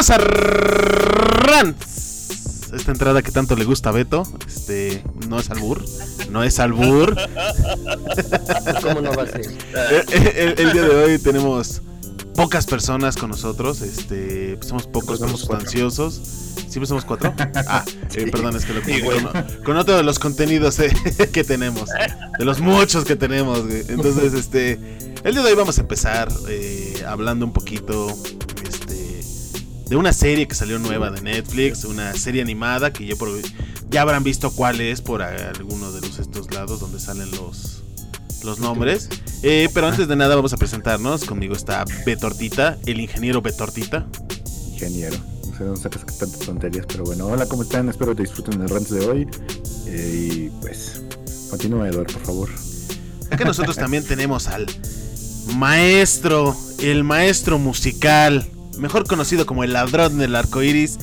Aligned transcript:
Bienvenidos 0.00 0.10
a 0.10 1.42
Rants. 1.46 2.70
Esta 2.72 2.90
entrada 2.90 3.20
que 3.20 3.30
tanto 3.32 3.54
le 3.54 3.66
gusta 3.66 3.90
a 3.90 3.92
Beto. 3.92 4.22
Este, 4.48 5.04
no 5.28 5.38
es 5.38 5.50
albur. 5.50 5.84
No 6.30 6.42
es 6.42 6.58
albur. 6.58 7.14
¿Cómo 8.82 9.02
no 9.02 9.12
va 9.14 9.24
a 9.24 9.26
ser? 9.26 9.42
Eh, 9.42 10.04
eh, 10.10 10.54
el, 10.56 10.66
el 10.66 10.72
día 10.72 10.82
de 10.84 10.94
hoy 11.04 11.18
tenemos 11.18 11.82
pocas 12.34 12.64
personas 12.64 13.16
con 13.18 13.28
nosotros. 13.28 13.82
Este, 13.82 14.58
somos 14.62 14.86
pocos, 14.86 15.18
Somos 15.18 15.32
somos 15.32 15.44
cuatro. 15.46 15.66
ansiosos. 15.66 16.14
¿Siempre 16.66 16.86
somos 16.86 17.04
cuatro? 17.04 17.34
Ah, 17.68 17.84
eh, 18.14 18.30
perdón, 18.32 18.56
es 18.56 18.64
que 18.64 18.72
lo 18.72 18.82
Sí, 18.82 19.02
confundí 19.02 19.20
güey. 19.22 19.32
con, 19.44 19.64
con 19.64 19.76
otro 19.76 19.98
de 19.98 20.02
los 20.02 20.18
contenidos 20.18 20.78
eh, 20.78 20.90
que 21.32 21.44
tenemos. 21.44 21.90
De 22.38 22.44
los 22.46 22.60
muchos 22.60 23.04
que 23.04 23.16
tenemos. 23.16 23.64
Entonces, 23.88 24.32
este, 24.32 24.72
el 25.24 25.34
día 25.34 25.42
de 25.42 25.50
hoy 25.50 25.56
vamos 25.56 25.76
a 25.76 25.82
empezar 25.82 26.30
eh, 26.48 27.04
hablando 27.06 27.44
un 27.44 27.52
poquito 27.52 28.16
de 29.90 29.96
una 29.96 30.12
serie 30.14 30.46
que 30.48 30.54
salió 30.54 30.78
nueva 30.78 31.10
de 31.10 31.20
Netflix, 31.20 31.84
una 31.84 32.14
serie 32.14 32.40
animada 32.40 32.92
que 32.92 33.04
ya, 33.06 33.16
por- 33.16 33.28
ya 33.90 34.02
habrán 34.02 34.22
visto 34.24 34.50
cuál 34.52 34.80
es 34.80 35.02
por 35.02 35.20
alguno 35.20 35.90
de 35.92 36.00
los 36.00 36.18
estos 36.20 36.50
lados 36.54 36.78
donde 36.80 37.00
salen 37.00 37.28
los, 37.32 37.82
los 38.44 38.60
nombres. 38.60 39.08
Eh, 39.42 39.68
pero 39.74 39.88
antes 39.88 40.06
de 40.06 40.14
nada 40.16 40.36
vamos 40.36 40.52
a 40.52 40.56
presentarnos. 40.56 41.24
Conmigo 41.24 41.54
está 41.54 41.84
Betortita, 42.06 42.78
el 42.86 43.00
ingeniero 43.00 43.42
Betortita. 43.42 44.06
Ingeniero. 44.72 45.16
No 45.50 45.58
sé 45.58 45.64
dónde 45.64 45.80
sacas 45.80 46.18
tantas 46.18 46.38
tonterías, 46.38 46.86
pero 46.86 47.02
bueno. 47.04 47.26
Hola, 47.26 47.46
¿cómo 47.46 47.64
están? 47.64 47.88
Espero 47.88 48.14
que 48.14 48.22
disfruten 48.22 48.62
el 48.62 48.68
rant 48.68 48.88
de 48.88 49.06
hoy. 49.08 49.28
Eh, 49.88 50.28
y 50.32 50.50
pues, 50.60 51.02
continúa, 51.50 51.88
Eduardo, 51.88 52.12
por 52.14 52.22
favor. 52.22 52.48
Acá 53.30 53.44
nosotros 53.44 53.76
también 53.76 54.04
tenemos 54.06 54.46
al 54.46 54.66
maestro, 55.56 56.56
el 56.78 57.02
maestro 57.04 57.58
musical, 57.58 58.46
mejor 58.78 59.06
conocido 59.06 59.46
como 59.46 59.64
el 59.64 59.72
ladrón 59.72 60.18
del 60.18 60.34
arco 60.36 60.62
iris, 60.62 60.98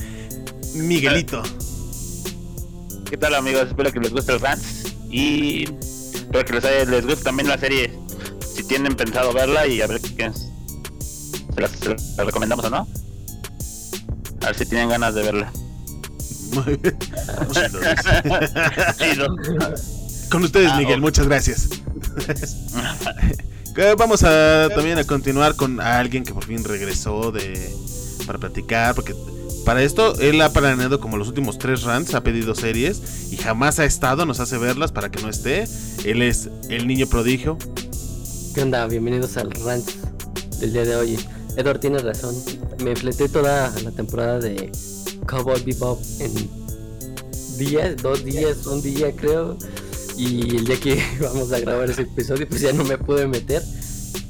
Miguelito. 0.74 1.42
¿Qué 3.10 3.16
tal 3.16 3.34
amigos? 3.34 3.68
Espero 3.68 3.90
que 3.92 4.00
les 4.00 4.12
guste 4.12 4.32
el 4.32 4.40
Rants 4.40 4.94
y 5.10 5.64
espero 6.14 6.44
que 6.44 6.52
les, 6.54 6.64
haya- 6.64 6.84
les 6.84 7.06
guste 7.06 7.24
también 7.24 7.48
la 7.48 7.58
serie. 7.58 7.92
Si 8.54 8.62
tienen 8.64 8.94
pensado 8.96 9.32
verla 9.32 9.66
y 9.66 9.80
a 9.80 9.86
ver 9.86 10.00
qué 10.00 10.26
es. 10.26 10.46
Se 11.54 11.60
las 11.60 11.70
recomendamos 12.18 12.64
o 12.66 12.70
no. 12.70 12.86
A 14.42 14.46
ver 14.46 14.56
si 14.56 14.66
tienen 14.66 14.88
ganas 14.90 15.14
de 15.14 15.22
verla. 15.22 15.50
Muy 16.52 16.76
bien. 16.76 16.96
Con 20.30 20.44
ustedes, 20.44 20.70
Ah, 20.72 20.78
Miguel, 20.78 21.00
muchas 21.00 21.26
gracias. 21.26 21.68
Que 23.78 23.94
Vamos 23.94 24.24
a 24.24 24.68
también 24.74 24.98
a 24.98 25.04
continuar 25.04 25.54
con 25.54 25.80
alguien 25.80 26.24
que 26.24 26.34
por 26.34 26.44
fin 26.44 26.64
regresó 26.64 27.30
de 27.30 27.72
para 28.26 28.36
platicar, 28.36 28.96
porque 28.96 29.14
para 29.64 29.84
esto 29.84 30.18
él 30.18 30.40
ha 30.42 30.52
planeado 30.52 30.98
como 30.98 31.16
los 31.16 31.28
últimos 31.28 31.58
tres 31.58 31.84
runs, 31.84 32.12
ha 32.12 32.24
pedido 32.24 32.56
series 32.56 33.30
y 33.30 33.36
jamás 33.36 33.78
ha 33.78 33.84
estado, 33.84 34.26
nos 34.26 34.40
hace 34.40 34.58
verlas 34.58 34.90
para 34.90 35.12
que 35.12 35.22
no 35.22 35.28
esté. 35.28 35.68
Él 36.04 36.22
es 36.22 36.50
el 36.68 36.88
niño 36.88 37.06
prodigio. 37.06 37.56
¿Qué 38.52 38.62
onda? 38.62 38.84
Bienvenidos 38.88 39.36
al 39.36 39.52
rant 39.52 39.88
del 40.58 40.72
día 40.72 40.84
de 40.84 40.96
hoy. 40.96 41.18
Edward 41.56 41.78
tiene 41.78 41.98
razón. 41.98 42.34
Me 42.82 42.96
fleté 42.96 43.28
toda 43.28 43.72
la 43.84 43.92
temporada 43.92 44.40
de 44.40 44.72
Cowboy 45.24 45.62
Bebop 45.62 46.00
en 46.18 46.32
días, 47.56 47.96
dos 48.02 48.24
días, 48.24 48.66
un 48.66 48.82
día 48.82 49.14
creo. 49.14 49.56
Y 50.18 50.56
el 50.56 50.64
día 50.64 50.80
que 50.80 51.00
vamos 51.20 51.52
a 51.52 51.60
grabar 51.60 51.88
ese 51.88 52.02
episodio, 52.02 52.48
pues 52.48 52.60
ya 52.60 52.72
no 52.72 52.84
me 52.84 52.98
pude 52.98 53.26
meter. 53.28 53.62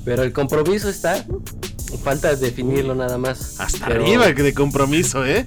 Pero 0.05 0.23
el 0.23 0.33
compromiso 0.33 0.89
está. 0.89 1.25
Falta 2.05 2.37
definirlo 2.37 2.95
nada 2.95 3.17
más. 3.17 3.59
Hasta 3.59 3.87
Pero 3.87 4.05
arriba 4.05 4.31
de 4.31 4.53
compromiso, 4.53 5.25
¿eh? 5.25 5.47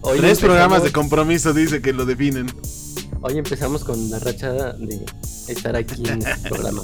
hoy 0.00 0.18
Tres 0.18 0.40
programas 0.40 0.82
de 0.82 0.90
compromiso 0.90 1.52
dice 1.52 1.82
que 1.82 1.92
lo 1.92 2.06
definen. 2.06 2.46
Hoy 3.20 3.36
empezamos 3.36 3.84
con 3.84 4.10
la 4.10 4.18
racha 4.18 4.52
de 4.72 5.04
estar 5.48 5.76
aquí 5.76 6.02
en 6.08 6.26
el 6.26 6.40
programa. 6.48 6.82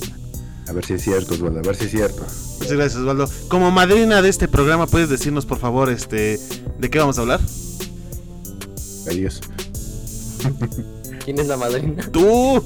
A 0.69 0.73
ver 0.73 0.85
si 0.85 0.93
es 0.93 1.03
cierto, 1.03 1.35
Osvaldo, 1.35 1.61
a 1.61 1.63
ver 1.63 1.77
si 1.77 1.87
es 1.87 1.91
cierto. 1.91 2.23
Muchas 2.59 2.73
gracias, 2.73 2.97
Osvaldo. 2.97 3.31
Como 3.49 3.71
madrina 3.71 4.21
de 4.21 4.29
este 4.29 4.47
programa, 4.47 4.87
¿puedes 4.87 5.09
decirnos, 5.09 5.47
por 5.47 5.59
favor, 5.59 5.89
este, 5.89 6.39
de 6.79 6.91
qué 6.91 6.99
vamos 6.99 7.17
a 7.17 7.23
hablar? 7.23 7.41
Adiós. 9.07 9.41
¿Quién 11.29 11.41
es 11.41 11.47
la 11.47 11.59
madrina? 11.59 12.11
¡Tú! 12.11 12.65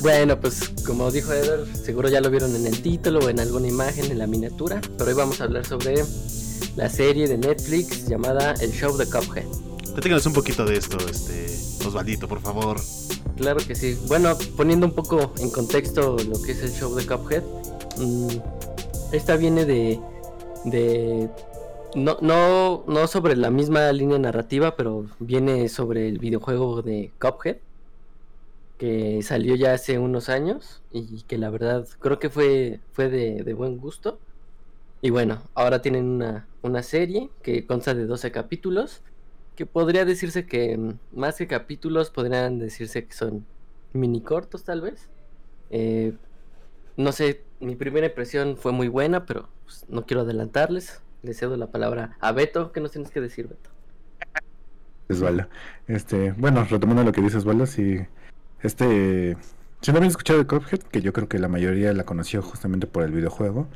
Bueno, 0.00 0.40
pues 0.40 0.70
como 0.86 1.10
dijo 1.10 1.30
Eder, 1.30 1.66
seguro 1.76 2.08
ya 2.08 2.22
lo 2.22 2.30
vieron 2.30 2.56
en 2.56 2.66
el 2.66 2.80
título 2.80 3.18
o 3.18 3.28
en 3.28 3.38
alguna 3.38 3.68
imagen 3.68 4.10
en 4.10 4.16
la 4.16 4.26
miniatura, 4.26 4.80
pero 4.96 5.10
hoy 5.10 5.14
vamos 5.14 5.42
a 5.42 5.44
hablar 5.44 5.66
sobre 5.66 6.02
la 6.74 6.88
serie 6.88 7.28
de 7.28 7.36
Netflix 7.36 8.08
llamada 8.08 8.54
El 8.62 8.72
Show 8.72 8.96
de 8.96 9.04
Cuphead. 9.04 9.44
Platícanos 9.92 10.24
un 10.24 10.32
poquito 10.32 10.64
de 10.64 10.78
esto, 10.78 10.96
este, 11.06 11.54
Osvaldito, 11.86 12.26
por 12.26 12.40
favor. 12.40 12.80
Claro 13.36 13.58
que 13.58 13.74
sí. 13.74 13.98
Bueno, 14.08 14.38
poniendo 14.56 14.86
un 14.86 14.94
poco 14.94 15.34
en 15.38 15.50
contexto 15.50 16.16
lo 16.16 16.40
que 16.40 16.52
es 16.52 16.62
el 16.62 16.72
show 16.72 16.94
de 16.94 17.04
Cuphead, 17.04 17.42
mm, 17.98 18.28
esta 19.12 19.36
viene 19.36 19.66
de, 19.66 20.00
de 20.64 21.28
no, 21.94 22.18
no, 22.20 22.84
no 22.86 23.06
sobre 23.06 23.36
la 23.36 23.50
misma 23.50 23.90
línea 23.92 24.18
narrativa, 24.18 24.76
pero 24.76 25.06
viene 25.18 25.68
sobre 25.68 26.08
el 26.08 26.18
videojuego 26.18 26.82
de 26.82 27.12
Cuphead, 27.20 27.58
que 28.78 29.22
salió 29.22 29.54
ya 29.54 29.74
hace 29.74 29.98
unos 29.98 30.28
años 30.28 30.82
y 30.90 31.22
que 31.22 31.38
la 31.38 31.50
verdad 31.50 31.86
creo 32.00 32.18
que 32.18 32.30
fue, 32.30 32.80
fue 32.92 33.08
de, 33.08 33.42
de 33.44 33.54
buen 33.54 33.78
gusto. 33.78 34.18
Y 35.00 35.10
bueno, 35.10 35.42
ahora 35.54 35.82
tienen 35.82 36.04
una, 36.06 36.46
una 36.62 36.82
serie 36.82 37.30
que 37.42 37.66
consta 37.66 37.94
de 37.94 38.06
12 38.06 38.30
capítulos, 38.32 39.02
que 39.56 39.66
podría 39.66 40.04
decirse 40.04 40.46
que 40.46 40.76
mm, 40.76 40.98
más 41.12 41.36
que 41.36 41.46
capítulos 41.46 42.10
podrían 42.10 42.58
decirse 42.58 43.06
que 43.06 43.12
son 43.14 43.46
mini 43.92 44.20
cortos 44.20 44.64
tal 44.64 44.80
vez. 44.80 45.08
Eh, 45.70 46.14
no 46.96 47.12
sé, 47.12 47.42
mi 47.60 47.76
primera 47.76 48.06
impresión 48.06 48.56
fue 48.56 48.72
muy 48.72 48.88
buena, 48.88 49.26
pero 49.26 49.48
pues, 49.64 49.84
no 49.88 50.06
quiero 50.06 50.22
adelantarles. 50.22 51.00
Le 51.22 51.34
cedo 51.34 51.56
la 51.56 51.68
palabra 51.70 52.16
a 52.20 52.32
Beto. 52.32 52.72
¿Qué 52.72 52.80
nos 52.80 52.90
tienes 52.90 53.10
que 53.10 53.20
decir, 53.20 53.48
Beto? 53.48 53.70
Osvaldo. 55.08 55.46
Este, 55.86 56.32
bueno, 56.32 56.64
retomando 56.64 57.04
lo 57.04 57.12
que 57.12 57.20
dice 57.20 57.36
Osvaldo, 57.36 57.66
si 57.66 58.00
este, 58.62 59.36
si 59.80 59.90
no 59.92 59.98
habían 59.98 60.10
escuchado 60.10 60.38
de 60.38 60.46
Cuphead, 60.46 60.80
que 60.82 61.02
yo 61.02 61.12
creo 61.12 61.28
que 61.28 61.38
la 61.38 61.48
mayoría 61.48 61.92
la 61.92 62.04
conoció 62.04 62.40
justamente 62.42 62.86
por 62.86 63.02
el 63.02 63.10
videojuego, 63.12 63.68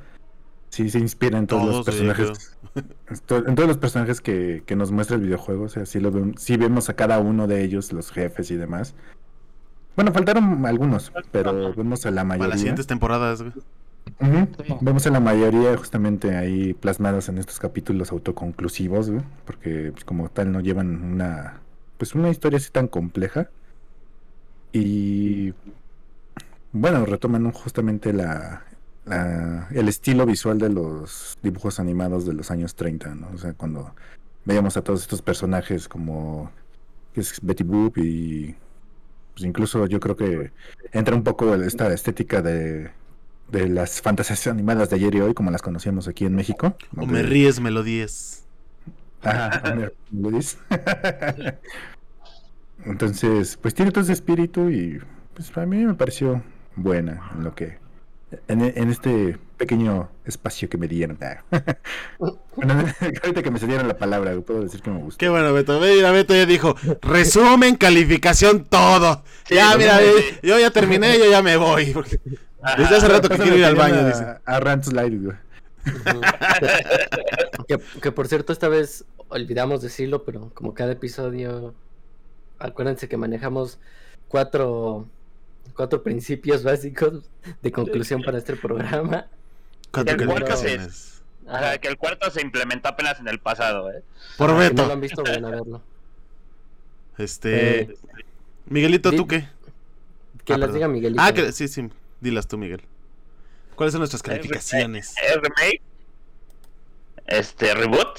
sí 0.71 0.89
se 0.89 0.99
inspira 0.99 1.39
en 1.39 1.47
todos, 1.47 1.65
los 1.67 1.73
Todos, 1.73 1.85
personajes, 1.87 2.57
en 3.31 3.55
todos 3.55 3.69
los 3.69 3.79
personajes 3.79 4.21
que, 4.21 4.63
que 4.65 4.77
nos 4.77 4.93
muestra 4.93 5.17
el 5.17 5.23
videojuego, 5.23 5.65
o 5.65 5.69
sea, 5.69 5.85
sí, 5.85 6.01
lo 6.01 6.13
sí 6.37 6.57
vemos 6.57 6.89
a 6.89 6.95
cada 6.95 7.19
uno 7.19 7.47
de 7.47 7.63
ellos, 7.65 7.93
los 7.93 8.11
jefes 8.11 8.51
y 8.51 8.57
demás. 8.57 8.95
Bueno, 9.97 10.13
faltaron 10.13 10.65
algunos, 10.67 11.13
pero 11.33 11.75
vemos 11.75 12.07
a 12.07 12.11
la 12.11 12.17
Para 12.17 12.25
mayoría. 12.25 12.49
las 12.49 12.61
siguientes 12.61 12.87
temporadas, 12.87 13.43
güey. 13.43 13.55
Vemos 14.81 15.07
a 15.07 15.11
la 15.11 15.21
mayoría 15.21 15.77
justamente 15.77 16.37
ahí 16.37 16.75
plasmadas 16.75 17.29
en 17.29 17.39
estos 17.39 17.59
capítulos 17.59 18.13
autoconclusivos, 18.13 19.11
porque 19.45 19.91
pues, 19.93 20.05
como 20.05 20.29
tal 20.31 20.53
no 20.53 20.61
llevan 20.61 21.03
una 21.03 21.61
pues 21.99 22.15
una 22.15 22.29
historia 22.31 22.59
así 22.59 22.71
tan 22.71 22.89
compleja. 22.89 23.51
Y 24.73 25.55
bueno, 26.73 27.07
retoman 27.07 27.51
justamente 27.53 28.13
la, 28.13 28.65
la- 29.05 29.69
el 29.73 29.89
estilo 29.89 30.27
visual 30.27 30.59
de 30.59 30.69
los 30.71 31.37
dibujos 31.43 31.81
animados 31.81 32.27
de 32.27 32.35
los 32.35 32.51
años 32.51 32.75
30, 32.75 33.15
¿no? 33.15 33.29
O 33.35 33.39
sea, 33.39 33.55
cuando 33.55 33.95
veíamos 34.45 34.77
a 34.77 34.83
todos 34.83 35.03
estos 35.03 35.23
personajes 35.23 35.89
como 35.89 36.51
que 37.15 37.21
es 37.23 37.39
Betty 37.43 37.65
Boop 37.65 37.99
y 37.99 38.57
pues 39.35 39.45
incluso 39.47 39.87
yo 39.87 40.01
creo 40.01 40.17
que 40.17 40.53
entra 40.93 41.17
un 41.17 41.25
poco 41.25 41.55
esta 41.57 41.93
estética 41.93 42.43
de 42.43 42.93
de 43.49 43.69
las 43.69 44.01
fantasías 44.01 44.47
animadas 44.47 44.91
de 44.91 44.97
ayer 44.97 45.15
y 45.15 45.21
hoy, 45.21 45.35
como 45.35 45.51
las 45.51 45.63
conocíamos 45.63 46.09
aquí 46.09 46.25
en 46.25 46.35
México. 46.35 46.77
O 46.97 47.07
me 47.07 47.23
ríes, 47.23 47.61
me 47.61 47.71
lo 47.71 47.83
diez. 47.83 48.45
Ajá, 49.23 49.63
Homer 49.73 49.95
Ludis. 50.13 50.59
Entonces, 52.85 53.57
pues 53.61 53.75
tiene 53.75 53.91
todo 53.91 54.05
ese 54.05 54.13
espíritu 54.13 54.71
y 54.71 55.01
pues 55.35 55.57
a 55.57 55.67
mí 55.67 55.85
me 55.85 55.95
pareció 55.95 56.43
buena 56.77 57.31
en 57.35 57.45
lo 57.45 57.55
que 57.55 57.79
en, 58.49 58.61
en 58.61 58.91
este 58.91 59.39
pequeño 59.57 60.11
espacio 60.25 60.69
que 60.69 60.79
me 60.79 60.89
dieron. 60.89 61.19
Ah. 61.21 61.45
Bueno, 62.57 62.73
ahorita 63.23 63.43
que 63.43 63.51
me 63.51 63.59
cedieron 63.59 63.87
la 63.87 63.99
palabra, 63.99 64.35
puedo 64.41 64.63
decir 64.63 64.81
que 64.81 64.91
me 64.91 64.99
gustó. 64.99 65.19
Qué 65.19 65.29
bueno, 65.29 65.53
Beto. 65.53 65.79
Mira, 65.79 66.11
Beto 66.11 66.35
ya 66.35 66.47
dijo, 66.47 66.75
resumen, 67.03 67.77
calificación, 67.77 68.65
todo. 68.65 69.23
ya, 69.51 69.73
no 69.73 69.79
mira, 69.79 70.01
yo 70.43 70.59
ya 70.59 70.71
terminé, 70.71 71.19
yo 71.19 71.31
ya 71.31 71.43
me 71.43 71.59
voy. 71.59 71.91
porque 71.93 72.19
Desde 72.77 72.97
hace 72.97 73.09
rato 73.09 73.29
que 73.29 73.37
quiero 73.39 73.57
ir 73.57 73.65
al 73.65 73.75
baño, 73.77 74.07
dice. 74.07 74.25
a, 74.45 74.61
Rant 74.61 74.85
Slide, 74.85 75.19
güey. 75.19 75.37
que, 77.69 77.79
que 78.03 78.13
por 78.13 78.27
cierto, 78.29 78.53
esta 78.53 78.69
vez 78.69 79.05
olvidamos 79.29 79.83
decirlo, 79.83 80.25
pero 80.25 80.51
como 80.55 80.75
cada 80.75 80.93
episodio, 80.93 81.75
acuérdense 82.59 83.09
que 83.09 83.17
manejamos 83.17 83.79
cuatro, 84.29 85.07
cuatro 85.75 86.03
principios 86.03 86.63
básicos 86.65 87.29
de 87.63 87.73
conclusión 87.73 88.23
para 88.23 88.39
este 88.39 88.57
programa. 88.57 89.27
Cuatro 89.93 90.17
Bueno. 90.27 90.47
O 91.49 91.59
sea, 91.59 91.79
que 91.79 91.87
el 91.87 91.97
cuarto 91.97 92.29
se 92.31 92.41
implementó 92.43 92.89
apenas 92.89 93.21
en 93.21 93.29
el 93.29 93.39
pasado, 93.39 93.91
¿eh? 93.93 94.03
Por 94.37 94.51
Ah, 94.51 94.69
no 94.75 94.87
lo 94.87 94.93
han 94.93 95.01
visto, 95.01 95.23
vayan 95.23 95.45
a 95.45 95.51
verlo. 95.51 95.83
Este. 97.19 97.81
Eh, 97.83 97.97
Miguelito, 98.67 99.13
¿tú 99.13 99.29
qué? 99.29 99.49
Que 100.45 100.55
Ah, 100.55 100.59
las 100.59 100.67
perdón. 100.69 100.75
diga 100.75 100.89
Miguelito. 100.89 101.23
Ah, 101.23 101.33
que, 101.33 101.53
sí, 101.53 101.69
sí. 101.69 101.89
Dilas 102.21 102.49
tú, 102.49 102.59
Miguel. 102.59 102.83
¿Cuáles 103.75 103.93
son 103.93 104.01
nuestras 104.01 104.23
calificaciones? 104.23 105.15
¿Es 105.23 105.35
remake? 105.37 105.83
Este, 107.27 107.75
reboot, 107.75 108.19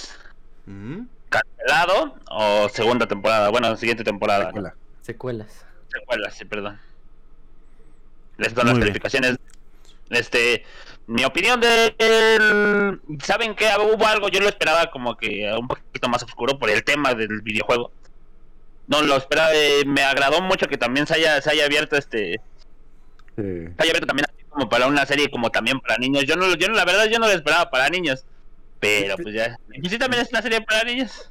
Mm. 0.65 1.03
cancelado 1.29 2.15
o 2.29 2.69
segunda 2.69 3.07
temporada. 3.07 3.49
Bueno, 3.49 3.75
siguiente 3.77 4.03
temporada. 4.03 4.51
Secuelas. 5.01 5.65
Secuela, 5.91 6.29
sí, 6.31 6.43
perdón. 6.45 6.79
Les 8.37 8.53
doy 8.53 8.65
las 8.65 8.73
bien. 8.73 8.81
calificaciones. 8.81 9.37
Este, 10.09 10.63
mi 11.07 11.23
opinión 11.25 11.59
de 11.59 11.95
¿Saben 13.23 13.55
qué? 13.55 13.69
Hubo 13.79 14.05
algo, 14.05 14.27
yo 14.29 14.39
lo 14.41 14.47
esperaba 14.49 14.91
como 14.91 15.15
que 15.17 15.49
un 15.57 15.67
poquito 15.67 16.07
más 16.09 16.21
oscuro 16.23 16.59
por 16.59 16.69
el 16.69 16.83
tema 16.83 17.13
del 17.13 17.41
videojuego. 17.41 17.91
No, 18.87 19.01
lo 19.01 19.15
esperaba, 19.17 19.49
eh, 19.53 19.83
me 19.85 20.03
agradó 20.03 20.41
mucho 20.41 20.67
que 20.67 20.77
también 20.77 21.07
se 21.07 21.15
haya, 21.15 21.41
se 21.41 21.49
haya 21.49 21.65
abierto 21.65 21.97
este, 21.97 22.39
Sí. 23.37 23.43
haya 23.77 23.91
abierto 23.91 24.07
también 24.07 24.25
así 24.27 24.43
como 24.49 24.67
para 24.67 24.87
una 24.87 25.05
serie 25.05 25.29
como 25.29 25.51
también 25.51 25.79
para 25.79 25.97
niños. 25.97 26.25
Yo 26.25 26.35
no, 26.35 26.53
yo 26.55 26.67
no, 26.67 26.73
la 26.75 26.85
verdad 26.85 27.05
yo 27.05 27.19
no 27.19 27.27
lo 27.27 27.33
esperaba 27.33 27.69
para 27.69 27.89
niños. 27.89 28.25
Pero 28.79 29.15
pues 29.17 29.33
ya. 29.33 29.57
Y 29.73 29.89
sí 29.89 29.97
también 29.97 30.23
es 30.23 30.29
una 30.29 30.41
serie 30.41 30.61
para 30.61 30.83
niños. 30.83 31.29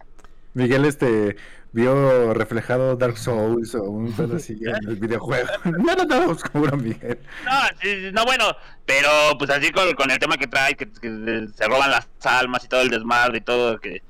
Miguel 0.55 0.85
este 0.85 1.37
vio 1.73 2.33
reflejado 2.33 2.97
Dark 2.97 3.19
Souls 3.19 3.75
o 3.75 3.83
un 3.83 4.13
pedo 4.13 4.37
así 4.37 4.59
en 4.63 4.89
el 4.89 4.97
videojuego. 4.97 5.49
No, 5.65 5.95
no, 5.95 6.05
no, 6.05 6.31
oscuro, 6.31 6.77
Miguel. 6.77 7.19
No, 7.45 7.53
sí, 7.83 8.11
no, 8.13 8.25
bueno, 8.25 8.57
pero 8.87 9.09
pues 9.39 9.51
así 9.51 9.71
con, 9.73 9.93
con 9.95 10.11
el 10.11 10.19
tema 10.19 10.37
que 10.39 10.47
trae, 10.47 10.75
que, 10.75 10.91
que 10.91 11.49
se 11.55 11.65
roban 11.67 11.91
las 11.91 12.09
almas 12.25 12.65
y 12.65 12.69
todo 12.69 12.81
el 12.81 12.89
desmadre 12.89 13.39
y 13.39 13.43
todo, 13.43 13.79
que 13.79 14.03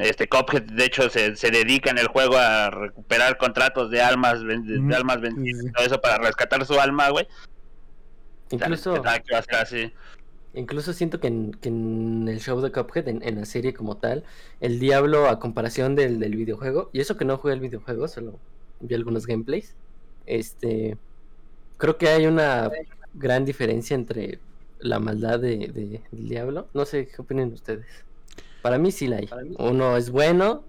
este 0.00 0.28
Cuphead 0.28 0.62
de 0.62 0.84
hecho 0.84 1.08
se, 1.10 1.36
se 1.36 1.50
dedica 1.50 1.90
en 1.90 1.98
el 1.98 2.06
juego 2.08 2.36
a 2.36 2.70
recuperar 2.70 3.36
contratos 3.38 3.90
de 3.90 4.00
almas, 4.02 4.42
ven- 4.44 4.88
de, 4.88 4.94
almas 4.94 5.20
vencidas 5.20 5.60
sí, 5.62 5.68
y 5.68 5.72
todo 5.72 5.86
eso 5.86 6.00
para 6.00 6.18
rescatar 6.18 6.64
su 6.66 6.78
alma, 6.80 7.08
güey. 7.10 7.26
Incluso, 8.50 9.02
que 9.02 9.56
así. 9.56 9.92
incluso 10.54 10.92
siento 10.92 11.18
que 11.18 11.26
en, 11.26 11.52
que 11.52 11.68
en 11.68 12.28
el 12.28 12.40
show 12.40 12.60
de 12.60 12.70
Cuphead, 12.70 13.08
en, 13.08 13.22
en 13.22 13.36
la 13.40 13.44
serie 13.44 13.74
como 13.74 13.96
tal, 13.96 14.22
el 14.60 14.78
diablo 14.78 15.28
a 15.28 15.40
comparación 15.40 15.96
del, 15.96 16.20
del 16.20 16.36
videojuego, 16.36 16.90
y 16.92 17.00
eso 17.00 17.16
que 17.16 17.24
no 17.24 17.38
jugué 17.38 17.54
el 17.54 17.60
videojuego, 17.60 18.06
solo 18.06 18.38
vi 18.80 18.94
algunos 18.94 19.26
gameplays, 19.26 19.74
este, 20.26 20.96
creo 21.76 21.96
que 21.98 22.08
hay 22.08 22.26
una 22.26 22.70
gran 23.14 23.44
diferencia 23.44 23.94
entre 23.94 24.38
la 24.78 25.00
maldad 25.00 25.40
de, 25.40 25.56
de- 25.68 26.02
del 26.12 26.28
diablo. 26.28 26.68
No 26.74 26.84
sé 26.84 27.08
qué 27.08 27.22
opinan 27.22 27.52
ustedes. 27.52 27.86
Para 28.62 28.78
mí 28.78 28.92
sí 28.92 29.06
la 29.06 29.16
hay. 29.16 29.28
Uno 29.58 29.96
es 29.96 30.10
bueno, 30.10 30.64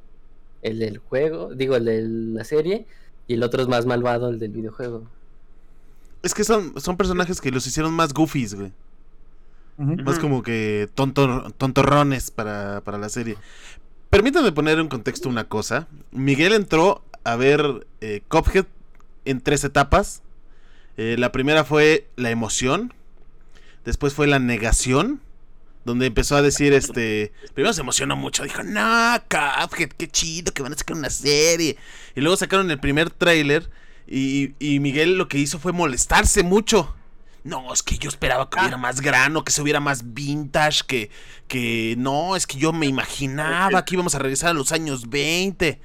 el 0.62 0.80
del 0.80 1.00
juego, 1.00 1.54
digo, 1.54 1.76
el 1.76 1.86
de 1.86 2.04
la 2.04 2.44
serie, 2.44 2.86
y 3.28 3.36
el 3.36 3.44
otro 3.44 3.62
es 3.62 3.68
más 3.68 3.86
malvado, 3.86 4.30
el 4.30 4.40
del 4.40 4.52
videojuego. 4.52 5.04
Es 6.24 6.34
que 6.34 6.44
son, 6.44 6.80
son 6.80 6.98
personajes 6.98 7.42
que 7.42 7.52
los 7.52 7.66
hicieron 7.68 7.94
más 7.94 8.14
goofies, 8.14 8.56
güey. 8.56 8.72
Más 9.78 10.18
como 10.18 10.42
que 10.42 10.90
tontor, 10.96 11.52
tontorrones 11.52 12.32
para, 12.32 12.82
para 12.82 12.98
la 12.98 13.10
serie. 13.10 13.38
Permítanme 14.10 14.52
poner 14.52 14.80
en 14.80 14.88
contexto 14.88 15.30
una 15.30 15.44
cosa. 15.44 15.88
Miguel 16.12 16.54
entró 16.54 17.04
a 17.24 17.36
ver 17.36 17.86
eh, 18.02 18.22
Cuphead 18.28 18.66
en 19.26 19.42
tres 19.42 19.64
etapas. 19.64 20.24
Eh, 20.98 21.16
la 21.20 21.32
primera 21.32 21.64
fue 21.64 22.08
la 22.16 22.32
emoción. 22.32 22.94
Después 23.86 24.16
fue 24.16 24.26
la 24.26 24.40
negación. 24.40 25.22
Donde 25.88 26.06
empezó 26.06 26.36
a 26.36 26.42
decir, 26.42 26.74
este... 26.74 27.32
Primero 27.54 27.72
se 27.72 27.80
emocionó 27.80 28.18
mucho. 28.18 28.44
Dijo, 28.44 28.62
no, 28.62 29.16
Cuphead, 29.30 29.92
qué 29.98 30.10
chido 30.10 30.54
que 30.54 30.62
van 30.62 30.74
a 30.74 30.78
sacar 30.78 30.98
una 30.98 31.10
serie. 31.10 31.78
Y 32.14 32.20
luego 32.20 32.36
sacaron 32.36 32.70
el 32.70 32.78
primer 32.78 33.10
tráiler. 33.10 33.70
Y, 34.06 34.52
y 34.60 34.82
Miguel 34.82 35.18
lo 35.18 35.30
que 35.30 35.38
hizo 35.38 35.60
fue 35.60 35.72
molestarse 35.72 36.44
mucho. 36.44 36.94
No, 37.46 37.72
es 37.72 37.84
que 37.84 37.98
yo 37.98 38.10
esperaba 38.10 38.50
que 38.50 38.60
hubiera 38.60 38.76
más 38.76 39.00
grano, 39.00 39.46
que 39.46 39.54
se 39.54 39.62
hubiera 39.62 39.80
más 39.80 40.14
vintage, 40.14 40.82
que, 40.86 41.10
que 41.48 41.96
no, 41.98 42.36
es 42.36 42.46
que 42.46 42.58
yo 42.58 42.74
me 42.74 42.86
imaginaba 42.86 43.86
que 43.86 43.96
íbamos 43.96 44.14
a 44.14 44.20
regresar 44.20 44.50
a 44.50 44.54
los 44.54 44.74
años 44.74 45.10
20. 45.10 45.80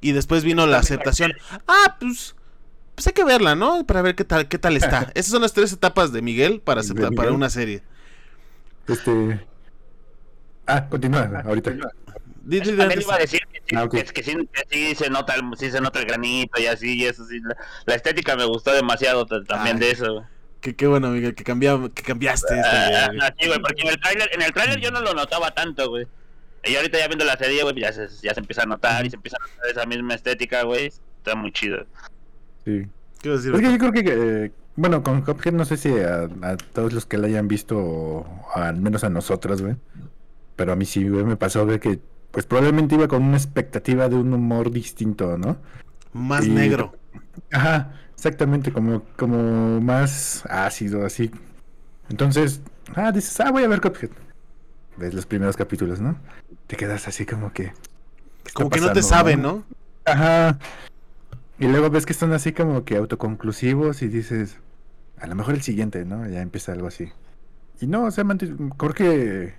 Y 0.00 0.12
después 0.12 0.44
vino 0.44 0.64
la 0.68 0.78
aceptación. 0.78 1.32
Ah, 1.66 1.96
pues, 1.98 2.36
pues 2.94 3.08
hay 3.08 3.14
que 3.14 3.24
verla, 3.24 3.56
¿no? 3.56 3.84
Para 3.84 4.02
ver 4.02 4.14
qué 4.14 4.22
tal, 4.22 4.46
qué 4.46 4.58
tal 4.58 4.76
está. 4.76 5.10
Esas 5.16 5.32
son 5.32 5.42
las 5.42 5.54
tres 5.54 5.72
etapas 5.72 6.12
de 6.12 6.22
Miguel 6.22 6.60
para 6.60 6.82
¿De 6.82 6.86
aceptar 6.86 7.12
para 7.14 7.32
una 7.32 7.50
serie. 7.50 7.82
Este. 8.88 9.40
Ah, 10.66 10.86
continúa, 10.88 11.42
ahorita. 11.44 11.72
También 12.42 13.00
iba 13.00 13.14
a 13.14 13.18
decir 13.18 13.40
que 13.52 13.62
sí, 13.68 13.76
Ah, 13.76 13.84
ok. 13.84 13.90
que, 13.94 14.04
que 14.04 14.22
sí, 14.22 14.36
que 14.52 14.62
sí 14.68 14.94
se 14.96 15.10
nota 15.10 15.34
el, 15.36 15.42
sí 15.56 15.70
se 15.70 15.80
nota 15.80 16.00
el 16.00 16.06
granito 16.06 16.60
y 16.60 16.66
así, 16.66 16.98
y 16.98 17.04
eso 17.04 17.24
sí. 17.26 17.38
La, 17.40 17.56
la 17.86 17.94
estética 17.94 18.34
me 18.36 18.44
gustó 18.44 18.72
demasiado 18.72 19.24
también 19.26 19.76
Ay, 19.76 19.80
de 19.80 19.90
eso. 19.92 20.26
que 20.60 20.74
qué 20.74 20.86
bueno, 20.88 21.10
Miguel, 21.10 21.34
que, 21.34 21.44
cambia, 21.44 21.78
que 21.94 22.02
cambiaste 22.02 22.56
esta 22.56 22.70
Ah, 22.86 22.88
idea, 22.88 23.06
güey. 23.08 23.20
Así, 23.20 23.46
güey, 23.48 23.60
porque 23.60 23.82
en 23.82 23.88
el 23.88 24.00
tráiler, 24.00 24.30
en 24.32 24.42
el 24.42 24.52
tráiler 24.52 24.80
yo 24.80 24.90
no 24.90 25.00
lo 25.00 25.14
notaba 25.14 25.52
tanto, 25.52 25.88
güey. 25.88 26.06
Y 26.64 26.74
ahorita 26.76 26.98
ya 26.98 27.06
viendo 27.08 27.24
la 27.24 27.36
serie, 27.36 27.62
güey, 27.62 27.80
ya 27.80 27.92
se, 27.92 28.08
ya 28.22 28.34
se 28.34 28.40
empieza 28.40 28.62
a 28.62 28.66
notar 28.66 29.04
y 29.06 29.10
se 29.10 29.16
empieza 29.16 29.36
a 29.36 29.46
notar 29.46 29.70
esa 29.70 29.86
misma 29.86 30.14
estética, 30.14 30.62
güey. 30.64 30.86
Está 30.86 31.34
muy 31.36 31.52
chido. 31.52 31.86
Sí. 32.64 32.86
¿Qué 33.20 33.28
decir, 33.28 33.54
Es 33.54 33.60
que 33.60 33.72
yo 33.72 33.78
creo 33.78 33.92
que, 33.92 34.00
eh, 34.46 34.52
bueno, 34.76 35.02
con 35.02 35.22
Cuphead 35.22 35.52
no 35.54 35.64
sé 35.64 35.76
si 35.76 35.90
a, 35.98 36.28
a 36.42 36.56
todos 36.56 36.92
los 36.92 37.06
que 37.06 37.18
la 37.18 37.26
hayan 37.26 37.48
visto, 37.48 37.78
o 37.78 38.26
al 38.54 38.80
menos 38.80 39.04
a 39.04 39.10
nosotros, 39.10 39.62
güey. 39.62 39.76
Pero 40.56 40.72
a 40.72 40.76
mí 40.76 40.84
sí, 40.84 41.08
güey, 41.08 41.24
me 41.24 41.36
pasó, 41.36 41.64
güey, 41.64 41.80
que 41.80 42.00
pues 42.30 42.46
probablemente 42.46 42.94
iba 42.94 43.08
con 43.08 43.22
una 43.22 43.36
expectativa 43.36 44.08
de 44.08 44.16
un 44.16 44.32
humor 44.32 44.70
distinto, 44.70 45.36
¿no? 45.36 45.58
Más 46.12 46.46
y- 46.46 46.50
negro. 46.50 46.94
Ajá, 47.50 47.92
exactamente, 48.14 48.72
como, 48.72 49.02
como 49.16 49.80
más 49.80 50.44
ácido, 50.48 51.04
así. 51.04 51.30
Entonces, 52.08 52.62
ah, 52.94 53.12
dices, 53.12 53.38
ah, 53.40 53.50
voy 53.50 53.64
a 53.64 53.68
ver 53.68 53.80
Cuphead. 53.80 54.10
Ves 54.96 55.14
los 55.14 55.26
primeros 55.26 55.56
capítulos, 55.56 56.00
¿no? 56.00 56.16
Te 56.66 56.76
quedas 56.76 57.08
así 57.08 57.24
como 57.26 57.52
que... 57.52 57.64
¿qué 57.64 57.72
está 58.46 58.52
Como 58.54 58.70
que 58.70 58.80
no 58.80 58.92
te 58.92 59.02
sabe, 59.02 59.36
¿no? 59.36 59.64
Ajá. 60.04 60.58
Y 61.58 61.66
luego 61.68 61.90
ves 61.90 62.06
que 62.06 62.12
están 62.12 62.32
así 62.32 62.52
como 62.52 62.84
que 62.84 62.96
autoconclusivos 62.96 64.02
y 64.02 64.08
dices, 64.08 64.58
a 65.22 65.26
lo 65.28 65.36
mejor 65.36 65.54
el 65.54 65.62
siguiente, 65.62 66.04
¿no? 66.04 66.28
Ya 66.28 66.42
empieza 66.42 66.72
algo 66.72 66.88
así. 66.88 67.08
Y 67.80 67.86
no, 67.86 68.06
o 68.06 68.10
sea, 68.10 68.24
creo 68.76 68.92
que 68.92 69.54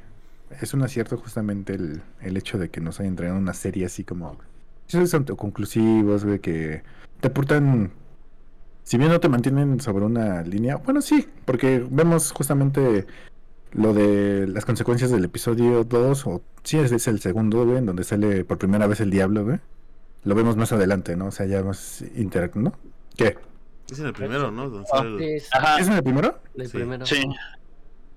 es 0.62 0.74
un 0.74 0.84
acierto 0.84 1.17
justamente 1.17 1.74
el, 1.74 2.01
el 2.22 2.36
hecho 2.36 2.58
de 2.58 2.70
que 2.70 2.82
nos 2.82 3.00
hayan 3.00 3.15
traído 3.15 3.38
una 3.38 3.53
serie 3.53 3.86
así 3.86 4.03
como... 4.03 4.38
Esos 4.89 5.13
autoconclusivos, 5.13 6.25
güey, 6.25 6.39
que 6.39 6.84
te 7.22 7.29
aportan... 7.29 7.91
Si 8.84 8.98
bien 8.98 9.10
no 9.10 9.22
te 9.22 9.29
mantienen 9.29 9.79
sobre 9.79 10.03
una 10.03 10.41
línea, 10.43 10.75
bueno, 10.75 11.01
sí, 11.01 11.29
porque 11.46 11.88
vemos 11.89 12.34
justamente 12.34 13.08
lo 13.72 13.93
de 13.93 14.46
las 14.48 14.65
consecuencias 14.65 15.12
del 15.12 15.24
episodio 15.24 15.86
2, 15.86 16.27
o 16.27 16.41
sí, 16.63 16.77
es 16.77 17.08
el 17.08 17.22
segundo, 17.22 17.65
güey, 17.65 17.77
en 17.77 17.86
donde 17.86 18.03
sale 18.03 18.43
por 18.43 18.58
primera 18.58 18.86
vez 18.86 19.00
el 19.00 19.12
diablo, 19.12 19.46
güey. 19.46 19.60
Lo 20.25 20.36
vemos 20.36 20.58
más 20.58 20.74
adelante, 20.74 21.15
¿no? 21.15 21.27
O 21.27 21.32
sea, 21.32 21.46
ya 21.46 21.63
más 21.63 22.03
interacto, 22.15 22.60
¿no? 22.60 22.74
¿Qué? 23.15 23.38
Es 23.91 23.99
en 23.99 24.07
el 24.07 24.13
primero, 24.13 24.51
¿no? 24.51 24.81
Es 25.19 25.49
Ajá. 25.53 25.79
¿Es 25.79 25.87
en 25.87 25.93
el 25.93 26.03
primero? 26.03 26.39
el 26.55 26.67
sí. 26.67 26.77
primero. 26.77 27.05
Sí. 27.05 27.23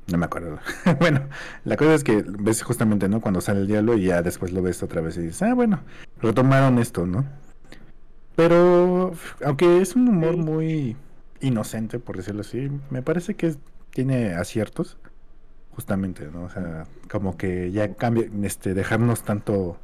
No 0.07 0.19
me 0.19 0.27
acuerdo. 0.27 0.59
bueno, 1.01 1.29
la 1.65 1.77
cosa 1.77 1.95
es 1.95 2.05
que 2.05 2.25
ves 2.27 2.63
justamente, 2.63 3.09
¿no? 3.09 3.21
Cuando 3.21 3.41
sale 3.41 3.61
el 3.61 3.67
diablo 3.67 3.95
y 3.95 4.05
ya 4.05 4.23
después 4.23 4.53
lo 4.53 4.63
ves 4.63 4.83
otra 4.83 5.01
vez 5.01 5.17
y 5.17 5.23
dices, 5.23 5.43
ah, 5.43 5.55
bueno, 5.55 5.81
retomaron 6.21 6.79
esto, 6.79 7.07
¿no? 7.07 7.25
Pero, 8.37 9.13
aunque 9.45 9.81
es 9.81 9.97
un 9.97 10.09
humor 10.09 10.37
muy 10.37 10.97
inocente, 11.41 11.99
por 11.99 12.17
decirlo 12.17 12.43
así, 12.43 12.71
me 12.91 13.03
parece 13.03 13.35
que 13.35 13.57
tiene 13.91 14.35
aciertos, 14.35 14.97
justamente, 15.73 16.29
¿no? 16.33 16.45
O 16.45 16.51
sea, 16.51 16.87
como 17.11 17.37
que 17.37 17.73
ya 17.73 17.95
cambia, 17.95 18.29
este, 18.45 18.75
dejarnos 18.75 19.25
tanto, 19.25 19.79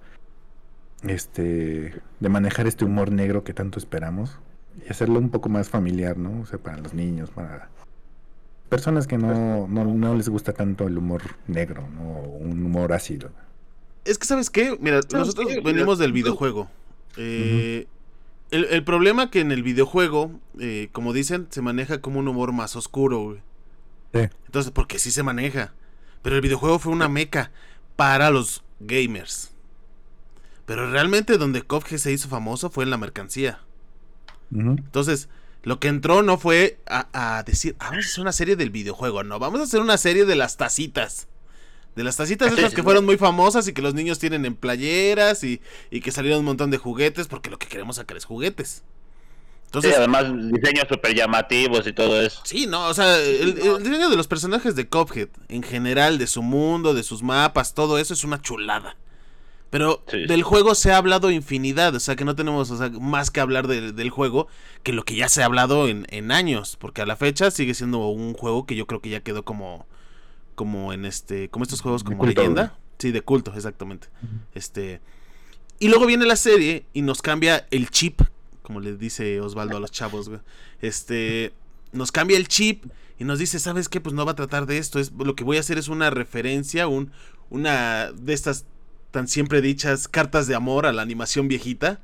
este, 1.03 2.01
de 2.21 2.29
manejar 2.29 2.67
este 2.69 2.85
humor 2.85 3.11
negro 3.11 3.43
que 3.43 3.55
tanto 3.55 3.79
esperamos 3.79 4.39
y 4.85 4.91
hacerlo 4.91 5.19
un 5.19 5.31
poco 5.31 5.49
más 5.49 5.69
familiar, 5.69 6.17
¿no? 6.17 6.41
O 6.41 6.47
sea, 6.47 6.59
para 6.59 6.79
los 6.79 6.95
niños, 6.95 7.31
para 7.31 7.71
personas 8.69 9.07
que 9.07 9.19
no, 9.19 9.69
no, 9.69 9.85
no 9.85 10.15
les 10.15 10.29
gusta 10.29 10.53
tanto 10.53 10.87
el 10.87 10.97
humor 10.97 11.23
negro, 11.47 11.87
¿no? 11.95 12.03
O 12.03 12.39
un 12.39 12.65
humor 12.65 12.93
ácido. 12.93 13.31
Es 14.05 14.19
que, 14.19 14.27
¿sabes 14.27 14.51
qué? 14.51 14.77
Mira, 14.81 15.01
nosotros 15.13 15.47
venimos 15.63 15.99
del 15.99 16.13
videojuego. 16.13 16.71
Eh, 17.17 17.87
el, 18.51 18.65
el 18.65 18.83
problema 18.85 19.31
que 19.31 19.41
en 19.41 19.53
el 19.53 19.63
videojuego, 19.63 20.41
eh, 20.59 20.89
como 20.93 21.13
dicen, 21.13 21.47
se 21.51 21.63
maneja 21.63 22.01
como 22.01 22.19
un 22.19 22.29
humor 22.29 22.53
más 22.53 22.75
oscuro, 22.75 23.21
güey. 23.21 23.41
Sí. 24.15 24.29
Entonces, 24.47 24.73
porque 24.73 24.99
sí 24.99 25.11
se 25.11 25.23
maneja. 25.23 25.75
Pero 26.23 26.37
el 26.37 26.43
videojuego 26.43 26.79
fue 26.79 26.93
una 26.93 27.09
meca 27.09 27.51
para 27.97 28.31
los 28.31 28.65
gamers. 28.81 29.53
Pero 30.65 30.91
realmente 30.91 31.39
donde 31.39 31.63
Cuphead 31.63 31.99
se 31.99 32.13
hizo 32.13 32.29
famoso 32.29 32.71
fue 32.71 32.85
en 32.85 32.91
la 32.91 32.97
mercancía. 32.97 33.61
Entonces, 34.55 35.29
lo 35.63 35.81
que 35.81 35.89
entró 35.89 36.23
no 36.23 36.39
fue 36.39 36.79
a, 36.87 37.39
a 37.39 37.43
decir, 37.43 37.77
"Ah, 37.79 37.91
vamos 37.91 38.07
a 38.07 38.09
hacer 38.09 38.23
una 38.23 38.33
serie 38.33 38.57
del 38.57 38.71
videojuego, 38.71 39.23
no, 39.23 39.39
vamos 39.39 39.61
a 39.61 39.65
hacer 39.65 39.81
una 39.81 39.97
serie 39.97 40.25
de 40.25 40.37
las 40.37 40.57
tacitas. 40.57 41.29
De 41.95 42.05
las 42.05 42.17
tacitas 42.17 42.51
estas 42.53 42.73
que 42.73 42.83
fueron 42.83 43.05
muy 43.05 43.19
famosas 43.19 43.69
y 43.69 43.75
que 43.75 43.83
los 43.83 43.93
niños 43.93 44.19
tienen 44.19 44.47
en 44.47 44.55
playeras 44.55 45.45
y, 45.45 45.61
y 45.91 46.01
que 46.01 46.11
salieron 46.11 46.41
un 46.41 46.47
montón 46.47 46.71
de 46.71 46.79
juguetes, 46.79 47.29
porque 47.29 47.51
lo 47.51 47.59
que 47.59 47.67
queremos 47.67 47.97
sacar 47.97 48.17
es 48.17 48.25
juguetes. 48.25 48.83
Entonces, 49.67 49.93
sí, 49.93 49.97
además 49.97 50.25
diseños 50.53 50.87
súper 50.89 51.15
llamativos 51.15 51.87
y 51.87 51.95
todo 51.95 52.21
eso. 52.21 52.43
Sí, 52.45 52.67
no, 52.67 52.89
o 52.89 52.95
sea, 52.95 53.19
el, 53.19 53.55
diseño 53.55 54.11
de 54.11 54.17
los 54.17 54.27
personajes 54.27 54.75
de 54.75 54.87
Cuphead, 54.87 55.29
en 55.49 55.63
general, 55.63 56.19
de 56.19 56.27
su 56.27 56.43
mundo, 56.43 56.93
de 56.93 57.03
sus 57.03 57.23
mapas, 57.23 57.73
todo 57.73 57.99
eso 57.99 58.13
es 58.13 58.23
una 58.23 58.41
chulada. 58.43 58.97
Pero 59.73 60.05
del 60.13 60.43
juego 60.43 60.75
se 60.75 60.93
ha 60.93 60.99
hablado 60.99 61.31
infinidad, 61.31 61.95
o 61.95 61.99
sea 61.99 62.15
que 62.15 62.27
no 62.27 62.37
tenemos 62.37 62.71
más 63.01 63.31
que 63.31 63.41
hablar 63.41 63.67
del 63.67 64.11
juego 64.11 64.47
que 64.83 64.93
lo 64.93 65.03
que 65.03 65.17
ya 65.17 65.31
se 65.31 65.43
ha 65.43 65.47
hablado 65.47 65.89
en, 65.89 66.05
en, 66.11 66.31
años, 66.31 66.77
porque 66.79 67.01
a 67.01 67.07
la 67.07 67.17
fecha 67.17 67.51
sigue 67.51 67.73
siendo 67.73 68.07
un 68.09 68.35
juego 68.35 68.67
que 68.67 68.77
yo 68.77 68.87
creo 68.87 69.01
que 69.01 69.09
ya 69.09 69.21
quedó 69.21 69.47
como, 69.47 69.87
como 70.57 70.93
en 70.93 71.07
este, 71.07 71.49
como 71.49 71.63
estos 71.63 71.81
juegos 71.81 72.05
como 72.05 72.27
leyenda, 72.27 72.79
sí, 72.99 73.13
de 73.13 73.23
culto, 73.23 73.51
exactamente. 73.57 74.09
Este 74.55 75.01
y 75.79 75.89
luego 75.89 76.05
viene 76.05 76.27
la 76.27 76.37
serie 76.37 76.85
y 76.93 77.01
nos 77.01 77.23
cambia 77.23 77.67
el 77.71 77.89
chip, 77.89 78.21
como 78.61 78.79
le 78.79 78.95
dice 78.99 79.41
Osvaldo 79.41 79.79
a 79.79 79.81
los 79.81 79.91
chavos, 79.91 80.31
Este 80.83 81.55
nos 81.93 82.13
cambia 82.13 82.37
el 82.37 82.47
chip 82.47 82.85
y 83.19 83.25
nos 83.25 83.39
dice, 83.39 83.59
¿sabes 83.59 83.89
qué? 83.89 84.03
Pues 84.03 84.15
no 84.15 84.27
va 84.27 84.33
a 84.33 84.37
tratar 84.37 84.67
de 84.67 84.77
esto, 84.77 84.99
es 84.99 85.13
lo 85.13 85.35
que 85.35 85.45
voy 85.45 85.57
a 85.57 85.61
hacer 85.61 85.79
es 85.79 85.89
una 85.89 86.11
referencia, 86.11 86.89
un 86.89 87.11
una 87.49 88.13
de 88.13 88.35
estas 88.35 88.67
tan 89.13 89.29
siempre 89.29 89.61
dichas 89.61 90.09
cartas 90.09 90.49
de 90.49 90.57
amor 90.57 90.87
a 90.87 90.93
la 90.93 91.03
animación 91.03 91.47
viejita. 91.47 92.01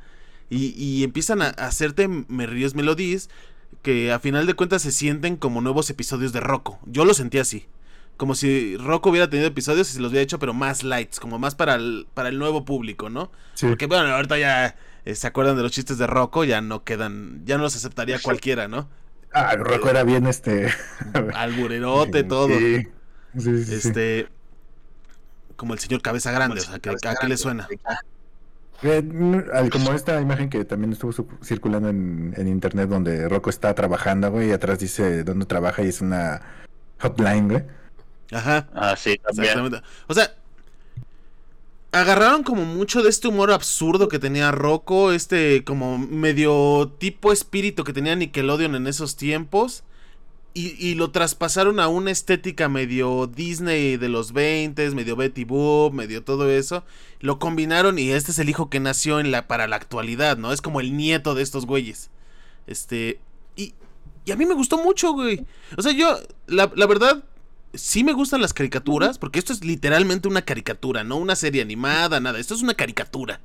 Y, 0.51 1.05
empiezan 1.05 1.43
a, 1.43 1.49
hacerte 1.49 2.09
Merríos 2.09 2.75
Melodies 2.75 3.29
que 3.83 4.13
a 4.13 4.19
final 4.19 4.47
de 4.47 4.55
cuentas 4.55 4.81
se 4.81 4.93
sienten 4.93 5.37
como 5.37 5.61
nuevos 5.61 5.91
episodios 5.91 6.33
de 6.33 6.41
Rocco. 6.41 6.79
Yo 6.87 7.05
lo 7.05 7.13
sentí 7.13 7.39
así. 7.39 7.67
Como 8.17 8.35
si 8.35 8.77
Rocco 8.79 9.11
hubiera 9.11 9.29
tenido 9.29 9.47
episodios 9.47 9.91
y 9.91 9.95
se 9.95 10.01
los 10.01 10.11
hubiera 10.11 10.23
hecho, 10.23 10.39
pero 10.39 10.55
más 10.55 10.85
lights, 10.85 11.21
como 11.21 11.39
más 11.39 11.55
para 11.55 11.75
el, 11.75 12.07
para 12.15 12.31
el 12.31 12.39
nuevo 12.39 12.65
público, 12.65 13.11
¿no? 13.11 13.31
Porque 13.61 13.87
bueno, 13.87 14.15
ahorita 14.15 14.39
ya 14.39 14.77
eh, 15.05 15.15
se 15.15 15.27
acuerdan 15.27 15.57
de 15.57 15.63
los 15.63 15.71
chistes 15.71 15.99
de 15.99 16.07
Rocco, 16.07 16.45
ya 16.45 16.61
no 16.61 16.83
quedan, 16.83 17.43
ya 17.45 17.59
no 17.59 17.65
los 17.65 17.77
aceptaría 17.77 18.19
cualquiera, 18.19 18.69
¿no? 18.69 18.89
Ah, 19.33 19.55
Rocco 19.55 19.91
era 19.91 20.03
bien 20.03 20.27
este. 20.27 20.73
Alburerote, 21.35 22.23
todo. 22.25 22.49
Sí. 22.59 22.89
Sí, 23.39 23.65
sí, 23.65 23.75
este 23.75 24.29
como 25.59 25.75
el 25.75 25.81
señor 25.81 26.01
Cabeza 26.01 26.31
Grande, 26.31 26.61
o 26.61 26.65
sea, 26.65 26.79
que, 26.79 26.91
¿a 26.91 27.17
qué 27.21 27.29
le 27.29 27.37
suena? 27.37 27.69
Como 29.73 29.93
esta 29.93 30.21
imagen 30.21 30.49
que 30.49 30.65
también 30.65 30.93
estuvo 30.93 31.13
circulando 31.43 31.89
en, 31.89 32.47
internet 32.47 32.89
donde 32.89 33.29
Rocco 33.29 33.51
está 33.51 33.75
trabajando, 33.75 34.31
güey, 34.31 34.51
y 34.51 34.53
atrás 34.53 34.79
dice 34.79 35.25
dónde 35.25 35.47
trabaja 35.47 35.83
y 35.83 35.89
es 35.89 36.01
una 36.01 36.41
hotline, 37.01 37.49
güey. 37.49 37.65
Ajá. 38.31 38.69
Ah, 38.73 38.95
sí, 38.97 39.21
Exactamente. 39.29 39.83
O 40.07 40.15
sea, 40.15 40.33
agarraron 41.91 42.45
como 42.45 42.65
mucho 42.65 43.03
de 43.03 43.11
este 43.11 43.27
humor 43.27 43.51
absurdo 43.51 44.07
que 44.09 44.21
tenía 44.21 44.53
Rocco, 44.53 45.11
este 45.11 45.65
como 45.65 45.99
medio 45.99 46.95
tipo 46.99 47.33
espíritu 47.33 47.83
que 47.83 47.93
tenía 47.93 48.15
Nickelodeon 48.15 48.77
en 48.77 48.87
esos 48.87 49.17
tiempos 49.17 49.83
y, 50.61 50.95
lo 50.95 51.11
traspasaron 51.13 51.79
a 51.79 51.89
una 51.89 52.11
estética 52.11 52.69
medio 52.69 53.27
Disney 53.27 53.97
de 53.97 54.09
los 54.09 54.33
20, 54.33 54.91
medio 54.91 55.15
Betty 55.15 55.45
Boop, 55.45 55.95
medio 55.95 56.25
todo 56.25 56.51
eso. 56.51 56.85
Lo 57.21 57.39
combinaron 57.39 57.99
y 57.99 58.11
este 58.11 58.33
es 58.33 58.39
el 58.41 58.49
hijo 58.49 58.69
que 58.69 58.81
nació 58.81 59.21
en 59.21 59.31
la, 59.31 59.47
para 59.47 59.69
la 59.69 59.77
actualidad, 59.77 60.37
¿no? 60.37 60.53
Es 60.53 60.61
como 60.61 60.81
el 60.81 60.97
nieto 60.97 61.35
de 61.35 61.43
estos 61.43 61.65
güeyes. 61.65 62.11
Este. 62.67 63.21
Y, 63.57 63.75
y 64.25 64.33
a 64.33 64.37
mí 64.37 64.47
me 64.47 64.55
gustó 64.55 64.83
mucho, 64.83 65.13
güey. 65.13 65.47
O 65.77 65.83
sea, 65.83 65.93
yo, 65.93 66.19
la, 66.47 66.73
la 66.75 66.87
verdad, 66.87 67.23
sí 67.75 68.03
me 68.03 68.13
gustan 68.13 68.41
las 68.41 68.53
caricaturas, 68.53 69.19
porque 69.19 69.39
esto 69.39 69.53
es 69.53 69.65
literalmente 69.65 70.29
una 70.29 70.43
caricatura, 70.43 71.05
no 71.05 71.17
una 71.19 71.37
serie 71.37 71.63
animada, 71.63 72.21
nada. 72.21 72.39
Esto 72.39 72.55
es 72.55 72.63
una 72.63 72.75
caricatura. 72.75 73.41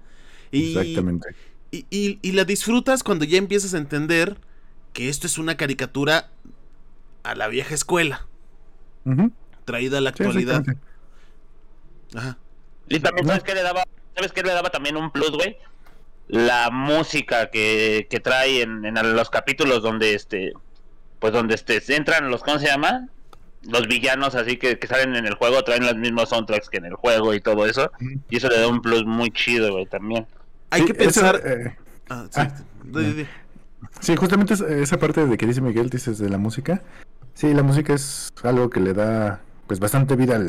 Y, 0.51 0.75
Exactamente. 0.75 1.35
Y, 1.69 1.85
y, 1.89 2.19
y, 2.21 2.31
la 2.31 2.45
disfrutas 2.45 3.03
cuando 3.03 3.25
ya 3.25 3.37
empiezas 3.37 3.73
a 3.73 3.77
entender 3.77 4.37
que 4.93 5.09
esto 5.09 5.27
es 5.27 5.37
una 5.37 5.57
caricatura 5.57 6.29
a 7.23 7.35
la 7.35 7.47
vieja 7.47 7.73
escuela. 7.73 8.27
Traída 9.65 9.97
a 9.97 10.01
la 10.01 10.09
actualidad. 10.09 10.63
Ajá. 12.15 12.37
Y 12.87 12.99
también, 12.99 13.27
¿sabes 13.27 13.43
qué 13.43 13.55
le 13.55 13.63
daba? 13.63 13.83
¿Sabes 14.15 14.31
qué 14.31 14.43
le 14.43 14.53
daba 14.53 14.69
también 14.69 14.97
un 14.97 15.11
plus, 15.11 15.31
güey? 15.31 15.57
La 16.27 16.69
música 16.69 17.49
que, 17.49 18.07
que 18.09 18.19
trae 18.19 18.61
en, 18.61 18.85
en, 18.85 19.15
los 19.15 19.29
capítulos 19.29 19.81
donde 19.81 20.13
este 20.13 20.53
pues 21.19 21.33
donde 21.33 21.55
este 21.55 21.81
entran 21.95 22.29
los 22.29 22.43
¿cómo 22.43 22.59
se 22.59 22.67
llama? 22.67 23.07
los 23.63 23.87
villanos 23.87 24.35
así 24.35 24.57
que, 24.57 24.77
que, 24.77 24.87
salen 24.87 25.15
en 25.15 25.25
el 25.25 25.35
juego 25.35 25.63
traen 25.63 25.85
los 25.85 25.95
mismos 25.95 26.29
soundtracks 26.29 26.69
que 26.69 26.77
en 26.77 26.85
el 26.85 26.95
juego 26.95 27.33
y 27.33 27.39
todo 27.39 27.65
eso 27.65 27.91
y 28.29 28.37
eso 28.37 28.49
le 28.49 28.59
da 28.59 28.67
un 28.67 28.81
plus 28.81 29.05
muy 29.05 29.31
chido 29.31 29.71
güey 29.71 29.85
también 29.85 30.27
hay 30.69 30.85
que 30.85 30.93
pensar 30.93 31.41
eh, 31.45 31.75
ah, 32.09 32.25
sí. 32.29 32.41
Ah, 32.41 32.55
sí, 33.99 34.15
justamente 34.15 34.53
esa 34.81 34.97
parte 34.97 35.25
de 35.25 35.37
que 35.37 35.45
dice 35.45 35.61
Miguel 35.61 35.89
dices 35.89 36.17
de 36.17 36.29
la 36.29 36.37
música 36.37 36.81
Sí, 37.33 37.53
la 37.53 37.63
música 37.63 37.93
es 37.93 38.31
algo 38.43 38.69
que 38.69 38.79
le 38.79 38.93
da 38.93 39.41
pues 39.67 39.79
bastante 39.79 40.15
vida 40.15 40.39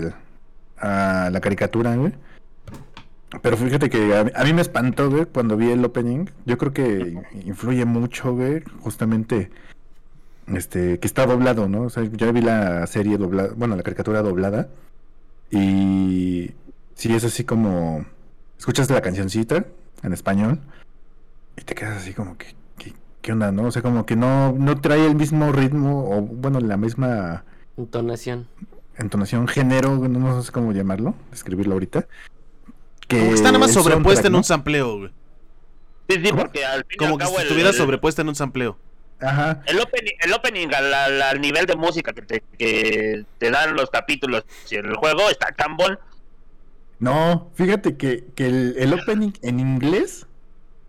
a 0.78 1.30
la 1.30 1.40
caricatura. 1.40 1.96
Pero 3.42 3.56
fíjate 3.56 3.90
que 3.90 4.14
a, 4.14 4.44
mí 4.44 4.52
me 4.52 4.60
espantó, 4.60 5.10
güey, 5.10 5.26
cuando 5.26 5.56
vi 5.56 5.70
el 5.70 5.84
opening. 5.84 6.26
Yo 6.44 6.58
creo 6.58 6.72
que 6.72 7.18
influye 7.44 7.84
mucho, 7.84 8.36
justamente 8.80 9.50
este 10.46 10.98
que 11.00 11.06
está 11.06 11.26
doblado, 11.26 11.68
¿no? 11.68 11.82
O 11.82 11.90
sea, 11.90 12.04
yo 12.04 12.32
vi 12.32 12.42
la 12.42 12.86
serie 12.86 13.16
doblada, 13.16 13.54
bueno, 13.56 13.76
la 13.76 13.82
caricatura 13.82 14.22
doblada 14.22 14.68
y 15.50 16.52
sí 16.94 17.14
es 17.14 17.24
así 17.24 17.44
como 17.44 18.04
escuchas 18.58 18.90
la 18.90 19.00
cancioncita 19.00 19.64
en 20.02 20.12
español 20.12 20.60
y 21.56 21.62
te 21.62 21.74
quedas 21.74 21.96
así 21.98 22.12
como 22.12 22.36
que 22.36 22.54
¿qué 23.24 23.32
onda, 23.32 23.50
no? 23.50 23.68
O 23.68 23.70
sea, 23.72 23.80
como 23.80 24.04
que 24.04 24.16
no, 24.16 24.52
no 24.52 24.80
trae 24.82 25.06
el 25.06 25.16
mismo 25.16 25.50
ritmo 25.50 26.10
o, 26.10 26.20
bueno, 26.20 26.60
la 26.60 26.76
misma... 26.76 27.42
Entonación. 27.78 28.46
Entonación, 28.98 29.48
género, 29.48 29.96
no, 29.96 30.42
sé 30.42 30.52
cómo 30.52 30.72
llamarlo, 30.72 31.14
escribirlo 31.32 31.72
ahorita. 31.72 32.06
Que 33.08 33.16
como 33.16 33.30
que 33.30 33.34
está 33.34 33.48
nada 33.48 33.60
más 33.60 33.72
sobrepuesta 33.72 34.28
en 34.28 34.34
un 34.34 34.44
sampleo, 34.44 34.98
güey. 34.98 35.10
Sí, 36.06 36.20
sí, 36.22 36.32
porque 36.36 36.66
al 36.66 36.84
fin 36.84 36.98
Como 36.98 37.16
que 37.16 37.24
si 37.24 37.34
estuviera 37.34 37.72
sobrepuesta 37.72 38.20
en 38.20 38.28
un 38.28 38.34
sampleo. 38.34 38.78
Ajá. 39.20 39.62
El 39.64 39.80
opening, 39.80 40.12
el 40.20 40.32
opening 40.34 40.68
al, 40.74 41.40
nivel 41.40 41.64
de 41.64 41.76
música 41.76 42.12
que 42.12 42.20
te, 42.20 42.42
que 42.58 43.24
te 43.38 43.50
dan 43.50 43.74
los 43.74 43.88
capítulos 43.88 44.44
y 44.70 44.74
el 44.74 44.94
juego 44.96 45.30
está 45.30 45.46
tan 45.56 45.78
bon. 45.78 45.98
No, 46.98 47.50
fíjate 47.54 47.96
que, 47.96 48.26
que 48.34 48.46
el, 48.46 48.74
el, 48.78 48.92
opening 48.92 49.32
en 49.40 49.60
inglés 49.60 50.26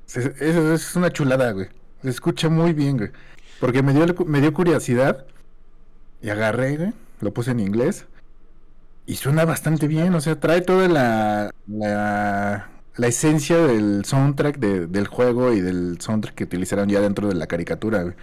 es, 0.08 0.42
es 0.42 0.96
una 0.98 1.12
chulada, 1.12 1.51
güey. 1.51 1.70
Se 2.05 2.12
escucha 2.12 2.50
muy 2.50 2.74
bien, 2.74 2.97
güey. 2.97 3.09
Porque 3.59 3.81
me 3.81 3.91
dio, 3.91 4.05
me 4.27 4.39
dio 4.39 4.53
curiosidad 4.53 5.25
y 6.21 6.29
agarré, 6.29 6.77
güey. 6.77 6.93
Lo 7.19 7.33
puse 7.33 7.50
en 7.50 7.59
inglés. 7.59 8.05
Y 9.07 9.15
suena 9.15 9.43
bastante 9.43 9.88
bien, 9.88 10.13
o 10.13 10.21
sea, 10.21 10.39
trae 10.39 10.62
toda 10.62 10.88
la, 10.88 11.51
la, 11.65 12.69
la 12.95 13.07
esencia 13.07 13.57
del 13.57 14.05
soundtrack 14.05 14.59
del 14.59 15.07
juego 15.07 15.51
y 15.51 15.62
del 15.62 16.00
soundtrack 16.00 16.35
que 16.35 16.43
utilizaron 16.43 16.89
ya 16.89 17.01
dentro 17.01 17.27
de 17.27 17.33
la 17.33 17.47
caricatura, 17.47 18.03
güey. 18.03 18.13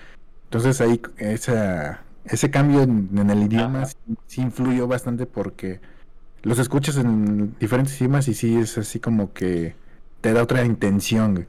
Entonces 0.45 0.81
ahí 0.81 1.01
esa, 1.19 2.03
ese 2.25 2.53
cambio 2.53 2.83
en, 2.83 3.31
el 3.31 3.43
idioma 3.43 3.87
sí, 4.29 4.43
influyó 4.43 4.87
bastante 4.87 5.27
porque 5.27 5.81
los 6.45 6.61
escuchas 6.61 6.99
en 6.99 7.57
diferentes 7.59 8.01
idiomas 8.01 8.29
y 8.29 8.35
sí 8.35 8.59
es 8.59 8.79
así 8.79 9.01
como 9.01 9.33
que 9.33 9.75
te 10.21 10.33
da 10.33 10.45
otra 10.45 10.65
intención, 10.65 11.35
güey. 11.35 11.47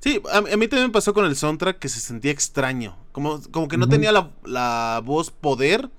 Sí, 0.00 0.22
a, 0.32 0.40
mí 0.40 0.68
también 0.68 0.88
me 0.88 0.90
pasó 0.90 1.12
con 1.12 1.24
el 1.24 1.36
soundtrack 1.36 1.78
que 1.78 1.88
se 1.88 2.00
sentía 2.00 2.30
extraño. 2.30 2.96
Como, 3.12 3.42
como 3.50 3.68
que 3.68 3.76
no 3.76 3.88
tenía 3.88 4.12
la, 4.12 4.30
la, 4.44 5.00
voz 5.04 5.30
poder 5.30 5.90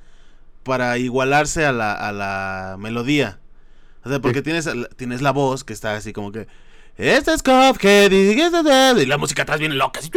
para 0.63 0.97
igualarse 0.97 1.65
a 1.65 1.71
la, 1.71 1.93
a 1.93 2.11
la 2.11 2.77
melodía. 2.79 3.39
O 4.03 4.09
sea, 4.09 4.19
porque 4.19 4.41
tienes, 4.41 4.69
tienes 4.95 5.21
la 5.21 5.31
voz 5.31 5.63
que 5.63 5.73
está 5.73 5.95
así 5.95 6.13
como 6.13 6.31
que. 6.31 6.47
Este 6.97 7.33
es 7.33 7.43
Cuphead 7.43 8.11
y, 8.11 9.05
la 9.05 9.17
música 9.17 9.43
atrás 9.43 9.59
viene 9.59 9.75
loca. 9.75 9.99
Así, 9.99 10.09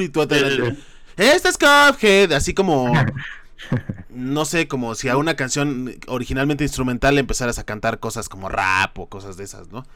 y 0.00 0.08
tú 0.08 0.22
este 1.16 1.48
es 1.48 1.58
Cuphead. 1.58 2.32
Así 2.32 2.54
como. 2.54 2.92
No 4.10 4.46
sé, 4.46 4.66
como 4.66 4.94
si 4.94 5.08
a 5.08 5.16
una 5.16 5.36
canción 5.36 5.94
originalmente 6.06 6.64
instrumental 6.64 7.14
le 7.14 7.20
empezaras 7.20 7.58
a 7.58 7.64
cantar 7.64 8.00
cosas 8.00 8.30
como 8.30 8.48
rap 8.48 8.98
o 8.98 9.08
cosas 9.08 9.36
de 9.36 9.44
esas, 9.44 9.68
¿no? 9.68 9.86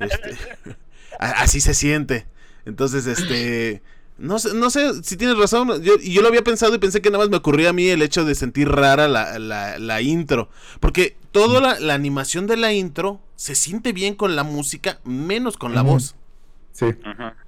Este, 0.00 0.36
así 1.18 1.60
se 1.60 1.74
siente. 1.74 2.26
Entonces, 2.68 3.06
este... 3.06 3.82
No 4.18 4.40
sé, 4.40 4.52
no 4.52 4.68
sé 4.68 5.04
si 5.04 5.16
tienes 5.16 5.38
razón. 5.38 5.80
Yo, 5.80 5.96
yo 5.98 6.22
lo 6.22 6.28
había 6.28 6.42
pensado 6.42 6.74
y 6.74 6.78
pensé 6.78 7.00
que 7.00 7.08
nada 7.08 7.22
más 7.22 7.30
me 7.30 7.36
ocurría 7.36 7.70
a 7.70 7.72
mí 7.72 7.88
el 7.88 8.02
hecho 8.02 8.24
de 8.24 8.34
sentir 8.34 8.68
rara 8.68 9.06
la, 9.06 9.38
la, 9.38 10.02
intro. 10.02 10.48
Porque 10.80 11.16
toda 11.30 11.78
la, 11.78 11.94
animación 11.94 12.48
de 12.48 12.56
la 12.56 12.72
intro 12.72 13.20
se 13.36 13.54
siente 13.54 13.92
bien 13.92 14.16
con 14.16 14.34
la 14.34 14.42
música, 14.42 14.98
menos 15.04 15.56
con 15.56 15.72
la 15.72 15.82
voz. 15.82 16.16
Sí. 16.72 16.86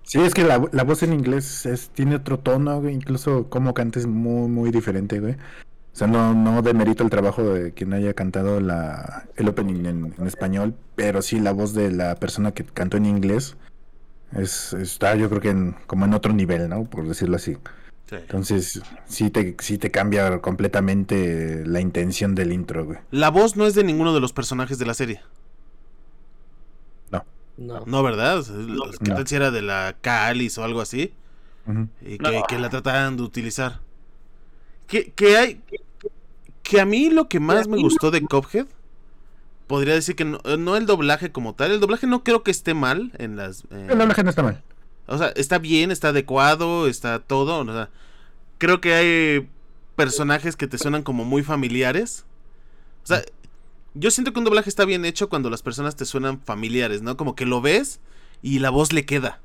Sí, 0.05 0.21
es 0.21 0.33
que 0.33 0.45
la, 0.45 0.59
voz 0.59 1.03
en 1.03 1.13
inglés 1.13 1.67
es, 1.67 1.91
tiene 1.91 2.17
otro 2.17 2.39
tono, 2.39 2.81
güey. 2.81 2.95
Incluso 2.95 3.49
como 3.49 3.75
cantes 3.75 4.07
muy, 4.07 4.49
muy 4.49 4.71
diferente, 4.71 5.19
güey. 5.19 5.35
O 5.93 5.97
sea, 5.97 6.07
no, 6.07 6.35
no 6.35 6.63
demerito 6.63 7.03
el 7.03 7.11
trabajo 7.11 7.43
de 7.43 7.73
quien 7.73 7.93
haya 7.93 8.15
cantado 8.15 8.61
la, 8.61 9.27
el 9.37 9.49
opening 9.49 9.87
en, 9.87 10.27
español, 10.27 10.75
pero 10.95 11.21
sí 11.21 11.41
la 11.41 11.53
voz 11.53 11.75
de 11.75 11.91
la 11.91 12.15
persona 12.15 12.53
que 12.53 12.65
cantó 12.65 12.97
en 12.97 13.07
inglés 13.07 13.57
es, 14.37 14.73
está 14.73 15.15
yo 15.17 15.29
creo 15.29 15.41
que 15.41 15.75
como 15.87 16.05
en 16.05 16.15
otro 16.15 16.33
nivel, 16.33 16.69
¿no? 16.69 16.85
Por 16.85 17.07
decirlo 17.07 17.37
así. 17.37 17.57
Entonces, 18.11 18.83
sí 19.07 19.31
te, 19.31 19.57
sí 19.61 19.79
te 19.79 19.91
cambia 19.91 20.41
completamente 20.41 21.65
la 21.65 21.81
intención 21.81 22.35
del 22.35 22.53
intro, 22.53 22.85
güey. 22.85 22.99
La 23.11 23.31
voz 23.31 23.57
no 23.57 23.67
es 23.67 23.75
de 23.75 23.85
ninguno 23.85 24.13
de 24.13 24.21
los 24.21 24.33
personajes 24.33 24.79
de 24.79 24.87
la 24.87 24.95
serie. 24.95 25.21
No. 27.11 27.25
No. 27.57 27.85
No, 27.87 28.03
¿verdad? 28.03 28.45
¿Qué 29.05 29.11
tal 29.11 29.27
si 29.27 29.37
era 29.37 29.51
de 29.51 29.63
la 29.63 29.97
Cáliz 30.01 30.59
o 30.59 30.65
algo 30.65 30.81
así? 30.81 31.13
Y 32.03 32.19
que, 32.19 32.59
la 32.59 32.69
trataran 32.69 33.17
de 33.17 33.23
utilizar. 33.23 33.81
Que, 34.89 35.13
que 35.13 35.37
hay. 35.37 35.61
Que 36.65 36.81
a 36.81 36.85
mí 36.85 37.11
lo 37.11 37.29
que 37.29 37.39
más 37.39 37.69
me 37.69 37.81
gustó 37.81 38.11
de 38.11 38.23
Cophead. 38.23 38.67
Podría 39.71 39.95
decir 39.95 40.17
que 40.17 40.25
no, 40.25 40.41
el 40.77 40.85
doblaje 40.85 41.31
como 41.31 41.55
tal. 41.55 41.71
El 41.71 41.79
doblaje 41.79 42.09
no 42.09 42.25
creo 42.25 42.43
que 42.43 42.51
esté 42.51 42.75
mal 42.75 43.13
en 43.19 43.37
las. 43.37 43.63
El 43.71 43.97
doblaje 43.97 44.25
no 44.25 44.31
está 44.31 44.43
mal. 44.43 44.61
O 45.07 45.17
sea, 45.17 45.29
está 45.29 45.61
bien, 45.61 45.93
está 45.93 46.09
adecuado, 46.09 46.89
está 46.89 47.21
todo. 47.21 47.61
O 47.61 47.65
sea, 47.73 47.89
creo 48.59 48.81
que 48.81 48.95
hay 48.95 49.49
personajes 49.95 50.57
que 50.57 50.67
te 50.67 50.77
suenan 50.77 51.05
como 51.05 51.25
muy 51.25 51.45
familiares. 51.45 52.25
O 53.05 53.07
sea, 53.07 53.23
yo 53.95 54.11
siento 54.11 54.33
que 54.33 54.41
un 54.41 54.45
doblaje 54.45 54.69
está 54.69 54.85
bien 54.85 55.05
hecho 55.05 55.29
cuando 55.29 55.51
las 55.51 55.63
personas 55.63 55.95
te 55.95 56.05
suenan 56.05 56.41
familiares, 56.41 57.01
¿no? 57.01 57.17
Como 57.17 57.37
que 57.37 57.47
lo 57.47 57.61
ves 57.61 58.01
y 58.43 58.59
la 58.59 58.71
voz 58.71 58.93
le 58.93 59.07
queda. 59.07 59.39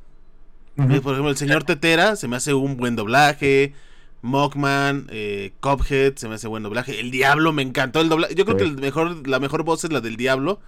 Por 0.75 0.89
ejemplo, 0.89 1.29
el 1.29 1.37
señor 1.37 1.65
Tetera 1.65 2.15
se 2.15 2.27
me 2.27 2.35
hace 2.35 2.55
un 2.55 2.77
buen 2.77 2.95
doblaje. 2.95 3.75
Mockman, 4.21 5.07
eh, 5.11 5.53
Cophead, 5.59 6.15
se 6.15 6.27
me 6.27 6.35
hace 6.35 6.47
buen 6.47 6.63
doblaje. 6.63 6.99
El 6.99 7.11
Diablo 7.11 7.53
me 7.53 7.61
encantó 7.61 8.01
el 8.01 8.09
doblaje. 8.09 8.35
Yo 8.35 8.45
creo 8.45 8.57
que 8.57 8.63
el 8.63 8.77
mejor, 8.77 9.27
la 9.27 9.39
mejor 9.39 9.63
voz 9.63 9.83
es 9.83 9.91
la 9.91 10.01
del 10.01 10.17
Diablo. 10.17 10.59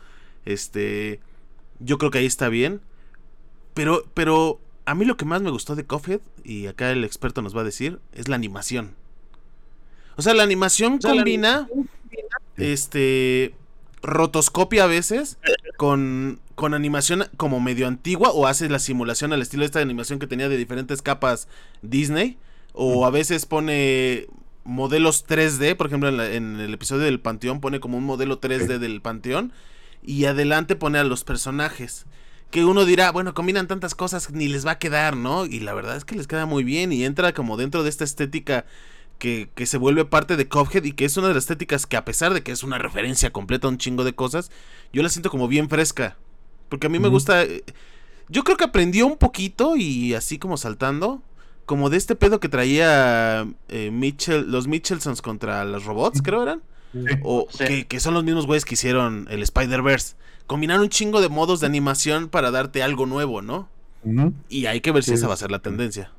Este, 0.45 1.19
yo 1.79 1.97
creo 1.97 2.11
que 2.11 2.19
ahí 2.19 2.25
está 2.25 2.49
bien. 2.49 2.81
Pero, 3.73 4.05
pero 4.13 4.59
a 4.85 4.95
mí 4.95 5.05
lo 5.05 5.17
que 5.17 5.25
más 5.25 5.41
me 5.41 5.51
gustó 5.51 5.75
de 5.75 5.85
Cophead, 5.85 6.21
y 6.43 6.67
acá 6.67 6.91
el 6.91 7.03
experto 7.03 7.41
nos 7.41 7.55
va 7.55 7.61
a 7.61 7.65
decir, 7.65 7.99
es 8.13 8.27
la 8.27 8.35
animación. 8.35 8.95
O 10.15 10.21
sea, 10.21 10.33
la 10.33 10.43
animación 10.43 10.97
combina, 10.97 11.67
este, 12.55 13.53
rotoscopia 14.01 14.85
a 14.85 14.87
veces 14.87 15.37
con, 15.77 16.39
con 16.55 16.73
animación 16.73 17.25
como 17.37 17.59
medio 17.59 17.87
antigua 17.87 18.31
o 18.31 18.47
hace 18.47 18.69
la 18.69 18.79
simulación 18.79 19.33
al 19.33 19.41
estilo 19.41 19.61
de 19.61 19.67
esta 19.67 19.79
animación 19.79 20.19
que 20.19 20.25
tenía 20.25 20.49
de 20.49 20.57
diferentes 20.57 21.01
capas 21.01 21.47
Disney. 21.81 22.37
O 22.79 23.07
a 23.07 23.09
veces 23.09 23.47
pone 23.47 24.27
modelos 24.63 25.25
3D, 25.25 25.75
por 25.75 25.87
ejemplo 25.87 26.09
en, 26.09 26.59
el 26.59 26.73
episodio 26.75 27.05
del 27.05 27.19
Panteón 27.19 27.59
pone 27.59 27.79
como 27.79 27.97
un 27.97 28.03
modelo 28.03 28.39
3D 28.39 28.77
del 28.77 29.01
Panteón 29.01 29.51
y 30.03 30.25
adelante 30.25 30.75
pone 30.75 30.99
a 30.99 31.03
los 31.03 31.23
personajes 31.23 32.05
que 32.51 32.65
uno 32.65 32.85
dirá, 32.85 33.11
bueno, 33.11 33.33
combinan 33.33 33.67
tantas 33.67 33.95
cosas, 33.95 34.29
ni 34.29 34.47
les 34.47 34.65
va 34.65 34.71
a 34.71 34.79
quedar, 34.79 35.17
¿no? 35.17 35.47
Y 35.47 35.59
la 35.59 35.73
verdad 35.73 35.97
es 35.97 36.05
que 36.05 36.15
les 36.15 36.27
queda 36.27 36.45
muy 36.45 36.63
bien 36.63 36.93
y 36.93 37.03
entra 37.03 37.33
como 37.33 37.57
dentro 37.57 37.81
de 37.81 37.89
esta 37.89 38.03
estética 38.03 38.65
que, 39.17 39.49
que 39.55 39.65
se 39.65 39.79
vuelve 39.79 40.05
parte 40.05 40.37
de 40.37 40.47
Cuphead 40.47 40.83
y 40.83 40.91
que 40.91 41.05
es 41.05 41.17
una 41.17 41.29
de 41.29 41.33
las 41.33 41.45
estéticas 41.45 41.87
que 41.87 41.97
a 41.97 42.05
pesar 42.05 42.35
de 42.35 42.43
que 42.43 42.51
es 42.51 42.61
una 42.61 42.77
referencia 42.77 43.31
completa 43.31 43.65
a 43.65 43.71
un 43.71 43.79
chingo 43.79 44.03
de 44.03 44.13
cosas, 44.13 44.51
yo 44.93 45.01
la 45.01 45.09
siento 45.09 45.31
como 45.31 45.47
bien 45.47 45.67
fresca. 45.67 46.15
Porque 46.69 46.85
a 46.85 46.89
mí 46.91 46.99
me 46.99 47.07
gusta... 47.07 47.43
Eh, 47.43 47.63
yo 48.29 48.43
creo 48.43 48.55
que 48.55 48.65
aprendió 48.65 49.07
un 49.07 49.17
poquito 49.17 49.75
y 49.75 50.13
así 50.13 50.37
como 50.37 50.57
saltando, 50.57 51.23
como 51.67 51.91
de 51.91 51.97
este 51.97 52.15
pedo 52.15 52.39
que 52.39 52.49
traía 52.49 53.47
eh, 53.69 53.91
Mitchell, 53.91 54.49
los 54.49 54.67
Mitchelsons 54.67 55.21
contra 55.21 55.63
los 55.65 55.85
robots, 55.85 56.23
creo 56.23 56.41
eran. 56.41 56.63
O 57.21 57.47
Que, 57.59 57.85
que, 57.85 57.99
son 57.99 58.15
los 58.15 58.23
mismos 58.23 58.47
güeyes 58.47 58.65
que 58.65 58.73
hicieron 58.73 59.27
el 59.29 59.43
Spider-Verse 59.43 60.15
combinar 60.47 60.79
un 60.79 60.89
chingo 60.89 61.21
de 61.21 61.29
modos 61.29 61.59
de 61.59 61.67
animación 61.67 62.29
para 62.29 62.49
darte 62.49 62.81
algo 62.81 63.05
nuevo, 63.05 63.41
¿no? 63.41 63.69
Y 64.47 64.67
hay 64.67 64.79
que 64.79 64.91
ver 64.91 65.03
si 65.03 65.13
esa 65.13 65.27
va 65.27 65.33
a 65.33 65.37
ser 65.37 65.51
la 65.51 65.59
tendencia. 65.59 66.11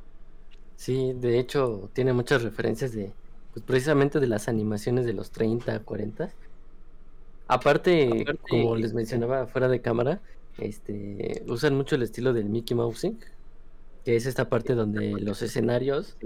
Sí, 0.77 1.15
de 1.15 1.39
hecho 1.39 1.91
tiene 1.95 2.13
muchas 2.13 2.43
referencias 2.43 2.93
de, 2.93 3.13
pues 3.55 3.65
precisamente 3.65 4.21
de 4.21 4.27
las 4.27 4.47
animaciones 4.47 5.07
de 5.07 5.15
los 5.15 5.31
30, 5.31 5.81
40. 5.81 6.31
Aparte, 7.49 8.27
como 8.49 8.77
les 8.77 8.93
mencionaba 8.93 9.47
fuera 9.47 9.69
de 9.69 9.81
cámara, 9.81 10.21
este, 10.59 11.43
usan 11.49 11.77
mucho 11.77 11.95
el 11.95 12.03
estilo 12.03 12.35
del 12.35 12.51
Mickey 12.51 12.77
Mouse 12.77 13.07
que 14.09 14.17
es 14.17 14.25
esta 14.25 14.49
parte 14.49 14.75
donde 14.75 15.21
los 15.21 15.43
escenarios 15.43 16.17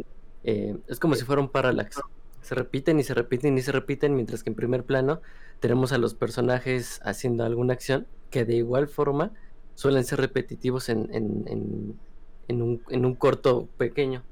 eh, 0.44 0.76
es 0.86 1.00
como 1.00 1.16
si 1.16 1.24
fuera 1.24 1.42
un 1.42 1.48
parallax. 1.48 2.00
Se 2.40 2.54
repiten 2.54 3.00
y 3.00 3.02
se 3.02 3.12
repiten 3.12 3.58
y 3.58 3.60
se 3.60 3.72
repiten, 3.72 4.14
mientras 4.14 4.44
que 4.44 4.50
en 4.50 4.54
primer 4.54 4.84
plano 4.84 5.20
tenemos 5.58 5.90
a 5.90 5.98
los 5.98 6.14
personajes 6.14 7.00
haciendo 7.02 7.44
alguna 7.44 7.72
acción 7.72 8.06
que 8.30 8.44
de 8.44 8.54
igual 8.54 8.86
forma 8.86 9.32
suelen 9.74 10.04
ser 10.04 10.20
repetitivos 10.20 10.88
en, 10.90 11.12
en, 11.12 11.98
en, 12.46 12.62
un, 12.62 12.82
en 12.88 13.04
un, 13.04 13.16
corto 13.16 13.66
pequeño. 13.78 14.22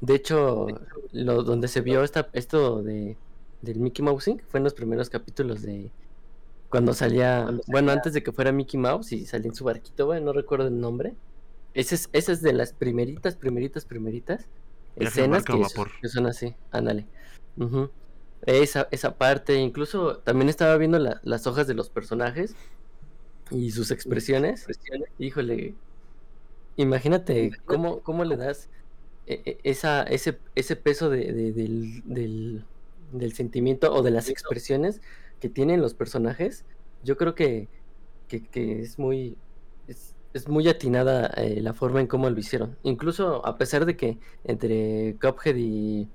De 0.00 0.16
hecho, 0.16 0.66
lo, 1.12 1.44
donde 1.44 1.68
se 1.68 1.82
vio 1.82 2.02
esta, 2.02 2.28
esto 2.32 2.82
de, 2.82 3.16
del 3.62 3.78
Mickey 3.78 4.04
Mouse 4.04 4.32
fue 4.48 4.58
en 4.58 4.64
los 4.64 4.74
primeros 4.74 5.10
capítulos 5.10 5.62
de 5.62 5.92
cuando 6.68 6.92
salía, 6.92 7.48
bueno, 7.68 7.92
antes 7.92 8.14
de 8.14 8.24
que 8.24 8.32
fuera 8.32 8.50
Mickey 8.50 8.80
Mouse 8.80 9.12
y 9.12 9.26
salía 9.26 9.46
en 9.46 9.54
su 9.54 9.62
barquito, 9.62 10.06
bueno, 10.06 10.26
no 10.26 10.32
recuerdo 10.32 10.66
el 10.66 10.80
nombre. 10.80 11.14
Ese 11.74 12.08
es, 12.12 12.42
de 12.42 12.52
las 12.52 12.72
primeritas, 12.72 13.36
primeritas, 13.36 13.84
primeritas 13.84 14.46
escenas 14.96 15.44
que, 15.44 15.54
que, 16.00 16.08
son 16.08 16.26
así, 16.26 16.54
ándale. 16.72 17.06
Esa, 18.46 18.88
esa 18.90 19.16
parte, 19.16 19.56
incluso 19.56 20.18
también 20.18 20.48
estaba 20.48 20.76
viendo 20.76 20.98
las 20.98 21.46
hojas 21.46 21.66
de 21.66 21.74
los 21.74 21.90
personajes 21.90 22.56
y 23.50 23.70
sus 23.70 23.90
expresiones. 23.90 24.66
Híjole, 25.18 25.74
imagínate 26.76 27.52
cómo, 27.66 28.00
cómo 28.00 28.24
le 28.24 28.36
das 28.36 28.68
e, 29.26 29.42
e, 29.44 29.58
esa, 29.62 30.02
ese, 30.04 30.38
ese 30.54 30.76
peso 30.76 31.10
de, 31.10 31.52
del, 31.52 32.64
del, 33.12 33.32
sentimiento 33.32 33.92
o 33.92 34.02
de 34.02 34.10
las 34.10 34.28
expresiones 34.28 35.00
que 35.40 35.48
tienen 35.48 35.80
los 35.80 35.94
personajes. 35.94 36.64
Yo 37.04 37.16
creo 37.16 37.34
que, 37.34 37.68
que, 38.28 38.80
es 38.80 38.98
muy 38.98 39.36
es, 39.86 40.14
muy 40.48 40.68
atinada 40.68 41.26
eh, 41.36 41.60
la 41.60 41.74
forma 41.74 42.00
en 42.00 42.06
cómo 42.06 42.28
lo 42.30 42.38
hicieron. 42.38 42.76
Incluso 42.82 43.44
a 43.46 43.58
pesar 43.58 43.86
de 43.86 43.96
que 43.96 44.18
entre 44.44 45.16
Cuphead 45.20 45.56
y 45.56 46.08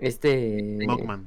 este 0.00 0.78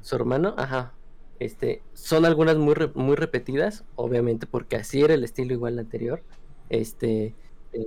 su 0.02 0.16
hermano, 0.16 0.54
ajá, 0.56 0.92
este, 1.38 1.82
son 1.92 2.24
algunas 2.24 2.56
muy 2.56 2.74
muy 2.94 3.16
repetidas, 3.16 3.84
obviamente 3.96 4.46
porque 4.46 4.76
así 4.76 5.02
era 5.02 5.14
el 5.14 5.24
estilo 5.24 5.52
igual 5.52 5.78
anterior. 5.78 6.22
Este, 6.70 7.34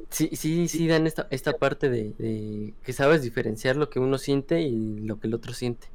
sí, 0.10 0.30
sí, 0.34 0.68
sí 0.68 0.88
dan 0.88 1.08
esta, 1.08 1.28
esta 1.32 1.54
parte 1.54 1.90
de, 1.90 2.74
que 2.84 2.94
sabes 2.94 3.22
diferenciar 3.22 3.76
lo 3.76 3.90
que 3.90 4.00
uno 4.00 4.18
siente 4.18 4.62
y 4.62 5.00
lo 5.00 5.20
que 5.20 5.28
el 5.28 5.34
otro 5.34 5.54
siente. 5.54 5.88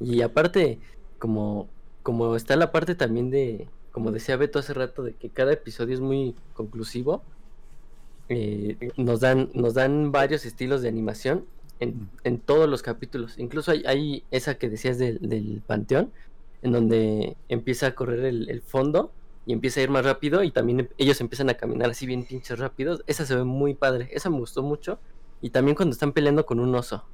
Y 0.00 0.22
aparte, 0.22 0.78
como, 1.18 1.68
como 2.02 2.36
está 2.36 2.56
la 2.56 2.72
parte 2.72 2.94
también 2.94 3.30
de, 3.30 3.68
como 3.92 4.12
decía 4.12 4.36
Beto 4.36 4.58
hace 4.58 4.74
rato, 4.74 5.02
de 5.02 5.14
que 5.14 5.30
cada 5.30 5.52
episodio 5.52 5.94
es 5.94 6.00
muy 6.00 6.34
conclusivo, 6.54 7.22
eh, 8.28 8.90
nos, 8.96 9.20
dan, 9.20 9.50
nos 9.54 9.74
dan 9.74 10.10
varios 10.12 10.44
estilos 10.44 10.82
de 10.82 10.88
animación 10.88 11.44
en, 11.80 12.38
todos 12.38 12.68
los 12.68 12.82
capítulos. 12.82 13.38
Incluso 13.38 13.72
hay, 13.72 14.24
esa 14.30 14.56
que 14.56 14.68
decías 14.68 14.98
del, 14.98 15.62
panteón, 15.66 16.10
en 16.62 16.72
donde 16.72 17.36
empieza 17.48 17.88
a 17.88 17.94
correr 17.94 18.24
el, 18.24 18.62
fondo 18.62 19.12
y 19.44 19.52
empieza 19.52 19.80
a 19.80 19.84
ir 19.84 19.90
más 19.90 20.04
rápido 20.04 20.42
y 20.42 20.50
también 20.50 20.80
em, 20.80 20.88
ellos 20.98 21.20
empiezan 21.20 21.50
a 21.50 21.54
caminar 21.54 21.90
así 21.90 22.06
bien 22.06 22.24
pinches 22.24 22.58
rápidos. 22.58 23.02
Esa 23.06 23.26
se 23.26 23.36
ve 23.36 23.44
muy 23.44 23.74
padre, 23.74 24.08
esa 24.12 24.30
me 24.30 24.38
gustó 24.38 24.62
mucho. 24.62 24.98
Y 25.42 25.50
también 25.50 25.76
cuando 25.76 25.92
están 25.92 26.12
peleando 26.12 26.46
con 26.46 26.60
un 26.60 26.74
oso. 26.74 27.04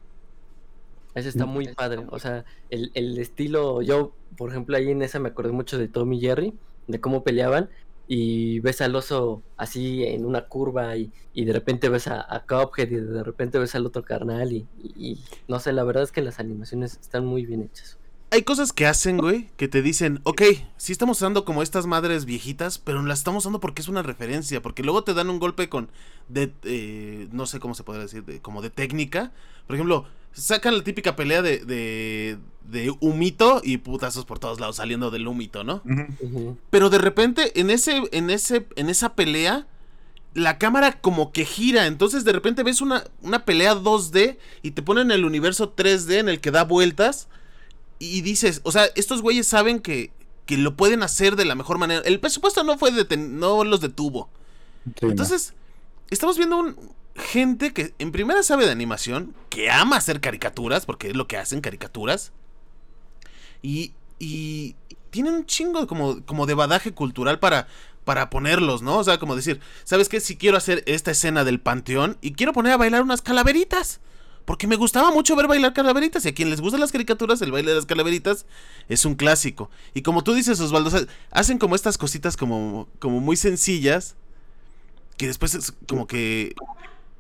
Esa 1.15 1.29
está 1.29 1.45
muy 1.45 1.69
padre. 1.75 2.07
O 2.09 2.19
sea, 2.19 2.45
el, 2.71 2.91
el 2.95 3.19
estilo, 3.19 3.83
yo, 3.83 4.13
por 4.39 4.51
ejemplo, 4.51 4.77
ahí 4.77 4.91
en 4.91 5.03
esa 5.03 5.19
me 5.19 5.29
acordé 5.29 5.53
mucho 5.53 5.77
de 5.77 5.89
Tom 5.89 6.11
y 6.15 6.21
Jerry, 6.21 6.55
de 6.87 7.01
cómo 7.01 7.23
peleaban 7.23 7.69
y 8.15 8.61
ves 8.61 8.83
al 8.83 8.95
oso 8.95 9.43
así 9.57 10.05
en 10.05 10.27
una 10.27 10.43
curva 10.43 10.99
y, 10.99 11.11
de 11.35 11.51
repente 11.51 11.89
ves 11.89 12.09
a, 12.09 12.21
a 12.29 12.45
Cuphead 12.45 12.91
y 12.91 12.97
de 12.97 13.23
repente 13.23 13.59
ves 13.59 13.75
al 13.75 13.87
otro 13.87 14.05
carnal 14.05 14.53
y, 14.53 14.67
y, 14.83 15.19
no 15.49 15.59
sé, 15.59 15.73
la 15.73 15.83
verdad 15.83 16.03
es 16.03 16.13
que 16.13 16.21
las 16.21 16.39
animaciones 16.39 16.99
están 17.01 17.25
muy 17.25 17.47
bien 17.47 17.63
hechas. 17.63 17.97
Hay 18.31 18.43
cosas 18.43 18.75
que 18.75 18.87
hacen, 18.87 19.17
güey, 19.17 19.49
que 19.57 19.67
te 19.67 19.81
dicen, 19.81 20.21
ok, 20.25 20.43
sí 20.77 20.93
estamos 20.93 21.23
usando 21.23 21.47
como 21.47 21.63
estas 21.63 21.87
madres 21.87 22.27
viejitas, 22.27 22.79
pero 22.79 23.03
las 23.03 23.21
estamos 23.21 23.45
usando 23.45 23.61
porque 23.61 23.81
es 23.81 23.89
una 23.89 24.03
referencia, 24.03 24.61
porque 24.61 24.83
luego 24.83 25.05
te 25.05 25.15
dan 25.15 25.31
un 25.31 25.39
golpe 25.39 25.71
con, 25.71 25.89
de, 26.29 26.53
eh, 26.65 27.29
no 27.33 27.47
sé 27.47 27.61
cómo 27.61 27.75
se 27.75 27.83
podría 27.83 28.03
decir, 28.03 28.43
como 28.43 28.61
de 28.61 28.69
técnica. 28.69 29.33
Por 29.67 29.77
ejemplo, 29.77 30.05
sacan 30.33 30.77
la 30.77 30.85
típica 30.85 31.17
pelea 31.17 31.43
de, 31.43 31.59
de, 31.59 32.39
de, 32.65 32.95
humito 33.01 33.61
y 33.63 33.79
putazos 33.79 34.25
por 34.25 34.39
todos 34.39 34.61
lados 34.61 34.77
saliendo 34.77 35.11
del 35.11 35.27
humito, 35.27 35.65
¿no? 35.65 35.83
Pero 36.71 36.91
de 36.91 36.99
repente 36.99 37.59
en 37.61 37.71
ese, 37.71 38.03
en 38.13 38.31
ese, 38.31 38.67
en 38.77 38.89
esa 38.89 39.15
pelea, 39.15 39.67
la 40.35 40.59
cámara 40.59 41.01
como 41.01 41.33
que 41.33 41.45
gira, 41.45 41.87
entonces 41.87 42.25
de 42.25 42.33
repente 42.33 42.63
ves 42.63 42.81
una, 42.81 43.05
una 43.21 43.45
pelea 43.45 43.75
2D 43.75 44.39
y 44.63 44.71
te 44.71 44.83
ponen 44.83 45.11
el 45.11 45.25
universo 45.25 45.75
3D 45.75 46.19
en 46.19 46.29
el 46.29 46.41
que 46.41 46.51
da 46.51 46.65
vueltas 46.65 47.29
y 47.99 48.23
dices, 48.23 48.61
o 48.65 48.73
sea, 48.73 48.87
estos 48.97 49.23
güeyes 49.23 49.47
saben 49.47 49.81
que, 49.81 50.11
que 50.47 50.57
lo 50.57 50.77
pueden 50.77 51.03
hacer 51.03 51.37
de 51.37 51.45
la 51.45 51.55
mejor 51.55 51.79
manera. 51.79 52.03
El 52.05 52.19
presupuesto 52.19 52.65
no 52.65 52.79
fue 52.79 52.91
no 53.17 53.65
los 53.65 53.81
detuvo. 53.81 54.29
Entonces, 55.01 55.55
estamos 56.11 56.37
viendo 56.37 56.57
un 56.59 56.77
gente 57.17 57.73
que 57.73 57.95
en 57.99 58.13
primera 58.13 58.43
sabe 58.43 58.65
de 58.65 58.73
animación, 58.73 59.35
que 59.51 59.71
ama 59.71 59.97
hacer 59.97 60.21
caricaturas, 60.21 60.87
porque 60.87 61.09
es 61.09 61.17
lo 61.17 61.27
que 61.27 61.37
hacen, 61.37 61.61
caricaturas. 61.61 62.33
Y, 63.63 63.93
y 64.19 64.77
tienen 65.11 65.35
un 65.35 65.47
chingo 65.47 65.87
como, 65.87 66.25
como 66.25 66.47
de 66.47 66.55
badaje 66.55 66.93
cultural 66.93 67.39
para, 67.39 67.69
para 68.05 68.31
ponerlos, 68.31 68.83
¿no? 68.83 68.99
O 68.99 69.05
sea, 69.05 69.19
como 69.19 69.37
decir, 69.37 69.61
¿sabes 69.85 70.09
qué? 70.09 70.21
Si 70.21 70.37
quiero 70.37 70.57
hacer 70.57 70.83
esta 70.87 71.11
escena 71.11 71.45
del 71.45 71.61
panteón 71.61 72.19
y 72.21 72.33
quiero 72.33 72.53
poner 72.53 72.73
a 72.73 72.77
bailar 72.77 73.03
unas 73.03 73.23
calaveritas. 73.23 74.01
Porque 74.45 74.67
me 74.67 74.75
gustaba 74.77 75.13
mucho 75.13 75.37
ver 75.37 75.47
bailar 75.47 75.73
calaveritas. 75.73 76.25
Y 76.25 76.29
a 76.29 76.35
quien 76.35 76.51
les 76.51 76.61
gustan 76.61 76.81
las 76.81 76.91
caricaturas, 76.91 77.41
el 77.43 77.53
baile 77.53 77.71
de 77.71 77.77
las 77.77 77.87
calaveritas 77.87 78.45
es 78.89 79.05
un 79.05 79.15
clásico. 79.15 79.71
Y 79.95 80.03
como 80.03 80.25
tú 80.25 80.35
dices, 80.35 80.59
Osvaldo, 80.59 80.91
hacen 81.31 81.59
como 81.59 81.77
estas 81.77 81.97
cositas 81.97 82.37
como, 82.37 82.89
como 82.99 83.21
muy 83.21 83.37
sencillas. 83.37 84.17
Que 85.17 85.29
después 85.29 85.55
es 85.55 85.73
como 85.87 86.07
que. 86.07 86.55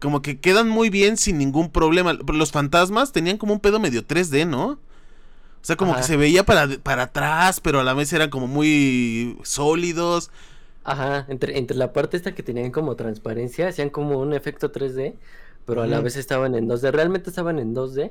Como 0.02 0.20
que 0.20 0.40
quedan 0.40 0.68
muy 0.68 0.90
bien 0.90 1.16
sin 1.16 1.38
ningún 1.38 1.70
problema. 1.70 2.12
Los 2.12 2.50
fantasmas 2.50 3.12
tenían 3.12 3.38
como 3.38 3.52
un 3.52 3.60
pedo 3.60 3.78
medio 3.78 4.04
3D, 4.04 4.48
¿no? 4.48 4.70
O 4.70 5.64
sea, 5.64 5.76
como 5.76 5.94
que 5.94 6.02
se 6.02 6.16
veía 6.16 6.44
para, 6.44 6.66
para 6.82 7.04
atrás, 7.04 7.60
pero 7.60 7.78
a 7.78 7.84
la 7.84 7.94
vez 7.94 8.12
eran 8.12 8.28
como 8.28 8.48
muy 8.48 9.38
sólidos. 9.44 10.32
Ajá, 10.82 11.24
entre, 11.28 11.56
entre 11.56 11.76
la 11.76 11.92
parte 11.92 12.16
esta 12.16 12.34
que 12.34 12.42
tenían 12.42 12.72
como 12.72 12.96
transparencia, 12.96 13.68
hacían 13.68 13.90
como 13.90 14.18
un 14.18 14.32
efecto 14.32 14.72
3D, 14.72 15.14
pero 15.64 15.82
a 15.82 15.86
la 15.86 16.00
vez 16.00 16.16
estaban 16.16 16.56
en 16.56 16.68
2D. 16.68 16.90
Realmente 16.90 17.30
estaban 17.30 17.60
en 17.60 17.72
2D, 17.72 18.10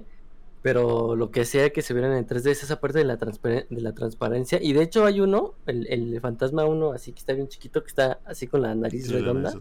pero 0.62 1.18
lo 1.18 1.30
que 1.30 1.42
hacía 1.42 1.72
que 1.74 1.82
se 1.82 1.94
vieran 1.94 2.14
en 2.14 2.26
3D 2.26 2.52
es 2.52 2.64
esa 2.64 2.80
parte 2.80 3.00
de 3.00 3.04
la, 3.04 3.18
de 3.18 3.66
la 3.82 3.92
transparencia. 3.92 4.58
Y 4.62 4.72
de 4.72 4.84
hecho 4.84 5.04
hay 5.04 5.20
uno, 5.20 5.56
el, 5.66 5.88
el 5.88 6.22
fantasma 6.22 6.64
uno, 6.64 6.94
así 6.94 7.12
que 7.12 7.20
está 7.20 7.34
bien 7.34 7.50
chiquito, 7.50 7.84
que 7.84 7.90
está 7.90 8.22
así 8.24 8.48
con 8.48 8.62
la 8.62 8.74
nariz 8.76 9.12
redonda. 9.12 9.52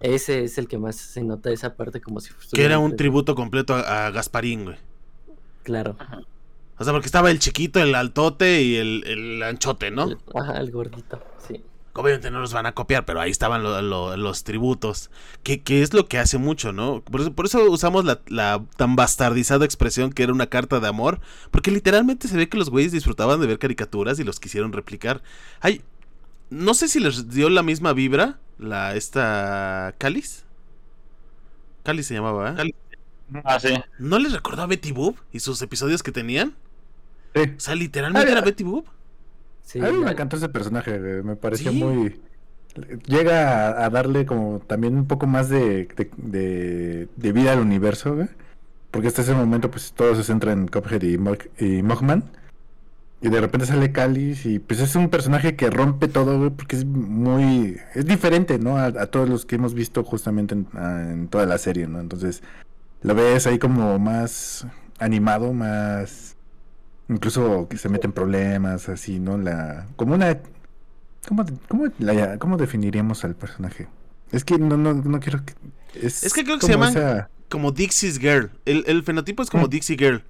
Ese 0.00 0.44
es 0.44 0.58
el 0.58 0.68
que 0.68 0.78
más 0.78 0.96
se 0.96 1.22
nota 1.22 1.50
esa 1.50 1.74
parte 1.74 2.00
como 2.00 2.20
si 2.20 2.30
fuera... 2.30 2.50
Que 2.52 2.64
era 2.64 2.78
un 2.78 2.96
tributo 2.96 3.34
completo 3.34 3.74
a, 3.74 4.10
Gasparín, 4.10 4.64
güey. 4.64 4.76
Claro. 5.62 5.96
O 6.78 6.84
sea, 6.84 6.92
porque 6.92 7.06
estaba 7.06 7.30
el 7.30 7.38
chiquito, 7.38 7.80
el 7.80 7.94
altote 7.94 8.62
y 8.62 8.76
el, 8.76 9.04
el 9.06 9.42
anchote, 9.42 9.90
¿no? 9.90 10.08
ajá, 10.34 10.58
el 10.58 10.70
gordito, 10.70 11.20
sí. 11.46 11.62
Obviamente 11.98 12.30
no 12.30 12.38
los 12.38 12.52
van 12.52 12.66
a 12.66 12.74
copiar, 12.74 13.04
pero 13.04 13.20
ahí 13.20 13.32
estaban 13.32 13.64
los 13.64 14.44
tributos. 14.44 15.10
Que, 15.42 15.60
es 15.82 15.92
lo 15.92 16.06
que 16.06 16.18
hace 16.18 16.38
mucho, 16.38 16.72
¿no? 16.72 17.02
Por 17.02 17.44
eso, 17.44 17.68
usamos 17.68 18.04
la, 18.04 18.64
tan 18.76 18.94
bastardizada 18.94 19.64
expresión 19.64 20.12
que 20.12 20.22
era 20.22 20.32
una 20.32 20.46
carta 20.46 20.78
de 20.78 20.86
amor. 20.86 21.20
Porque 21.50 21.72
literalmente 21.72 22.28
se 22.28 22.36
ve 22.36 22.48
que 22.48 22.56
los 22.56 22.70
güeyes 22.70 22.92
disfrutaban 22.92 23.40
de 23.40 23.48
ver 23.48 23.58
caricaturas 23.58 24.20
y 24.20 24.24
los 24.24 24.38
quisieron 24.38 24.72
replicar. 24.72 25.22
Hay. 25.60 25.82
No 26.50 26.72
sé 26.74 26.86
si 26.86 27.00
les 27.00 27.30
dio 27.30 27.48
la 27.50 27.64
misma 27.64 27.92
vibra. 27.94 28.38
La. 28.58 28.94
esta. 28.94 29.94
Cáliz. 29.98 30.44
Cáliz 31.84 32.06
se 32.06 32.14
llamaba, 32.14 32.54
¿eh? 32.58 32.74
Ah, 33.44 33.60
sí. 33.60 33.74
¿No 33.98 34.18
les 34.18 34.32
recordó 34.32 34.62
a 34.62 34.66
Betty 34.66 34.92
Boop 34.92 35.18
y 35.32 35.40
sus 35.40 35.60
episodios 35.62 36.02
que 36.02 36.12
tenían? 36.12 36.54
Sí. 37.34 37.42
O 37.56 37.60
sea, 37.60 37.74
literalmente 37.74 38.30
era 38.32 38.40
Betty 38.40 38.64
Boop 38.64 38.88
a 39.74 39.90
mí 39.90 39.98
me 39.98 40.10
encantó 40.10 40.36
ese 40.36 40.48
personaje, 40.48 40.98
me 40.98 41.36
pareció 41.36 41.72
muy... 41.72 42.20
Llega 43.06 43.84
a, 43.84 43.90
darle 43.90 44.24
como 44.24 44.60
también 44.60 44.96
un 44.96 45.06
poco 45.06 45.26
más 45.26 45.48
de, 45.48 45.88
de, 46.16 47.32
vida 47.32 47.52
al 47.52 47.58
universo, 47.58 48.16
Porque 48.90 49.08
hasta 49.08 49.22
ese 49.22 49.34
momento 49.34 49.70
pues 49.70 49.92
todo 49.92 50.14
se 50.14 50.22
centra 50.22 50.52
en 50.52 50.68
Cuphead 50.68 51.02
y, 51.02 51.18
y 51.64 51.82
Mogman. 51.82 52.24
Y 53.20 53.28
de 53.28 53.40
repente 53.40 53.66
sale 53.66 53.90
Cáliz 53.90 54.46
y 54.46 54.60
pues 54.60 54.78
es 54.78 54.94
un 54.94 55.08
personaje 55.08 55.56
que 55.56 55.70
rompe 55.70 56.06
todo, 56.06 56.52
porque 56.52 56.76
es 56.76 56.84
muy... 56.84 57.76
Es 57.94 58.06
diferente, 58.06 58.60
¿no? 58.60 58.76
A, 58.78 59.06
todos 59.06 59.28
los 59.28 59.44
que 59.44 59.56
hemos 59.56 59.74
visto 59.74 60.04
justamente 60.04 60.54
en, 60.54 60.68
en, 60.74 61.28
toda 61.28 61.44
la 61.44 61.58
serie, 61.58 61.88
¿no? 61.88 61.98
Entonces 61.98 62.42
lo 63.02 63.16
ves 63.16 63.48
ahí 63.48 63.58
como 63.58 63.98
más 63.98 64.66
animado, 65.00 65.52
más 65.52 66.36
incluso 67.08 67.66
que 67.68 67.76
se 67.76 67.88
meten 67.88 68.12
problemas, 68.12 68.88
así, 68.88 69.18
¿no? 69.18 69.36
La, 69.36 69.88
como 69.96 70.14
una... 70.14 70.38
¿Cómo, 71.26 71.44
cómo, 71.66 71.86
la, 71.98 72.38
cómo 72.38 72.56
definiríamos 72.56 73.24
al 73.24 73.34
personaje? 73.34 73.88
Es 74.30 74.44
que 74.44 74.58
no, 74.58 74.76
no, 74.76 74.94
no 74.94 75.20
quiero 75.20 75.44
que... 75.44 75.54
Es, 76.00 76.32
que 76.32 76.44
creo 76.44 76.58
que 76.58 76.66
se 76.66 76.72
llaman 76.72 77.26
como 77.48 77.72
Dixie's 77.72 78.18
Girl. 78.20 78.50
El, 78.64 78.84
el 78.86 79.02
fenotipo 79.02 79.42
es 79.42 79.50
como 79.50 79.66
mm. 79.66 79.70
Dixie 79.70 79.96
Girl. 79.96 80.22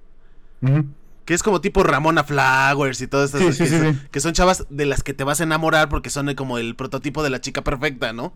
Que 1.29 1.35
es 1.35 1.43
como 1.43 1.61
tipo 1.61 1.83
Ramona 1.83 2.23
Flowers 2.23 3.01
y 3.01 3.07
todas 3.07 3.35
estas 3.35 3.55
que, 3.55 3.95
que, 4.09 4.19
son 4.19 4.33
chavas 4.33 4.65
de 4.71 4.87
las 4.87 5.03
que 5.03 5.13
te 5.13 5.23
vas 5.23 5.39
a 5.39 5.43
enamorar 5.43 5.87
porque 5.87 6.09
son 6.09 6.33
como 6.33 6.57
el 6.57 6.75
prototipo 6.75 7.21
de 7.21 7.29
la 7.29 7.39
chica 7.39 7.63
perfecta, 7.63 8.13
¿no? 8.13 8.33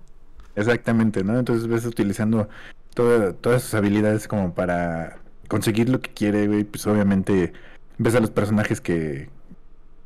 Exactamente, 0.55 1.23
¿no? 1.23 1.39
Entonces 1.39 1.65
ves 1.65 1.87
utilizando 1.87 2.49
todas 2.93 3.63
sus 3.63 3.73
habilidades 3.73 4.27
como 4.27 4.53
para 4.53 5.17
conseguir 5.47 5.89
lo 5.89 6.01
que 6.01 6.11
quiere, 6.11 6.45
güey. 6.45 6.65
Pues 6.65 6.85
obviamente 6.85 7.53
ves 7.97 8.13
a 8.13 8.19
los 8.19 8.29
personajes 8.29 8.79
que, 8.79 9.27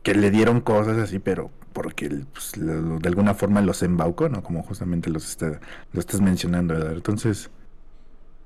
que 0.02 0.16
le 0.16 0.32
dieron 0.32 0.62
cosas 0.62 0.98
así, 0.98 1.20
pero 1.20 1.52
porque 1.74 2.10
pues, 2.32 2.54
de 2.56 3.10
alguna 3.10 3.34
forma 3.34 3.60
los 3.60 3.84
embaucó, 3.84 4.30
¿no? 4.30 4.42
Como 4.44 4.64
justamente 4.64 5.10
los 5.10 5.30
está, 5.30 5.60
lo 5.92 6.00
estás 6.00 6.22
mencionando, 6.22 6.74
¿verdad? 6.74 6.94
Entonces, 6.94 7.50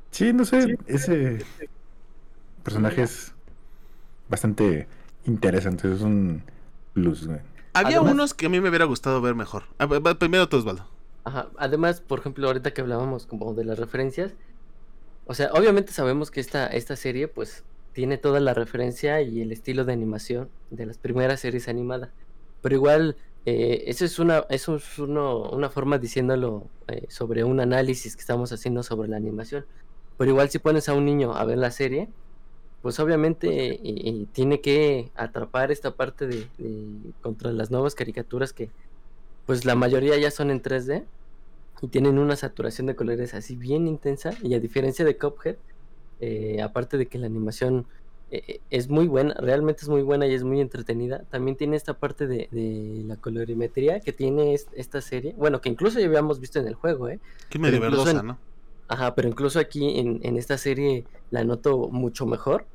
sí, 0.09 0.33
no 0.33 0.45
sé, 0.45 0.79
ese 0.87 1.45
personaje 2.63 3.03
es 3.03 3.35
bastante 4.31 4.87
interesante, 5.25 5.93
es 5.93 6.01
un 6.01 6.41
plus, 6.93 7.27
güey. 7.27 7.39
Había 7.73 8.01
unos 8.01 8.33
que 8.33 8.47
a 8.47 8.49
mí 8.49 8.59
me 8.59 8.69
hubiera 8.69 8.85
gustado 8.85 9.21
ver 9.21 9.35
mejor. 9.35 9.63
Primero 10.17 10.49
tú, 10.49 10.57
Osvaldo. 10.57 10.87
Ajá. 11.23 11.49
Además, 11.57 12.01
por 12.01 12.19
ejemplo, 12.19 12.47
ahorita 12.47 12.73
que 12.73 12.81
hablábamos 12.81 13.27
como 13.27 13.53
de 13.53 13.63
las 13.63 13.77
referencias, 13.77 14.33
o 15.25 15.33
sea, 15.33 15.51
obviamente 15.53 15.93
sabemos 15.93 16.31
que 16.31 16.39
esta, 16.39 16.67
esta 16.67 16.95
serie, 16.95 17.27
pues, 17.27 17.63
tiene 17.93 18.17
toda 18.17 18.39
la 18.39 18.53
referencia 18.53 19.21
y 19.21 19.41
el 19.41 19.51
estilo 19.51 19.85
de 19.85 19.93
animación 19.93 20.49
de 20.69 20.85
las 20.85 20.97
primeras 20.97 21.41
series 21.41 21.67
animadas. 21.67 22.09
Pero 22.61 22.75
igual, 22.75 23.17
eh, 23.45 23.83
eso 23.87 24.05
es 24.05 24.19
una, 24.19 24.45
eso 24.49 24.77
es 24.77 24.99
una 24.99 25.69
forma 25.69 25.97
diciéndolo 25.97 26.67
eh, 26.87 27.05
sobre 27.09 27.43
un 27.43 27.59
análisis 27.59 28.15
que 28.15 28.21
estamos 28.21 28.51
haciendo 28.51 28.83
sobre 28.83 29.09
la 29.09 29.17
animación. 29.17 29.65
Pero 30.17 30.31
igual 30.31 30.49
si 30.49 30.59
pones 30.59 30.89
a 30.89 30.93
un 30.93 31.05
niño 31.05 31.33
a 31.35 31.45
ver 31.45 31.57
la 31.57 31.71
serie, 31.71 32.09
pues 32.81 32.99
obviamente 32.99 33.79
eh, 33.83 34.25
tiene 34.33 34.61
que 34.61 35.11
atrapar 35.15 35.71
esta 35.71 35.91
parte 35.95 36.27
de, 36.27 36.47
contra 37.21 37.51
las 37.51 37.71
nuevas 37.71 37.95
caricaturas 37.95 38.53
que 38.53 38.69
pues 39.45 39.65
la 39.65 39.75
mayoría 39.75 40.17
ya 40.17 40.31
son 40.31 40.51
en 40.51 40.61
3D 40.61 41.03
y 41.81 41.87
tienen 41.87 42.19
una 42.19 42.35
saturación 42.35 42.87
de 42.87 42.95
colores 42.95 43.33
así 43.33 43.55
bien 43.55 43.87
intensa 43.87 44.31
y 44.41 44.53
a 44.53 44.59
diferencia 44.59 45.05
de 45.05 45.17
Cuphead 45.17 45.57
eh, 46.19 46.61
aparte 46.61 46.97
de 46.97 47.07
que 47.07 47.17
la 47.17 47.25
animación 47.25 47.87
eh, 48.29 48.43
eh, 48.47 48.61
es 48.69 48.89
muy 48.89 49.07
buena, 49.07 49.33
realmente 49.33 49.81
es 49.81 49.89
muy 49.89 50.03
buena 50.03 50.25
y 50.25 50.33
es 50.33 50.43
muy 50.43 50.61
entretenida, 50.61 51.23
también 51.29 51.57
tiene 51.57 51.75
esta 51.75 51.95
parte 51.95 52.27
de, 52.27 52.47
la 53.05 53.17
colorimetría 53.17 53.99
que 53.99 54.13
tiene 54.13 54.53
esta 54.53 55.01
serie, 55.01 55.33
bueno, 55.37 55.59
que 55.59 55.67
incluso 55.67 55.99
ya 55.99 56.05
habíamos 56.05 56.39
visto 56.39 56.59
en 56.59 56.67
el 56.67 56.75
juego, 56.75 57.09
¿eh? 57.09 57.19
Que 57.49 57.59
medio 57.59 57.81
verdosa, 57.81 58.23
¿no? 58.23 58.37
Ajá, 58.91 59.15
pero 59.15 59.29
incluso 59.29 59.57
aquí 59.57 59.99
en, 59.99 60.35
esta 60.35 60.57
serie 60.57 61.05
la 61.29 61.45
noto 61.45 61.87
mucho 61.87 62.25
mejor 62.25 62.65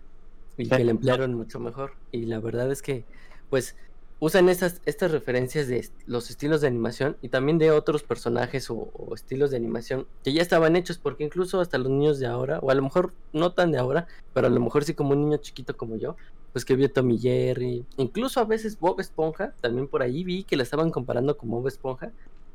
y 0.57 0.67
que 0.67 0.83
la 0.83 0.91
emplearon 0.91 1.35
mucho 1.35 1.61
mejor. 1.61 1.93
Y 2.11 2.25
la 2.25 2.41
verdad 2.41 2.73
es 2.73 2.81
que, 2.81 3.05
pues, 3.51 3.77
usan 4.19 4.49
estas, 4.49 4.81
estas 4.87 5.11
referencias 5.11 5.69
de 5.69 5.87
los 6.07 6.31
estilos 6.31 6.63
de 6.63 6.69
animación 6.69 7.19
y 7.21 7.29
también 7.29 7.59
de 7.59 7.71
otros 7.71 8.03
personajes 8.03 8.71
o, 8.71 8.89
estilos 9.15 9.51
de 9.51 9.59
animación 9.59 10.07
que 10.25 10.33
ya 10.33 10.41
estaban 10.41 10.75
hechos, 10.75 10.97
porque 10.97 11.23
incluso 11.23 11.61
hasta 11.61 11.77
los 11.77 11.91
niños 11.91 12.19
de 12.19 12.29
ahora, 12.29 12.61
o 12.61 12.71
a 12.71 12.75
lo 12.75 12.81
mejor 12.81 13.13
no 13.35 13.53
tan 13.53 13.71
de 13.71 13.77
ahora, 13.77 14.07
pero 14.33 14.47
a 14.47 14.51
lo 14.51 14.61
mejor 14.61 14.85
sí 14.85 14.95
como 14.95 15.13
un 15.13 15.21
niño 15.21 15.37
chiquito 15.37 15.77
como 15.77 15.97
yo, 15.97 16.17
pues 16.55 16.65
que 16.65 16.77
vio 16.77 16.91
Tommy 16.91 17.19
Jerry, 17.19 17.85
incluso 17.99 18.41
a 18.41 18.45
veces 18.45 18.81
Bob 18.81 19.01
Esponja, 19.01 19.53
también 19.61 19.87
por 19.87 20.01
ahí 20.01 20.25
vi 20.25 20.45
que 20.45 20.57
la 20.57 20.63
estaban 20.63 20.91
comparando 20.91 21.37
con 21.37 21.51
Bob 21.51 21.69
Esponja, 21.69 22.11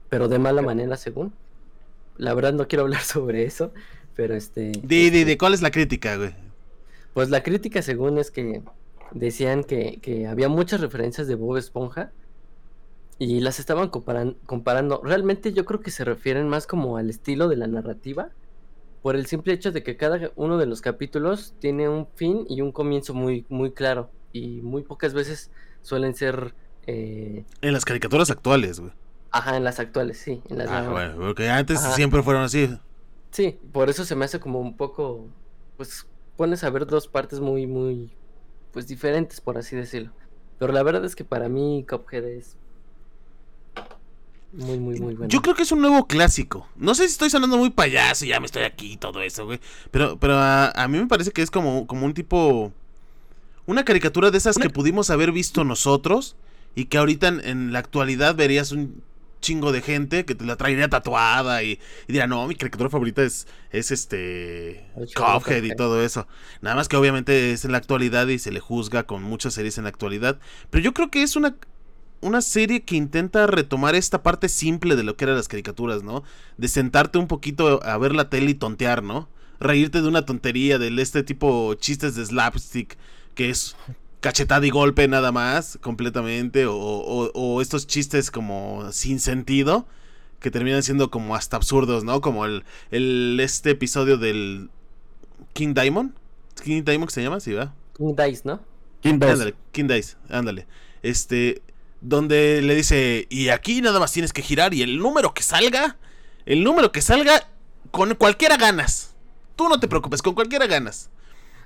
pero 0.09 0.27
de 0.27 0.39
mala 0.39 0.63
manera 0.63 0.97
según. 0.97 1.31
La 2.17 2.33
verdad 2.33 2.53
no 2.53 2.67
quiero 2.67 2.83
hablar 2.83 3.01
sobre 3.03 3.43
eso, 3.43 3.73
pero 4.15 4.35
este... 4.35 4.71
Di, 4.83 5.09
di, 5.09 5.23
di, 5.23 5.37
¿cuál 5.37 5.53
es 5.53 5.61
la 5.61 5.71
crítica, 5.71 6.17
güey? 6.17 6.33
Pues 7.13 7.29
la 7.29 7.43
crítica 7.43 7.81
según 7.81 8.17
es 8.17 8.31
que 8.31 8.61
decían 9.11 9.63
que, 9.63 10.27
había 10.29 10.49
muchas 10.49 10.81
referencias 10.81 11.27
de 11.27 11.35
Bob 11.35 11.57
Esponja 11.57 12.11
y 13.19 13.41
las 13.41 13.59
estaban 13.59 13.89
comparando. 13.89 15.01
Realmente 15.03 15.53
yo 15.53 15.65
creo 15.65 15.81
que 15.81 15.91
se 15.91 16.05
refieren 16.05 16.47
más 16.47 16.67
como 16.67 16.97
al 16.97 17.09
estilo 17.09 17.47
de 17.49 17.57
la 17.57 17.67
narrativa, 17.67 18.29
por 19.01 19.15
el 19.15 19.25
simple 19.25 19.53
hecho 19.53 19.71
de 19.71 19.83
que 19.83 19.97
cada 19.97 20.31
uno 20.35 20.57
de 20.57 20.67
los 20.67 20.81
capítulos 20.81 21.53
tiene 21.59 21.89
un 21.89 22.07
fin 22.15 22.45
y 22.49 22.61
un 22.61 22.71
comienzo 22.71 23.13
muy, 23.13 23.45
muy 23.49 23.71
claro 23.71 24.11
y 24.31 24.61
muy 24.61 24.83
pocas 24.83 25.13
veces 25.13 25.51
suelen 25.81 26.15
ser... 26.15 26.53
Eh, 26.87 27.43
en 27.61 27.73
las 27.73 27.85
caricaturas 27.85 28.29
actuales, 28.31 28.79
güey. 28.79 28.91
Ajá, 29.31 29.57
en 29.57 29.63
las 29.63 29.79
actuales, 29.79 30.17
sí. 30.17 30.41
En 30.49 30.57
las 30.57 30.69
ah, 30.69 30.89
bueno, 30.89 31.15
porque 31.17 31.49
antes 31.49 31.79
siempre 31.95 32.21
fueron 32.21 32.43
así. 32.43 32.77
Sí, 33.31 33.57
por 33.71 33.89
eso 33.89 34.03
se 34.03 34.15
me 34.15 34.25
hace 34.25 34.39
como 34.39 34.59
un 34.59 34.75
poco, 34.75 35.27
pues 35.77 36.05
pones 36.35 36.63
a 36.63 36.69
ver 36.69 36.85
dos 36.85 37.07
partes 37.07 37.39
muy, 37.39 37.65
muy 37.65 38.11
pues 38.73 38.87
diferentes, 38.87 39.39
por 39.39 39.57
así 39.57 39.75
decirlo. 39.75 40.11
Pero 40.59 40.73
la 40.73 40.83
verdad 40.83 41.05
es 41.05 41.15
que 41.15 41.23
para 41.23 41.47
mí 41.49 41.85
Cuphead 41.89 42.25
es 42.25 42.57
muy, 44.53 44.79
muy, 44.79 44.99
muy 44.99 45.15
bueno. 45.15 45.29
Yo 45.29 45.41
creo 45.41 45.55
que 45.55 45.63
es 45.63 45.71
un 45.71 45.79
nuevo 45.79 46.07
clásico. 46.07 46.67
No 46.75 46.93
sé 46.93 47.07
si 47.07 47.13
estoy 47.13 47.29
sonando 47.29 47.57
muy 47.57 47.69
payaso 47.69 48.25
y 48.25 48.29
ya 48.29 48.39
me 48.39 48.45
estoy 48.45 48.63
aquí 48.63 48.93
y 48.93 48.97
todo 48.97 49.21
eso, 49.21 49.45
güey. 49.45 49.61
Pero, 49.91 50.17
pero 50.19 50.35
a, 50.35 50.71
a 50.71 50.87
mí 50.89 50.97
me 50.99 51.07
parece 51.07 51.31
que 51.31 51.41
es 51.41 51.49
como, 51.49 51.87
como 51.87 52.05
un 52.05 52.13
tipo... 52.13 52.73
Una 53.65 53.85
caricatura 53.85 54.31
de 54.31 54.37
esas 54.37 54.57
que 54.57 54.69
pudimos 54.69 55.09
haber 55.09 55.31
visto 55.31 55.63
nosotros 55.63 56.35
y 56.75 56.85
que 56.85 56.97
ahorita 56.97 57.27
en, 57.29 57.45
en 57.45 57.71
la 57.71 57.79
actualidad 57.79 58.35
verías 58.35 58.71
un 58.71 59.01
chingo 59.41 59.71
de 59.71 59.81
gente 59.81 60.23
que 60.23 60.35
te 60.35 60.45
la 60.45 60.55
traería 60.55 60.89
tatuada 60.89 61.63
y, 61.63 61.79
y 62.07 62.13
dirá, 62.13 62.27
no, 62.27 62.47
mi 62.47 62.55
caricatura 62.55 62.89
favorita 62.89 63.23
es, 63.23 63.47
es 63.71 63.91
este 63.91 64.85
Cuphead 65.15 65.63
y 65.63 65.75
todo 65.75 66.01
eso. 66.01 66.27
Nada 66.61 66.75
más 66.75 66.87
que 66.87 66.95
obviamente 66.95 67.51
es 67.51 67.65
en 67.65 67.73
la 67.73 67.79
actualidad 67.79 68.27
y 68.27 68.39
se 68.39 68.51
le 68.51 68.59
juzga 68.59 69.03
con 69.03 69.23
muchas 69.23 69.55
series 69.55 69.77
en 69.77 69.83
la 69.83 69.89
actualidad. 69.89 70.39
Pero 70.69 70.83
yo 70.83 70.93
creo 70.93 71.11
que 71.11 71.23
es 71.23 71.35
una, 71.35 71.57
una 72.21 72.41
serie 72.41 72.83
que 72.83 72.95
intenta 72.95 73.47
retomar 73.47 73.95
esta 73.95 74.23
parte 74.23 74.47
simple 74.47 74.95
de 74.95 75.03
lo 75.03 75.17
que 75.17 75.25
eran 75.25 75.35
las 75.35 75.47
caricaturas, 75.47 76.03
¿no? 76.03 76.23
De 76.57 76.67
sentarte 76.67 77.17
un 77.17 77.27
poquito 77.27 77.83
a 77.83 77.97
ver 77.97 78.15
la 78.15 78.29
tele 78.29 78.51
y 78.51 78.55
tontear, 78.55 79.03
¿no? 79.03 79.27
Reírte 79.59 80.01
de 80.01 80.07
una 80.07 80.25
tontería, 80.25 80.79
de 80.79 81.01
este 81.01 81.23
tipo 81.23 81.73
chistes 81.75 82.15
de 82.15 82.25
slapstick, 82.25 82.97
que 83.35 83.49
es 83.49 83.75
cachetada 84.21 84.65
y 84.65 84.69
golpe 84.69 85.07
nada 85.07 85.31
más, 85.31 85.77
completamente, 85.81 86.65
o, 86.67 86.75
o- 86.75 87.31
o 87.33 87.61
estos 87.61 87.87
chistes 87.87 88.31
como 88.31 88.91
sin 88.91 89.19
sentido, 89.19 89.85
que 90.39 90.49
terminan 90.51 90.81
siendo 90.83 91.11
como 91.11 91.35
hasta 91.35 91.57
absurdos, 91.57 92.03
¿no? 92.03 92.21
Como 92.21 92.45
el, 92.45 92.63
el 92.91 93.39
este 93.41 93.71
episodio 93.71 94.17
del 94.17 94.69
King 95.53 95.73
Diamond. 95.73 96.13
King 96.63 96.83
Diamond 96.83 97.09
que 97.09 97.13
se 97.15 97.23
llama, 97.23 97.39
sí, 97.39 97.53
¿verdad? 97.53 97.73
King 97.97 98.15
Dice, 98.15 98.41
¿no? 98.45 98.61
King 99.01 99.19
Dice. 99.19 99.31
Ándale, 99.31 99.55
King 99.71 99.87
Dice, 99.87 100.15
ándale. 100.29 100.67
Este, 101.03 101.61
donde 102.01 102.61
le 102.61 102.75
dice, 102.75 103.27
y 103.29 103.49
aquí 103.49 103.81
nada 103.81 103.99
más 103.99 104.11
tienes 104.11 104.33
que 104.33 104.41
girar 104.41 104.73
y 104.73 104.81
el 104.83 104.97
número 104.99 105.33
que 105.33 105.43
salga, 105.43 105.97
el 106.45 106.63
número 106.63 106.91
que 106.91 107.01
salga, 107.01 107.47
con 107.91 108.13
cualquiera 108.15 108.57
ganas. 108.57 109.15
Tú 109.55 109.67
no 109.69 109.79
te 109.79 109.87
preocupes, 109.87 110.21
con 110.21 110.33
cualquiera 110.33 110.65
ganas. 110.67 111.09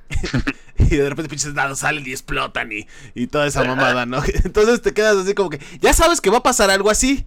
y 0.77 0.95
de 0.97 1.09
repente 1.09 1.29
pinches 1.29 1.53
dados 1.53 1.79
salen 1.79 2.05
y 2.05 2.11
explotan 2.11 2.71
y, 2.71 2.87
y 3.13 3.27
toda 3.27 3.47
esa 3.47 3.63
mamada, 3.63 4.05
¿no? 4.05 4.21
Entonces 4.43 4.81
te 4.81 4.93
quedas 4.93 5.15
así 5.17 5.33
como 5.33 5.49
que, 5.49 5.59
ya 5.81 5.93
sabes 5.93 6.21
que 6.21 6.29
va 6.29 6.37
a 6.37 6.43
pasar 6.43 6.69
algo 6.69 6.89
así 6.89 7.25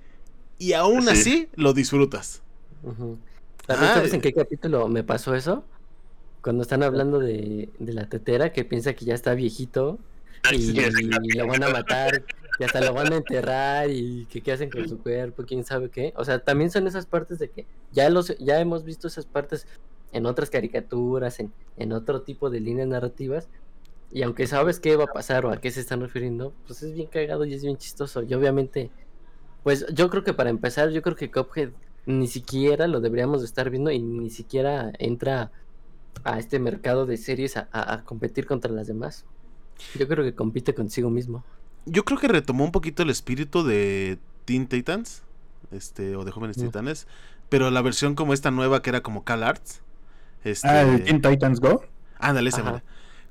y 0.58 0.72
aún 0.72 1.02
Sí. 1.04 1.08
así 1.10 1.48
lo 1.54 1.72
disfrutas. 1.72 2.42
¿También 2.82 3.90
Ah, 3.90 3.94
sabes 3.94 4.12
en 4.14 4.20
qué 4.20 4.32
capítulo 4.32 4.88
me 4.88 5.02
pasó 5.04 5.34
eso? 5.34 5.64
Cuando 6.42 6.62
están 6.62 6.82
hablando 6.82 7.18
de, 7.18 7.68
de 7.78 7.92
la 7.92 8.08
tetera 8.08 8.52
que 8.52 8.64
piensa 8.64 8.94
que 8.94 9.04
ya 9.04 9.14
está 9.14 9.34
viejito 9.34 9.98
y, 10.52 10.78
ese 10.78 11.02
y 11.02 11.32
lo 11.32 11.46
van 11.48 11.62
a 11.64 11.68
matar 11.68 12.22
y 12.58 12.64
hasta 12.64 12.80
lo 12.80 12.94
van 12.94 13.12
a 13.12 13.16
enterrar 13.16 13.90
y 13.90 14.26
que 14.30 14.40
qué 14.40 14.52
hacen 14.52 14.70
con 14.70 14.88
su 14.88 14.98
cuerpo, 14.98 15.44
quién 15.46 15.64
sabe 15.64 15.90
qué. 15.90 16.12
O 16.16 16.24
sea, 16.24 16.38
también 16.38 16.70
son 16.70 16.86
esas 16.86 17.06
partes 17.06 17.38
de 17.38 17.50
que 17.50 17.66
ya 17.92 18.08
los 18.08 18.36
ya 18.38 18.58
hemos 18.60 18.84
visto 18.84 19.08
esas 19.08 19.26
partes 19.26 19.66
en 20.12 20.26
otras 20.26 20.50
caricaturas, 20.50 21.40
en, 21.40 21.52
en 21.76 21.92
otro 21.92 22.22
tipo 22.22 22.50
de 22.50 22.60
líneas 22.60 22.88
narrativas. 22.88 23.48
Y 24.10 24.22
aunque 24.22 24.46
sabes 24.46 24.80
qué 24.80 24.96
va 24.96 25.04
a 25.04 25.12
pasar 25.12 25.44
o 25.46 25.50
a 25.52 25.60
qué 25.60 25.70
se 25.70 25.80
están 25.80 26.00
refiriendo, 26.00 26.52
pues 26.66 26.82
es 26.82 26.94
bien 26.94 27.08
cagado 27.08 27.44
y 27.44 27.52
es 27.54 27.62
bien 27.62 27.76
chistoso. 27.76 28.22
Y 28.22 28.32
obviamente, 28.34 28.90
pues 29.62 29.84
yo 29.92 30.08
creo 30.08 30.24
que 30.24 30.32
para 30.32 30.48
empezar, 30.50 30.90
yo 30.90 31.02
creo 31.02 31.14
que 31.16 31.30
Cuphead 31.30 31.70
ni 32.06 32.26
siquiera 32.26 32.86
lo 32.86 33.00
deberíamos 33.00 33.40
de 33.40 33.46
estar 33.46 33.68
viendo 33.68 33.90
y 33.90 33.98
ni 33.98 34.30
siquiera 34.30 34.92
entra 34.98 35.50
a 36.24 36.38
este 36.38 36.58
mercado 36.58 37.04
de 37.04 37.18
series 37.18 37.56
a, 37.58 37.68
a- 37.70 37.94
a 37.94 38.04
competir 38.04 38.46
contra 38.46 38.72
las 38.72 38.86
demás. 38.86 39.26
Yo 39.98 40.08
creo 40.08 40.24
que 40.24 40.34
compite 40.34 40.74
consigo 40.74 41.10
mismo. 41.10 41.44
Yo 41.84 42.04
creo 42.04 42.18
que 42.18 42.28
retomó 42.28 42.64
un 42.64 42.72
poquito 42.72 43.02
el 43.02 43.10
espíritu 43.10 43.62
de 43.62 44.18
Teen 44.46 44.66
Titans, 44.66 45.22
este, 45.70 46.16
o 46.16 46.24
de 46.24 46.30
Jóvenes 46.32 46.56
Mm. 46.56 46.62
Titanes, 46.62 47.06
pero 47.50 47.70
la 47.70 47.82
versión 47.82 48.14
como 48.14 48.32
esta 48.32 48.50
nueva 48.50 48.80
que 48.82 48.88
era 48.90 49.02
como 49.02 49.22
Cal 49.24 49.42
Arts. 49.42 49.82
Este, 50.44 50.68
Ah, 50.68 50.82
el 50.82 51.04
Teen 51.04 51.20
Titans 51.22 51.60
Go. 51.60 51.84
Ándale. 52.58 52.82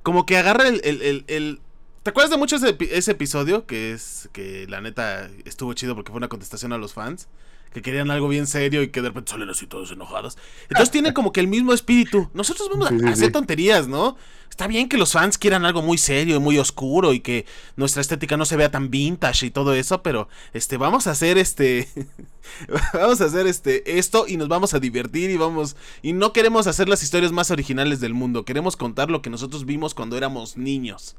Como 0.03 0.25
que 0.25 0.37
agarra 0.37 0.67
el, 0.67 0.81
el, 0.83 1.01
el- 1.01 1.25
el- 1.27 1.59
¿Te 2.03 2.11
acuerdas 2.11 2.31
de 2.31 2.37
mucho 2.37 2.55
ese, 2.55 2.77
ese 2.91 3.11
episodio? 3.11 3.65
Que 3.65 3.91
es 3.91 4.29
que 4.31 4.65
la 4.69 4.79
neta 4.79 5.29
estuvo 5.45 5.73
chido 5.73 5.93
porque 5.95 6.11
fue 6.11 6.17
una 6.17 6.29
contestación 6.29 6.71
a 6.71 6.77
los 6.77 6.93
fans. 6.93 7.27
Que 7.73 7.81
querían 7.81 8.09
algo 8.11 8.27
bien 8.27 8.47
serio 8.47 8.81
y 8.81 8.89
que 8.89 9.01
de 9.01 9.09
repente 9.09 9.31
salen 9.31 9.49
así 9.49 9.67
todos 9.67 9.91
enojados. 9.91 10.37
Entonces 10.63 10.91
tiene 10.91 11.13
como 11.13 11.31
que 11.31 11.39
el 11.41 11.47
mismo 11.47 11.73
espíritu. 11.73 12.29
Nosotros 12.33 12.69
vamos 12.71 12.87
a 12.91 12.97
Sí, 12.97 13.05
hacer 13.05 13.25
sí. 13.27 13.31
tonterías, 13.31 13.87
¿no? 13.87 14.17
Está 14.49 14.65
bien 14.65 14.89
que 14.89 14.97
los 14.97 15.11
fans 15.11 15.37
quieran 15.37 15.65
algo 15.65 15.83
muy 15.83 15.99
serio 15.99 16.37
y 16.37 16.39
muy 16.39 16.57
oscuro 16.57 17.13
y 17.13 17.19
que 17.19 17.45
nuestra 17.75 18.01
estética 18.01 18.37
no 18.37 18.45
se 18.45 18.55
vea 18.55 18.71
tan 18.71 18.89
vintage 18.89 19.45
y 19.45 19.51
todo 19.51 19.75
eso, 19.75 20.01
pero 20.01 20.29
este 20.53 20.77
vamos 20.77 21.05
a 21.05 21.11
hacer 21.11 21.37
este 21.37 21.87
vamos 22.93 23.21
a 23.21 23.25
hacer 23.25 23.45
este 23.45 23.99
esto 23.99 24.25
y 24.27 24.37
nos 24.37 24.47
vamos 24.47 24.73
a 24.73 24.79
divertir 24.79 25.29
y 25.29 25.37
vamos 25.37 25.75
y 26.01 26.13
no 26.13 26.33
queremos 26.33 26.65
hacer 26.65 26.89
las 26.89 27.03
historias 27.03 27.31
más 27.31 27.51
originales 27.51 27.99
del 27.99 28.15
mundo, 28.15 28.45
queremos 28.45 28.75
contar 28.77 29.11
lo 29.11 29.21
que 29.21 29.29
nosotros 29.29 29.65
vimos 29.65 29.93
cuando 29.93 30.17
éramos 30.17 30.57
niños. 30.57 31.15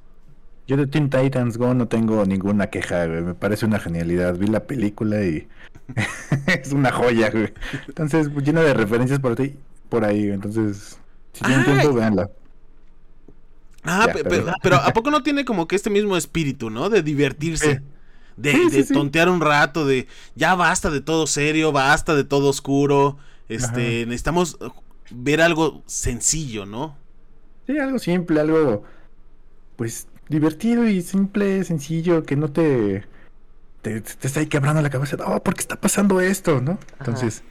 Yo 0.68 0.76
de 0.76 0.86
Teen 0.86 1.08
Titans 1.10 1.56
Go 1.58 1.74
no 1.74 1.88
tengo 1.88 2.24
ninguna 2.26 2.68
queja, 2.68 3.06
güey. 3.06 3.22
Me 3.22 3.34
parece 3.34 3.64
una 3.66 3.80
genialidad. 3.80 4.36
Vi 4.36 4.46
la 4.46 4.64
película 4.66 5.24
y 5.24 5.48
es 6.46 6.72
una 6.72 6.92
joya, 6.92 7.30
güey. 7.30 7.52
Entonces, 7.88 8.28
llena 8.44 8.60
de 8.60 8.74
referencias 8.74 9.18
por 9.18 9.40
ahí. 9.40 9.56
Por 9.88 10.04
ahí, 10.04 10.20
güey. 10.24 10.34
entonces, 10.34 11.00
si 11.32 11.42
tienen 11.44 11.64
tiempo, 11.64 11.94
véanla. 11.94 12.30
Ah, 13.82 14.04
Ya, 14.08 14.22
pero, 14.22 14.52
pero 14.62 14.76
¿a 14.76 14.92
poco 14.92 15.10
no 15.10 15.22
tiene 15.22 15.44
como 15.44 15.66
que 15.66 15.74
este 15.76 15.88
mismo 15.88 16.16
espíritu, 16.16 16.68
¿no? 16.70 16.90
De 16.90 17.02
divertirse. 17.02 17.82
De, 18.36 18.52
Sí, 18.52 18.70
de 18.70 18.84
sí. 18.84 18.94
tontear 18.94 19.28
un 19.28 19.40
rato, 19.40 19.84
de 19.86 20.06
ya 20.36 20.54
basta 20.54 20.90
de 20.90 21.00
todo 21.00 21.26
serio, 21.26 21.72
basta 21.72 22.14
de 22.14 22.22
todo 22.24 22.48
oscuro. 22.50 23.16
Este, 23.48 24.04
necesitamos 24.06 24.58
ver 25.10 25.40
algo 25.40 25.82
sencillo, 25.86 26.66
¿no? 26.66 26.96
Sí, 27.66 27.78
algo 27.78 27.98
simple, 27.98 28.40
algo, 28.40 28.84
pues, 29.76 30.06
divertido 30.28 30.86
y 30.86 31.02
simple, 31.02 31.64
sencillo, 31.64 32.22
que 32.22 32.36
no 32.36 32.50
te, 32.50 33.04
te, 33.82 34.00
te 34.00 34.26
está 34.26 34.40
ahí 34.40 34.46
quebrando 34.46 34.82
la 34.82 34.90
cabeza. 34.90 35.16
Oh, 35.26 35.42
¿por 35.42 35.54
qué 35.54 35.60
está 35.60 35.76
pasando 35.80 36.20
esto, 36.20 36.60
no? 36.60 36.78
Entonces, 36.98 37.42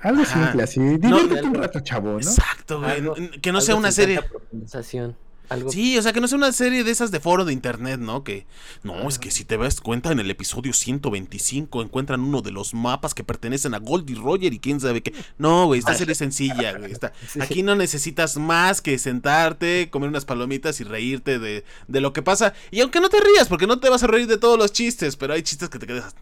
algo 0.00 0.22
Ajá. 0.22 0.44
simple 0.44 0.62
así. 0.62 0.80
Diviértete 0.80 1.42
un 1.44 1.54
rato, 1.54 1.80
chavo, 1.80 2.12
¿no? 2.12 2.18
Exacto, 2.18 2.80
güey. 2.80 2.90
Algo- 2.92 3.14
Que 3.42 3.52
no 3.52 3.60
sea 3.60 3.74
una 3.76 3.92
serie. 3.92 4.20
profundización, 4.22 5.16
Algo 5.48 5.70
Sí, 5.70 5.96
o 5.98 6.02
sea, 6.02 6.12
que 6.12 6.20
no 6.20 6.28
sea 6.28 6.38
una 6.38 6.52
serie 6.52 6.84
de 6.84 6.90
esas 6.90 7.10
de 7.10 7.20
foro 7.20 7.44
de 7.44 7.52
internet, 7.52 8.00
¿no? 8.00 8.24
Que 8.24 8.46
no, 8.82 9.08
es 9.08 9.18
que 9.18 9.30
si 9.30 9.44
te 9.44 9.56
das 9.56 9.80
cuenta 9.80 10.12
en 10.12 10.20
el 10.20 10.30
episodio 10.30 10.72
125 10.72 11.82
encuentran 11.82 12.20
uno 12.20 12.42
de 12.42 12.50
los 12.50 12.74
mapas 12.74 13.14
que 13.14 13.24
pertenecen 13.24 13.74
a 13.74 13.78
Goldie 13.78 14.16
Roger 14.16 14.52
y 14.52 14.58
quién 14.58 14.80
sabe 14.80 15.02
qué. 15.02 15.14
No, 15.38 15.66
güey, 15.66 15.80
esta 15.80 15.94
serie 15.94 16.12
es 16.12 16.18
sencilla, 16.18 16.76
güey. 16.78 16.94
Sí. 17.28 17.40
Aquí 17.40 17.62
no 17.62 17.74
necesitas 17.74 18.36
más 18.36 18.80
que 18.80 18.98
sentarte, 18.98 19.88
comer 19.90 20.08
unas 20.08 20.24
palomitas 20.24 20.80
y 20.80 20.84
reírte 20.84 21.38
de, 21.38 21.64
de 21.88 22.00
lo 22.00 22.12
que 22.12 22.22
pasa. 22.22 22.54
Y 22.70 22.80
aunque 22.80 23.00
no 23.00 23.08
te 23.08 23.20
rías, 23.20 23.48
porque 23.48 23.66
no 23.66 23.80
te 23.80 23.88
vas 23.88 24.02
a 24.02 24.06
reír 24.06 24.26
de 24.26 24.38
todos 24.38 24.58
los 24.58 24.72
chistes, 24.72 25.16
pero 25.16 25.34
hay 25.34 25.42
chistes 25.42 25.68
que 25.68 25.78
te 25.78 25.86
quedas... 25.86 26.14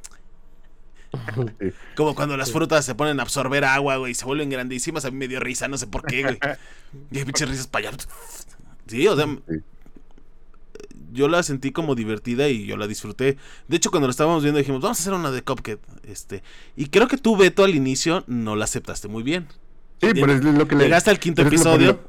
Como 1.95 2.15
cuando 2.15 2.37
las 2.37 2.53
frutas 2.53 2.85
se 2.85 2.95
ponen 2.95 3.21
a 3.21 3.23
absorber 3.23 3.65
agua, 3.65 3.97
güey, 3.97 4.13
y 4.13 4.15
se 4.15 4.25
vuelven 4.25 4.51
grandísimas. 4.51 5.05
A 5.05 5.11
mí 5.11 5.17
me 5.17 5.29
dio 5.29 5.41
risa, 5.41 5.69
no 5.69 5.79
sé 5.79 5.87
por 5.87 6.05
qué, 6.05 6.23
güey. 6.23 6.39
Y 7.11 7.19
hay 7.19 7.25
pinches 7.25 7.49
risas 7.49 7.67
para 7.67 7.89
allá. 7.89 7.99
Sí, 8.87 9.07
o 9.09 9.17
sea, 9.17 9.27
Sí. 9.49 9.57
yo 11.13 11.29
la 11.29 11.43
sentí 11.43 11.71
como 11.73 11.95
divertida 11.95 12.49
y 12.49 12.67
yo 12.67 12.77
la 12.77 12.87
disfruté. 12.87 13.37
De 13.69 13.77
hecho, 13.77 13.91
cuando 13.91 14.07
lo 14.09 14.11
estábamos 14.11 14.43
viendo 14.43 14.59
dijimos, 14.59 14.81
vamos 14.83 14.99
a 14.99 15.03
hacer 15.03 15.13
una 15.15 15.31
de 15.31 15.43
Cuphead. 15.43 15.79
Este, 16.03 16.43
y 16.77 16.87
creo 16.87 17.09
que 17.09 17.17
tú, 17.17 17.37
Beto, 17.37 17.65
al 17.65 17.75
inicio 17.75 18.25
no 18.27 18.57
la 18.57 18.65
aceptaste 18.65 19.09
muy 19.09 19.23
bien. 19.23 19.47
Sí, 20.01 20.09
pero 20.13 20.33
es 20.33 20.45
lo 20.45 20.67
que 20.69 20.75
le- 20.77 20.85
Llegaste 20.85 21.11
al 21.11 21.19
quinto 21.19 21.43
episodio. 21.43 22.01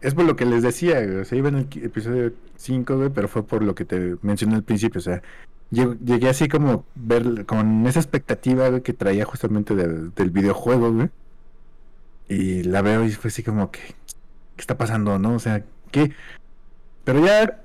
Es 0.00 0.14
por 0.14 0.24
lo 0.24 0.34
que 0.36 0.46
les 0.46 0.62
decía, 0.62 1.00
güey, 1.04 1.16
o 1.18 1.24
sea, 1.24 1.36
iba 1.36 1.48
en 1.50 1.56
el 1.56 1.68
episodio 1.84 2.32
5, 2.56 2.96
güey, 2.96 3.10
pero 3.10 3.28
fue 3.28 3.42
por 3.46 3.62
lo 3.62 3.74
que 3.74 3.84
te 3.84 4.16
mencioné 4.22 4.54
al 4.54 4.62
principio, 4.62 4.98
o 4.98 5.02
sea, 5.02 5.22
lleg- 5.70 5.98
llegué 6.02 6.30
así 6.30 6.48
como 6.48 6.86
ver 6.94 7.44
con 7.44 7.86
esa 7.86 8.00
expectativa, 8.00 8.68
güey, 8.70 8.82
que 8.82 8.94
traía 8.94 9.26
justamente 9.26 9.74
del- 9.74 10.14
del 10.14 10.30
videojuego, 10.30 10.90
güey. 10.92 11.10
Y 12.28 12.62
la 12.62 12.80
veo 12.80 13.04
y 13.04 13.10
fue 13.10 13.28
así 13.28 13.42
como 13.42 13.70
que, 13.70 13.80
¿qué 13.80 14.60
está 14.60 14.78
pasando, 14.78 15.18
no? 15.18 15.34
O 15.34 15.38
sea, 15.38 15.64
¿qué? 15.90 16.12
Pero 17.04 17.24
ya 17.24 17.60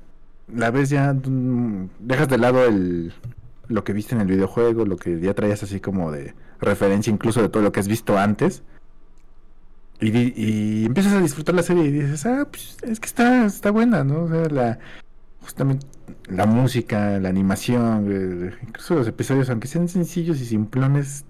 la 0.54 0.72
ves 0.72 0.90
ya, 0.90 1.16
dejas 2.00 2.28
de 2.28 2.38
lado 2.38 2.66
el, 2.66 3.14
lo 3.68 3.84
que 3.84 3.94
viste 3.94 4.16
en 4.16 4.22
el 4.22 4.28
videojuego, 4.28 4.86
lo 4.86 4.98
que 4.98 5.20
ya 5.20 5.34
traías 5.34 5.64
así 5.64 5.80
como 5.80 6.12
de 6.12 6.34
referencia 6.60 7.12
incluso 7.12 7.42
de 7.42 7.50
todo 7.50 7.64
lo 7.64 7.72
que 7.72 7.80
has 7.80 7.88
visto 7.88 8.18
antes. 8.18 8.64
Y, 10.02 10.10
y 10.36 10.86
empiezas 10.86 11.14
a 11.14 11.22
disfrutar 11.22 11.56
la 11.56 11.64
serie 11.64 11.86
y 11.86 11.92
dices, 11.92 12.26
ah, 12.26 12.48
pues 12.52 12.78
es 12.84 13.00
que 13.00 13.06
está, 13.08 13.46
está 13.46 13.72
buena, 13.72 14.04
¿no? 14.04 14.24
O 14.24 14.28
sea, 14.28 14.46
la, 14.50 14.80
justamente 15.42 15.88
la 16.28 16.46
música, 16.46 17.20
la 17.20 17.30
animación, 17.30 18.06
güey, 18.06 18.54
incluso 18.68 18.96
los 18.96 19.08
episodios, 19.08 19.50
aunque 19.50 19.68
sean 19.68 19.88
sencillos 19.88 20.42
y 20.42 20.46
simplones, 20.46 21.26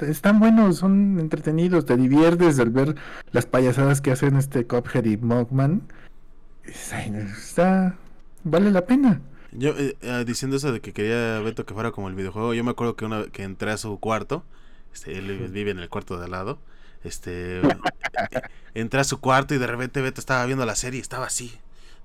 están 0.00 0.40
buenos, 0.40 0.76
son 0.78 1.18
entretenidos, 1.18 1.86
te 1.86 1.96
diviertes 1.96 2.58
al 2.58 2.70
ver 2.70 2.96
las 3.32 3.46
payasadas 3.46 4.00
que 4.00 4.10
hacen 4.12 4.36
este 4.36 4.66
Cuphead 4.66 5.04
y 5.04 5.16
Mogman. 5.16 5.82
Y 5.82 5.82
dices, 5.82 5.88
"Ay, 5.88 6.52
no, 6.52 6.53
Está, 6.66 7.96
vale 8.42 8.70
la 8.70 8.86
pena. 8.86 9.20
Yo, 9.52 9.70
eh, 9.78 9.96
eh, 10.00 10.24
diciendo 10.26 10.56
eso 10.56 10.72
de 10.72 10.80
que 10.80 10.92
quería 10.92 11.38
Beto 11.40 11.64
que 11.64 11.74
fuera 11.74 11.92
como 11.92 12.08
el 12.08 12.14
videojuego, 12.14 12.54
yo 12.54 12.64
me 12.64 12.72
acuerdo 12.72 12.96
que 12.96 13.04
una 13.04 13.26
que 13.26 13.44
entré 13.44 13.70
a 13.70 13.76
su 13.76 13.98
cuarto, 14.00 14.44
este, 14.92 15.16
él 15.16 15.48
vive 15.52 15.70
en 15.70 15.78
el 15.78 15.88
cuarto 15.88 16.18
de 16.18 16.24
al 16.24 16.32
lado, 16.32 16.58
este, 17.04 17.60
eh, 17.60 17.62
entré 18.74 19.00
a 19.00 19.04
su 19.04 19.20
cuarto 19.20 19.54
y 19.54 19.58
de 19.58 19.66
repente 19.66 20.00
Beto 20.00 20.20
estaba 20.20 20.44
viendo 20.46 20.66
la 20.66 20.74
serie 20.74 21.00
estaba 21.00 21.26
así, 21.26 21.52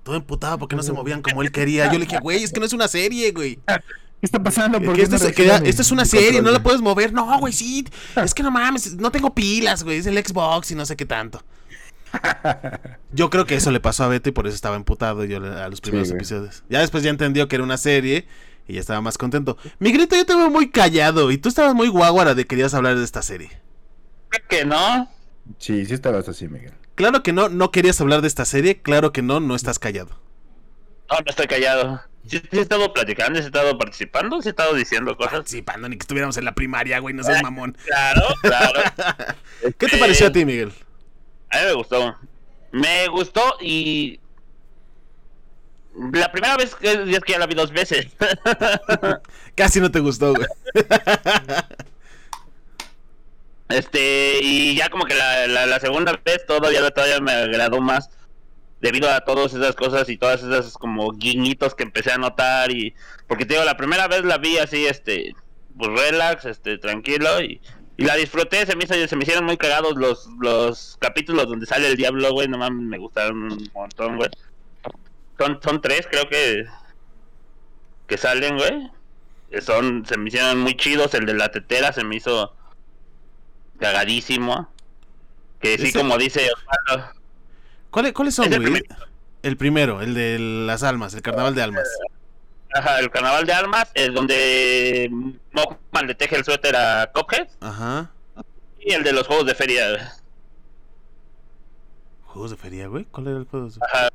todo 0.04 0.14
emputado 0.14 0.58
porque 0.58 0.76
no 0.76 0.82
se 0.82 0.92
movían 0.92 1.22
como 1.22 1.42
él 1.42 1.50
quería. 1.50 1.86
Yo 1.86 1.98
le 1.98 2.06
dije, 2.06 2.20
güey, 2.20 2.42
es 2.42 2.52
que 2.52 2.60
no 2.60 2.66
es 2.66 2.72
una 2.72 2.88
serie, 2.88 3.32
güey. 3.32 3.58
¿Qué 3.66 4.26
está 4.26 4.42
pasando? 4.42 4.78
¿Por 4.80 4.94
Que 4.94 4.98
qué 4.98 5.02
esto, 5.02 5.16
es, 5.16 5.34
que 5.34 5.68
esto 5.68 5.82
es 5.82 5.90
una 5.90 6.04
serie, 6.04 6.42
no 6.42 6.50
la 6.50 6.62
puedes 6.62 6.82
mover. 6.82 7.12
No, 7.12 7.38
güey, 7.38 7.54
sí. 7.54 7.86
Es 8.16 8.34
que 8.34 8.42
no 8.42 8.50
mames, 8.50 8.94
no 8.96 9.10
tengo 9.10 9.34
pilas, 9.34 9.82
güey. 9.82 9.96
Es 9.98 10.06
el 10.06 10.22
Xbox 10.22 10.70
y 10.70 10.74
no 10.74 10.84
sé 10.84 10.94
qué 10.94 11.06
tanto. 11.06 11.42
Yo 13.12 13.30
creo 13.30 13.46
que 13.46 13.54
eso 13.54 13.70
le 13.70 13.80
pasó 13.80 14.04
a 14.04 14.08
Beto 14.08 14.28
y 14.28 14.32
por 14.32 14.46
eso 14.46 14.54
estaba 14.54 14.76
emputado 14.76 15.24
yo 15.24 15.38
a 15.38 15.68
los 15.68 15.80
primeros 15.80 16.10
episodios. 16.10 16.62
Ya 16.68 16.80
después 16.80 17.02
ya 17.02 17.10
entendió 17.10 17.48
que 17.48 17.56
era 17.56 17.64
una 17.64 17.76
serie 17.76 18.26
y 18.66 18.74
ya 18.74 18.80
estaba 18.80 19.00
más 19.00 19.18
contento. 19.18 19.56
Miguelito, 19.78 20.16
yo 20.16 20.24
te 20.24 20.34
veo 20.34 20.50
muy 20.50 20.70
callado 20.70 21.30
y 21.30 21.38
tú 21.38 21.48
estabas 21.48 21.74
muy 21.74 21.88
guaguara 21.88 22.34
de 22.34 22.42
que 22.42 22.48
querías 22.48 22.74
hablar 22.74 22.96
de 22.96 23.04
esta 23.04 23.22
serie. 23.22 23.50
Que 24.48 24.64
no. 24.64 25.10
Sí, 25.58 25.84
sí 25.86 25.94
estabas 25.94 26.28
así, 26.28 26.48
Miguel. 26.48 26.72
Claro 26.94 27.22
que 27.22 27.32
no, 27.32 27.48
no 27.48 27.70
querías 27.70 28.00
hablar 28.00 28.20
de 28.20 28.28
esta 28.28 28.44
serie. 28.44 28.80
Claro 28.80 29.12
que 29.12 29.22
no, 29.22 29.40
no 29.40 29.54
estás 29.54 29.78
callado. 29.78 30.20
No, 31.10 31.16
no 31.16 31.24
estoy 31.26 31.46
callado. 31.46 32.00
Sí, 32.26 32.40
sí 32.50 32.58
he 32.58 32.60
estado 32.60 32.92
platicando, 32.92 33.38
sí 33.38 33.44
he 33.44 33.46
estado 33.46 33.76
participando, 33.78 34.42
sí 34.42 34.48
he 34.48 34.50
estado 34.50 34.74
diciendo 34.74 35.16
cosas. 35.16 35.32
Participando, 35.32 35.88
ni 35.88 35.96
que 35.96 36.02
estuviéramos 36.02 36.36
en 36.36 36.44
la 36.44 36.54
primaria, 36.54 36.98
güey, 36.98 37.14
no 37.14 37.24
seas 37.24 37.42
mamón. 37.42 37.76
Claro, 37.86 38.22
claro. 38.42 38.80
¿Qué 39.78 39.86
te 39.88 39.96
pareció 39.96 40.26
a 40.26 40.32
ti, 40.32 40.44
Miguel? 40.44 40.72
A 41.50 41.58
mí 41.58 41.64
me 41.66 41.72
gustó. 41.74 42.16
Me 42.72 43.08
gustó 43.08 43.56
y. 43.60 44.20
La 45.94 46.30
primera 46.30 46.56
vez 46.56 46.74
que, 46.74 46.92
es 46.92 47.20
que 47.20 47.32
ya 47.32 47.38
la 47.38 47.46
vi 47.46 47.54
dos 47.54 47.72
veces. 47.72 48.06
Casi 49.56 49.80
no 49.80 49.90
te 49.90 50.00
gustó, 50.00 50.32
güey. 50.34 50.46
Este, 53.68 54.40
y 54.42 54.76
ya 54.76 54.88
como 54.88 55.04
que 55.04 55.14
la, 55.14 55.46
la, 55.46 55.64
la 55.64 55.78
segunda 55.78 56.20
vez 56.24 56.44
todavía, 56.44 56.90
todavía 56.90 57.20
me 57.20 57.30
agradó 57.30 57.80
más 57.80 58.10
debido 58.80 59.08
a 59.10 59.20
todas 59.20 59.54
esas 59.54 59.76
cosas 59.76 60.08
y 60.08 60.16
todas 60.16 60.42
esas 60.42 60.72
como 60.74 61.12
guiñitos 61.12 61.74
que 61.74 61.84
empecé 61.84 62.10
a 62.10 62.18
notar 62.18 62.72
y 62.72 62.94
porque 63.28 63.44
te 63.44 63.54
digo, 63.54 63.64
la 63.64 63.76
primera 63.76 64.08
vez 64.08 64.24
la 64.24 64.38
vi 64.38 64.58
así, 64.58 64.86
este, 64.86 65.34
pues 65.78 65.90
relax, 65.90 66.46
este, 66.46 66.78
tranquilo 66.78 67.40
y, 67.42 67.60
y 68.00 68.04
la 68.06 68.16
disfruté, 68.16 68.64
se 68.66 68.74
me 68.76 68.84
hizo, 68.84 68.94
se 69.06 69.14
me 69.16 69.22
hicieron 69.24 69.44
muy 69.44 69.56
cagados 69.58 69.94
los, 69.96 70.26
los 70.40 70.96
capítulos 71.00 71.46
donde 71.46 71.66
sale 71.66 71.86
el 71.86 71.96
diablo, 71.96 72.32
güey, 72.32 72.48
no 72.48 72.56
mames, 72.58 72.82
me 72.86 72.98
gustaron 72.98 73.42
un 73.52 73.70
montón, 73.74 74.16
güey. 74.16 74.30
Son, 75.38 75.60
son 75.62 75.80
tres, 75.82 76.06
creo 76.10 76.28
que, 76.28 76.64
que 78.06 78.16
salen, 78.16 78.56
güey. 78.56 78.90
Son, 79.60 80.04
se 80.06 80.16
me 80.16 80.28
hicieron 80.28 80.60
muy 80.60 80.76
chidos, 80.76 81.12
el 81.14 81.26
de 81.26 81.34
la 81.34 81.50
tetera 81.50 81.92
se 81.92 82.04
me 82.04 82.16
hizo 82.16 82.54
cagadísimo. 83.78 84.68
Que 85.60 85.76
sí, 85.76 85.88
Ese- 85.88 85.98
como 85.98 86.16
dice 86.16 86.48
Osvaldo, 86.52 87.10
¿Cuáles, 87.90 88.12
¿Cuáles 88.12 88.34
son, 88.34 88.48
güey? 88.48 88.82
El 89.42 89.56
primero, 89.56 90.00
el 90.00 90.14
de 90.14 90.38
las 90.38 90.82
almas, 90.82 91.12
el 91.14 91.22
carnaval 91.22 91.54
de 91.54 91.62
almas. 91.62 91.88
Ajá, 92.74 93.00
el 93.00 93.10
carnaval 93.10 93.46
de 93.46 93.52
armas 93.52 93.90
es 93.94 94.12
donde 94.12 95.10
Mockman 95.52 96.06
le 96.06 96.14
teje 96.14 96.36
el 96.36 96.44
suéter 96.44 96.76
a 96.76 97.10
Cuphead 97.12 97.48
Ajá. 97.60 98.10
y 98.78 98.92
el 98.92 99.02
de 99.02 99.12
los 99.12 99.26
juegos 99.26 99.46
de 99.46 99.54
feria. 99.54 100.12
¿Juegos 102.24 102.50
de 102.52 102.56
feria, 102.56 102.86
güey? 102.86 103.04
¿Cuál 103.06 103.28
era 103.28 103.38
el 103.38 103.44
juego? 103.44 103.68
de- 103.68 103.78
Ajá, 103.92 104.08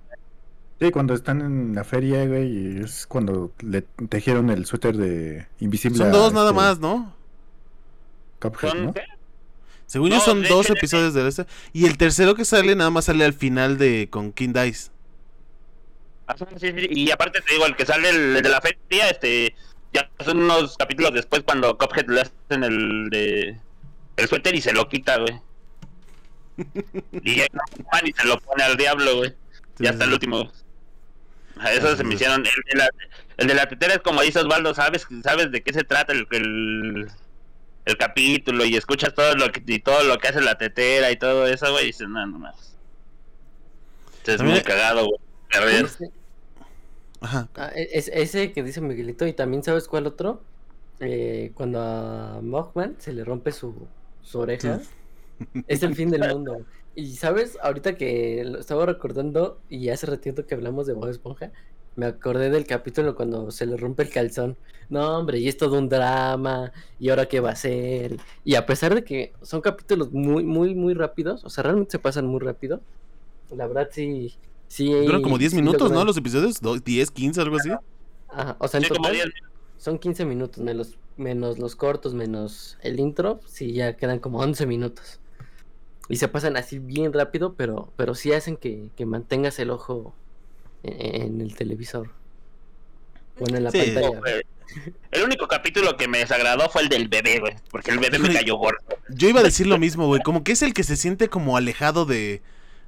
Sí, 0.80 0.92
cuando 0.92 1.14
están 1.14 1.40
en 1.40 1.74
la 1.74 1.86
feria, 1.86 2.26
güey, 2.26 2.48
y 2.52 2.78
es 2.84 3.08
cuando 3.08 3.54
le 3.62 3.82
tejieron 4.10 4.50
el 4.50 4.66
suéter 4.66 4.98
de 4.98 5.48
invisible. 5.60 5.98
Son 5.98 6.08
a 6.08 6.12
dos 6.12 6.34
nada 6.34 6.48
este 6.50 6.56
más, 6.62 6.80
¿no? 6.80 7.16
Cuphead, 8.42 8.72
son- 8.72 8.86
¿no? 8.88 8.94
Según 9.86 10.10
yo 10.10 10.20
son 10.20 10.42
de 10.42 10.50
dos 10.50 10.70
episodios 10.70 11.14
de 11.14 11.28
este. 11.28 11.46
Y 11.72 11.86
el 11.86 11.98
tercero 11.98 12.36
que 12.36 12.44
sale 12.44 12.76
nada 12.76 12.90
más 12.90 13.06
sale 13.06 13.24
al 13.24 13.34
final 13.34 13.78
de 13.78 14.10
con 14.10 14.34
King 14.34 14.52
Dice. 14.52 14.90
Ajá, 16.28 16.46
sí, 16.58 16.72
sí, 16.72 16.88
Y 16.90 17.12
aparte 17.12 17.42
te 17.42 17.54
digo, 17.54 17.66
el 17.66 17.76
que 17.76 17.86
sale 17.86 18.10
el, 18.10 18.36
el 18.38 18.44
de 18.44 18.50
la 18.50 18.62
feria, 18.62 19.10
este, 19.10 19.56
ya 19.94 20.10
son 20.24 20.44
unos 20.44 20.78
capítulos 20.78 21.14
después 21.14 21.44
cuando 21.44 21.78
Cuphead 21.78 22.08
le 22.08 22.22
hacen 22.22 22.64
el 22.64 23.10
de 23.10 23.60
el 24.18 24.28
suéter 24.28 24.56
y 24.56 24.62
se 24.62 24.74
lo 24.74 24.88
quita, 24.88 25.18
güey. 25.18 25.40
Y 27.12 27.36
llega 27.36 27.48
Mockman 27.54 28.08
y 28.08 28.14
se 28.14 28.26
lo 28.26 28.40
pone 28.40 28.64
al 28.64 28.78
diablo, 28.78 29.18
güey. 29.18 29.30
Sí, 29.78 29.84
y 29.84 29.88
hasta 29.88 30.06
el 30.06 30.14
último. 30.14 30.52
A 31.58 31.72
eso 31.72 31.96
se 31.96 32.04
me 32.04 32.16
hicieron. 32.16 32.46
El 32.46 32.64
de, 32.72 32.78
la, 32.78 32.90
el 33.38 33.48
de 33.48 33.54
la 33.54 33.68
tetera 33.68 33.94
es 33.94 34.00
como 34.00 34.22
dice 34.22 34.40
Osvaldo, 34.40 34.74
¿sabes, 34.74 35.08
sabes 35.24 35.52
de 35.52 35.62
qué 35.62 35.74
se 35.74 35.84
trata 35.84 36.14
el, 36.14 36.28
el, 36.32 37.08
el 37.86 37.98
capítulo 37.98 38.66
y 38.66 38.76
escuchas 38.76 39.14
todo 39.14 39.36
lo 39.36 39.52
que 39.52 39.62
y 39.66 39.80
todo 39.80 40.04
lo 40.04 40.18
que 40.18 40.28
hace 40.30 40.42
la 40.42 40.58
tetera 40.58 41.12
y 41.12 41.18
todo 41.18 41.48
eso, 41.48 41.72
güey, 41.72 41.84
y 41.84 41.88
dices, 41.88 42.08
no, 42.08 42.26
no 42.26 42.40
más. 42.40 42.76
Es 44.26 44.42
muy 44.42 44.62
cagado, 44.62 45.06
güey. 45.06 45.20
A 45.58 45.66
ver, 45.66 45.86
Ese, 45.86 46.12
Ajá. 47.22 47.50
ah, 47.56 47.72
e- 47.76 47.90
es- 47.94 48.10
ese 48.14 48.54
que 48.54 48.64
dice 48.64 48.82
Miguelito, 48.82 49.26
y 49.28 49.34
también 49.34 49.64
sabes 49.64 49.88
cuál 49.88 50.08
otro, 50.08 50.48
Eh, 51.00 51.52
cuando 51.56 51.80
a 51.82 52.42
Mothman 52.42 53.00
se 53.00 53.14
le 53.14 53.26
rompe 53.26 53.52
su, 53.52 53.94
su 54.22 54.40
oreja, 54.40 54.88
es 55.68 55.84
el 55.84 55.96
fin 55.96 56.12
del 56.12 56.26
mundo. 56.26 56.66
Y 56.96 57.18
sabes, 57.18 57.58
ahorita 57.62 57.98
que 57.98 58.44
lo 58.46 58.60
estaba 58.60 58.86
recordando 58.88 59.64
y 59.70 59.90
hace 59.90 60.08
ratito 60.08 60.46
que 60.48 60.56
hablamos 60.56 60.88
de 60.88 60.94
Bob 60.94 61.10
Esponja, 61.10 61.54
me 61.96 62.08
acordé 62.08 62.50
del 62.52 62.68
capítulo 62.68 63.16
cuando 63.16 63.52
se 63.52 63.66
le 63.68 63.78
rompe 63.78 64.04
el 64.04 64.12
calzón. 64.12 64.60
No, 64.90 65.20
hombre, 65.20 65.40
y 65.40 65.48
es 65.50 65.58
todo 65.58 65.80
un 65.80 65.90
drama, 65.90 66.72
y 67.00 67.10
ahora 67.10 67.28
qué 67.28 67.40
va 67.42 67.52
a 67.52 67.56
ser. 67.58 68.22
Y 68.44 68.56
a 68.56 68.66
pesar 68.68 68.96
de 68.96 69.04
que 69.06 69.34
son 69.44 69.62
capítulos 69.62 70.12
muy, 70.14 70.44
muy, 70.46 70.76
muy 70.76 70.94
rápidos, 70.96 71.44
o 71.46 71.50
sea, 71.50 71.64
realmente 71.66 71.92
se 71.94 72.00
pasan 72.00 72.28
muy 72.28 72.40
rápido, 72.42 72.86
la 73.50 73.68
verdad 73.68 73.90
sí. 73.92 74.40
Sí 74.68 74.92
Duran 74.92 75.22
como 75.22 75.38
10 75.38 75.52
sí 75.52 75.56
minutos, 75.58 75.92
¿no? 75.92 76.04
Los 76.06 76.18
episodios, 76.18 76.62
Do- 76.62 76.78
10, 76.80 77.12
15, 77.12 77.42
algo 77.42 77.58
así. 77.58 77.70
Ajá, 78.30 78.56
o 78.60 78.68
sea, 78.68 78.80
en 78.80 78.84
sí, 78.86 78.90
como 78.90 79.04
total 79.08 79.16
10 79.16 79.30
son 79.78 80.00
15 80.00 80.26
minutos, 80.26 80.64
menos, 80.64 80.98
menos 81.18 81.60
los 81.60 81.76
cortos, 81.76 82.14
menos 82.14 82.78
el 82.82 83.00
intro, 83.00 83.40
sí, 83.46 83.74
ya 83.74 83.96
quedan 83.98 84.20
como 84.20 84.40
11 84.40 84.66
minutos. 84.66 85.20
Y 86.10 86.18
se 86.18 86.28
pasan 86.28 86.56
así 86.58 86.80
bien 86.80 87.14
rápido, 87.14 87.54
pero, 87.56 87.92
pero 87.96 88.14
sí 88.16 88.32
hacen 88.34 88.58
que, 88.58 88.90
que 88.96 89.06
mantengas 89.06 89.58
el 89.60 89.70
ojo 89.72 90.14
en, 90.84 91.22
en 91.24 91.42
el 91.42 91.56
televisor. 91.56 92.12
Bueno, 93.40 93.58
en 93.58 93.64
la 93.66 93.72
Sí. 93.72 93.80
pantalla. 93.80 94.42
El 95.12 95.24
único 95.24 95.48
capítulo 95.48 95.96
que 95.98 96.08
me 96.08 96.20
desagradó 96.20 96.70
fue 96.70 96.82
el 96.84 96.90
del 96.90 97.08
bebé, 97.08 97.40
güey. 97.40 97.54
Porque 97.70 97.92
el 97.92 98.00
bebé 98.00 98.18
me 98.20 98.34
cayó 98.34 98.56
gordo. 98.56 98.80
Yo 99.10 99.30
iba 99.30 99.40
a 99.42 99.44
decir 99.44 99.68
lo 99.68 99.78
mismo, 99.78 100.08
güey. 100.08 100.22
Como 100.22 100.44
que 100.44 100.54
es 100.54 100.62
el 100.62 100.74
que 100.74 100.84
se 100.84 100.96
siente 100.96 101.30
como 101.30 101.56
alejado 101.58 102.06
de. 102.06 102.42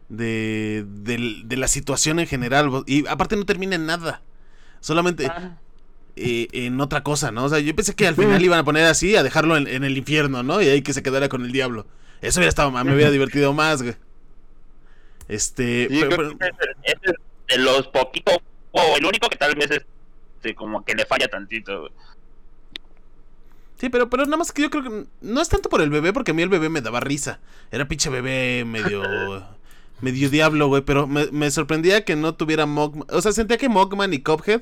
De. 0.09 0.85
de 0.87 1.57
la 1.57 1.67
situación 1.67 2.19
en 2.19 2.27
general. 2.27 2.83
Y 2.85 3.07
aparte 3.07 3.35
no 3.35 3.45
termina 3.45 3.75
en 3.75 3.85
nada. 3.85 4.21
Solamente 4.79 5.25
Ah, 5.27 5.57
eh, 6.15 6.47
en 6.51 6.79
otra 6.81 7.03
cosa, 7.03 7.31
¿no? 7.31 7.45
O 7.45 7.49
sea, 7.49 7.59
yo 7.59 7.75
pensé 7.75 7.95
que 7.95 8.07
al 8.07 8.15
final 8.15 8.41
iban 8.41 8.59
a 8.59 8.63
poner 8.63 8.85
así, 8.85 9.15
a 9.15 9.23
dejarlo 9.23 9.57
en, 9.57 9.67
en 9.67 9.83
el 9.83 9.97
infierno, 9.97 10.43
¿no? 10.43 10.61
Y 10.61 10.67
ahí 10.67 10.81
que 10.81 10.93
se 10.93 11.03
quedara 11.03 11.29
con 11.29 11.43
el 11.43 11.51
diablo. 11.51 11.85
Eso 12.21 12.39
hubiera 12.39 12.49
estado, 12.49 12.71
me 12.71 12.93
hubiera 12.93 13.11
divertido 13.11 13.53
más, 13.53 13.81
güey. 13.83 13.95
Este. 15.27 15.87
sí, 15.89 15.99
pero- 16.09 16.35
pero- 16.37 16.51
es 16.83 16.95
de 17.47 17.57
los 17.59 17.87
poquitos, 17.87 18.37
o 18.71 18.97
el 18.97 19.05
único 19.05 19.29
que 19.29 19.37
tal 19.37 19.55
vez 19.55 19.69
es 19.71 19.85
este, 20.37 20.55
como 20.55 20.83
que 20.85 20.95
le 20.95 21.05
falla 21.05 21.27
tantito, 21.27 21.81
güey. 21.81 21.91
Sí, 23.79 23.89
pero, 23.89 24.09
pero 24.09 24.25
nada 24.25 24.37
más 24.37 24.51
que 24.51 24.63
yo 24.63 24.69
creo 24.71 24.83
que 24.83 25.05
no 25.21 25.41
es 25.41 25.49
tanto 25.49 25.69
por 25.69 25.81
el 25.81 25.89
bebé, 25.91 26.11
porque 26.13 26.31
a 26.31 26.33
mí 26.33 26.41
el 26.41 26.49
bebé 26.49 26.69
me 26.69 26.81
daba 26.81 26.99
risa. 26.99 27.39
Era 27.71 27.87
pinche 27.87 28.09
bebé 28.09 28.63
medio. 28.65 29.03
medio 30.01 30.29
diablo, 30.29 30.67
güey. 30.67 30.83
Pero 30.83 31.07
me, 31.07 31.27
me 31.31 31.51
sorprendía 31.51 32.05
que 32.05 32.15
no 32.15 32.35
tuviera 32.35 32.65
Mogman. 32.65 33.07
O 33.11 33.21
sea, 33.21 33.31
sentía 33.31 33.57
que 33.57 33.69
Mogman 33.69 34.13
y 34.13 34.21
Cophead 34.21 34.61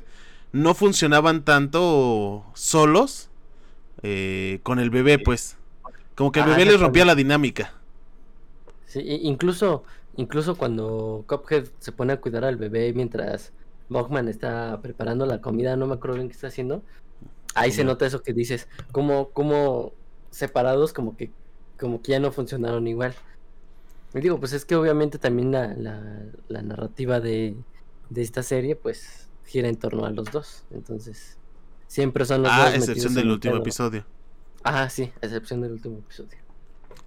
no 0.51 0.73
funcionaban 0.75 1.43
tanto 1.45 2.45
solos 2.55 3.29
eh, 4.03 4.59
con 4.63 4.79
el 4.79 4.89
bebé, 4.91 5.19
pues. 5.19 5.57
Como 6.15 6.31
que 6.31 6.41
el 6.41 6.45
Ah, 6.45 6.47
bebé 6.47 6.65
les 6.65 6.79
rompía 6.79 7.05
la 7.05 7.15
dinámica. 7.15 7.73
Sí, 8.85 9.01
incluso, 9.23 9.83
incluso 10.15 10.57
cuando 10.57 11.25
Cuphead 11.27 11.67
se 11.79 11.91
pone 11.91 12.13
a 12.13 12.21
cuidar 12.21 12.45
al 12.45 12.57
bebé 12.57 12.93
mientras 12.93 13.53
Bogman 13.89 14.27
está 14.27 14.81
preparando 14.81 15.25
la 15.25 15.41
comida, 15.41 15.75
no 15.75 15.87
me 15.87 15.95
acuerdo 15.95 16.15
bien 16.17 16.27
qué 16.29 16.33
está 16.33 16.47
haciendo. 16.47 16.83
Ahí 17.55 17.71
se 17.71 17.85
nota 17.85 18.05
eso 18.07 18.23
que 18.23 18.33
dices, 18.33 18.69
como, 18.91 19.31
como 19.33 19.93
separados, 20.31 20.93
como 20.93 21.17
que, 21.17 21.35
como 21.79 22.01
que 22.01 22.13
ya 22.13 22.19
no 22.19 22.31
funcionaron 22.31 22.87
igual. 22.87 23.15
Y 24.13 24.19
digo, 24.21 24.39
pues 24.39 24.53
es 24.53 24.63
que 24.65 24.75
obviamente 24.75 25.17
también 25.19 25.51
la, 25.51 25.73
la, 25.75 26.21
la 26.47 26.61
narrativa 26.61 27.19
de, 27.19 27.55
de 28.09 28.21
esta 28.21 28.43
serie, 28.43 28.75
pues, 28.75 29.29
gira 29.45 29.67
en 29.67 29.75
torno 29.75 30.05
a 30.05 30.09
los 30.11 30.31
dos. 30.31 30.63
Entonces, 30.71 31.37
siempre 31.87 32.25
son 32.25 32.43
los 32.43 32.51
Ah, 32.51 32.65
dos. 32.65 32.75
excepción 32.75 32.95
metidos 32.95 33.11
en 33.11 33.15
del 33.15 33.31
último 33.31 33.53
pedo. 33.55 33.61
episodio. 33.63 34.05
Ah, 34.63 34.89
sí, 34.89 35.11
a 35.21 35.25
excepción 35.25 35.61
del 35.61 35.73
último 35.73 35.97
episodio. 35.99 36.37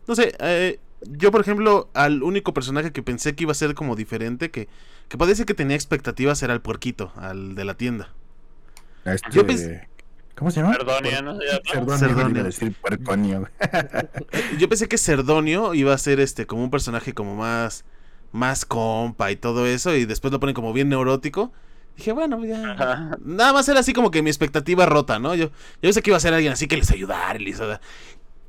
No 0.07 0.15
sé, 0.15 0.35
eh, 0.41 0.79
yo, 1.03 1.31
por 1.31 1.41
ejemplo, 1.41 1.89
al 1.95 2.23
único 2.23 2.53
personaje 2.55 2.93
que 2.93 3.03
pensé 3.03 3.35
que 3.35 3.45
iba 3.45 3.53
a 3.53 3.55
ser 3.55 3.75
como 3.75 3.97
diferente, 3.97 4.51
que, 4.51 4.69
que 5.09 5.19
parece 5.19 5.45
que 5.47 5.55
tenía 5.55 5.77
expectativas, 5.77 6.43
era 6.43 6.53
el 6.55 6.61
puerquito, 6.61 7.13
al 7.17 7.55
de 7.55 7.65
la 7.65 7.75
tienda. 7.77 8.13
Este, 9.05 9.31
Yo 9.33 9.47
pensé- 9.47 9.89
¿Cómo 10.39 10.53
se 10.53 10.61
llama? 10.61 10.73
Cerdonio, 10.75 11.23
¿no? 11.23 11.39
Cerdonio. 11.65 11.99
Cerdonio. 11.99 12.31
iba 12.31 12.41
a 12.41 12.45
decir 12.45 12.73
puerconio. 12.75 13.49
Yo 14.59 14.69
pensé 14.69 14.87
que 14.87 14.97
Cerdonio 14.97 15.75
iba 15.75 15.93
a 15.93 15.99
ser 15.99 16.21
este 16.21 16.47
como 16.47 16.63
un 16.63 16.71
personaje 16.71 17.13
como 17.13 17.35
más 17.35 17.85
más 18.31 18.65
compa 18.65 19.33
y 19.33 19.37
todo 19.37 19.67
eso 19.67 19.95
y 19.97 20.05
después 20.05 20.33
lo 20.33 20.39
ponen 20.39 20.55
como 20.55 20.73
bien 20.73 20.89
neurótico. 20.89 21.53
Dije, 21.97 22.13
bueno, 22.13 22.45
ya. 22.45 22.73
Ajá. 22.73 23.19
Nada 23.25 23.53
más 23.53 23.69
era 23.69 23.81
así 23.81 23.93
como 23.93 24.13
que 24.13 24.23
mi 24.23 24.31
expectativa 24.31 24.87
rota, 24.87 25.19
¿no? 25.19 25.35
Yo 25.35 25.47
yo 25.47 25.53
pensé 25.81 26.03
que 26.03 26.11
iba 26.11 26.17
a 26.17 26.21
ser 26.21 26.35
alguien 26.35 26.53
así 26.53 26.69
que 26.69 26.77
les 26.77 26.91
ayudara 26.93 27.37
y 27.41 27.45
les 27.45 27.59
ayudara. 27.59 27.81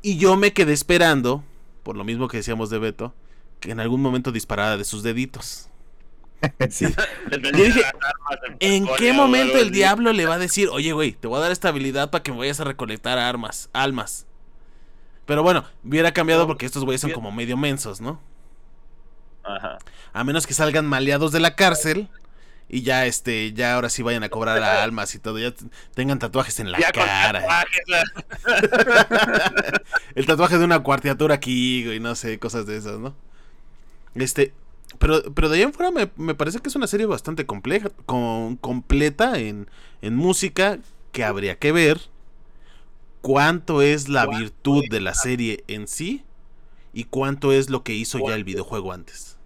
Y 0.04 0.18
yo 0.18 0.38
me 0.38 0.54
quedé 0.54 0.74
esperando, 0.74 1.44
por 1.82 1.98
lo 1.98 2.04
mismo 2.04 2.28
que 2.28 2.38
decíamos 2.38 2.70
de 2.70 2.78
Beto, 2.78 3.16
que 3.60 3.72
en 3.72 3.80
algún 3.80 4.02
momento 4.02 4.32
disparara 4.32 4.78
de 4.78 4.84
sus 4.84 5.02
deditos. 5.02 5.68
sí. 6.70 6.88
Dije, 7.54 7.84
¿En 8.60 8.88
qué 8.98 9.14
momento 9.14 9.58
el 9.58 9.72
diablo 9.72 10.14
le 10.14 10.26
va 10.26 10.36
a 10.36 10.40
decir, 10.40 10.70
oye, 10.70 10.92
güey, 10.94 11.12
te 11.12 11.28
voy 11.28 11.38
a 11.38 11.42
dar 11.42 11.52
esta 11.52 11.70
habilidad 11.70 12.10
para 12.10 12.24
que 12.24 12.32
me 12.32 12.38
vayas 12.38 12.60
a 12.60 12.64
recolectar 12.64 13.18
armas, 13.18 13.70
almas? 13.74 14.26
Pero 15.26 15.44
bueno, 15.44 15.66
hubiera 15.84 16.12
cambiado 16.12 16.48
porque 16.48 16.66
estos 16.66 16.84
güeyes 16.86 17.02
son 17.02 17.12
como 17.12 17.32
medio 17.32 17.56
mensos, 17.58 18.02
¿no? 18.02 18.22
Ajá. 19.44 19.78
A 20.14 20.24
menos 20.24 20.48
que 20.48 20.54
salgan 20.54 20.86
maleados 20.88 21.32
de 21.32 21.40
la 21.40 21.56
cárcel 21.56 22.10
y 22.68 22.84
ya, 22.84 23.06
este, 23.06 23.52
ya 23.54 23.74
ahora 23.76 23.90
sí 23.90 24.04
vayan 24.04 24.24
a 24.24 24.30
cobrar 24.30 24.62
a 24.62 24.84
almas 24.84 25.14
y 25.16 25.20
todo, 25.20 25.40
ya 25.40 25.54
tengan 25.94 26.20
tatuajes 26.20 26.60
en 26.60 26.72
la 26.72 26.80
Ya 26.80 26.92
cara. 26.92 27.42
tatuajes, 27.42 27.84
El 30.16 30.26
tatuaje 30.26 30.58
de 30.58 30.66
una 30.66 30.80
cuartiatura 30.80 31.36
aquí, 31.36 31.86
güey, 31.86 32.00
no 32.00 32.16
sé, 32.16 32.40
cosas 32.40 32.66
de 32.66 32.78
esas, 32.78 33.00
¿no? 33.00 33.16
Este, 34.16 34.54
pero, 34.98 35.22
pero 35.34 35.50
de 35.50 35.58
ahí 35.58 35.64
en 35.64 35.74
fuera 35.74 35.92
me, 35.92 36.10
me 36.18 36.36
parece 36.36 36.60
que 36.60 36.70
es 36.70 36.76
una 36.76 36.88
serie 36.88 37.06
bastante 37.06 37.46
compleja, 37.46 37.90
con, 38.06 38.56
completa 38.58 39.40
en, 39.40 39.70
en 40.02 40.16
música, 40.16 40.80
que 41.12 41.24
habría 41.24 41.58
que 41.58 41.72
ver 41.72 42.00
cuánto 43.22 43.82
es 43.82 44.10
la 44.10 44.26
virtud 44.26 44.86
de 44.90 45.02
la 45.02 45.14
serie 45.14 45.64
en 45.68 45.88
sí 45.88 46.24
y 46.94 47.06
cuánto 47.06 47.52
es 47.52 47.70
lo 47.70 47.84
que 47.84 47.94
hizo 47.96 48.20
ya 48.20 48.36
el 48.36 48.44
videojuego 48.44 48.92
antes. 48.94 49.38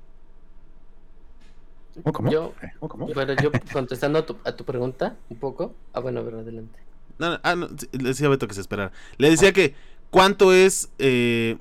¿Oh, 2.04 2.12
¿Cómo? 2.12 2.32
Yo- 2.32 2.54
Eh, 2.62 2.72
¿oh, 2.80 2.88
¿Cómo? 2.89 3.08
Bueno, 3.08 3.34
yo 3.34 3.52
contestando 3.72 4.20
a 4.20 4.26
tu, 4.26 4.38
a 4.44 4.56
tu 4.56 4.64
pregunta 4.66 5.16
un 5.30 5.38
poco. 5.38 5.74
Ah, 5.94 6.00
bueno, 6.00 6.22
a 6.22 6.24
ver, 6.24 6.36
adelante. 6.36 6.80
No, 7.20 7.30
no, 7.32 7.39
ah, 7.44 7.56
no, 7.56 7.68
le 7.91 8.04
decía 8.10 8.28
a 8.28 8.30
Beto 8.30 8.48
que 8.48 8.56
se 8.56 8.62
esperara. 8.62 8.91
Le 9.18 9.30
decía 9.30 9.54
que 9.54 9.76
cuánto 10.10 10.54
es, 10.54 10.89
eh, 10.98 11.58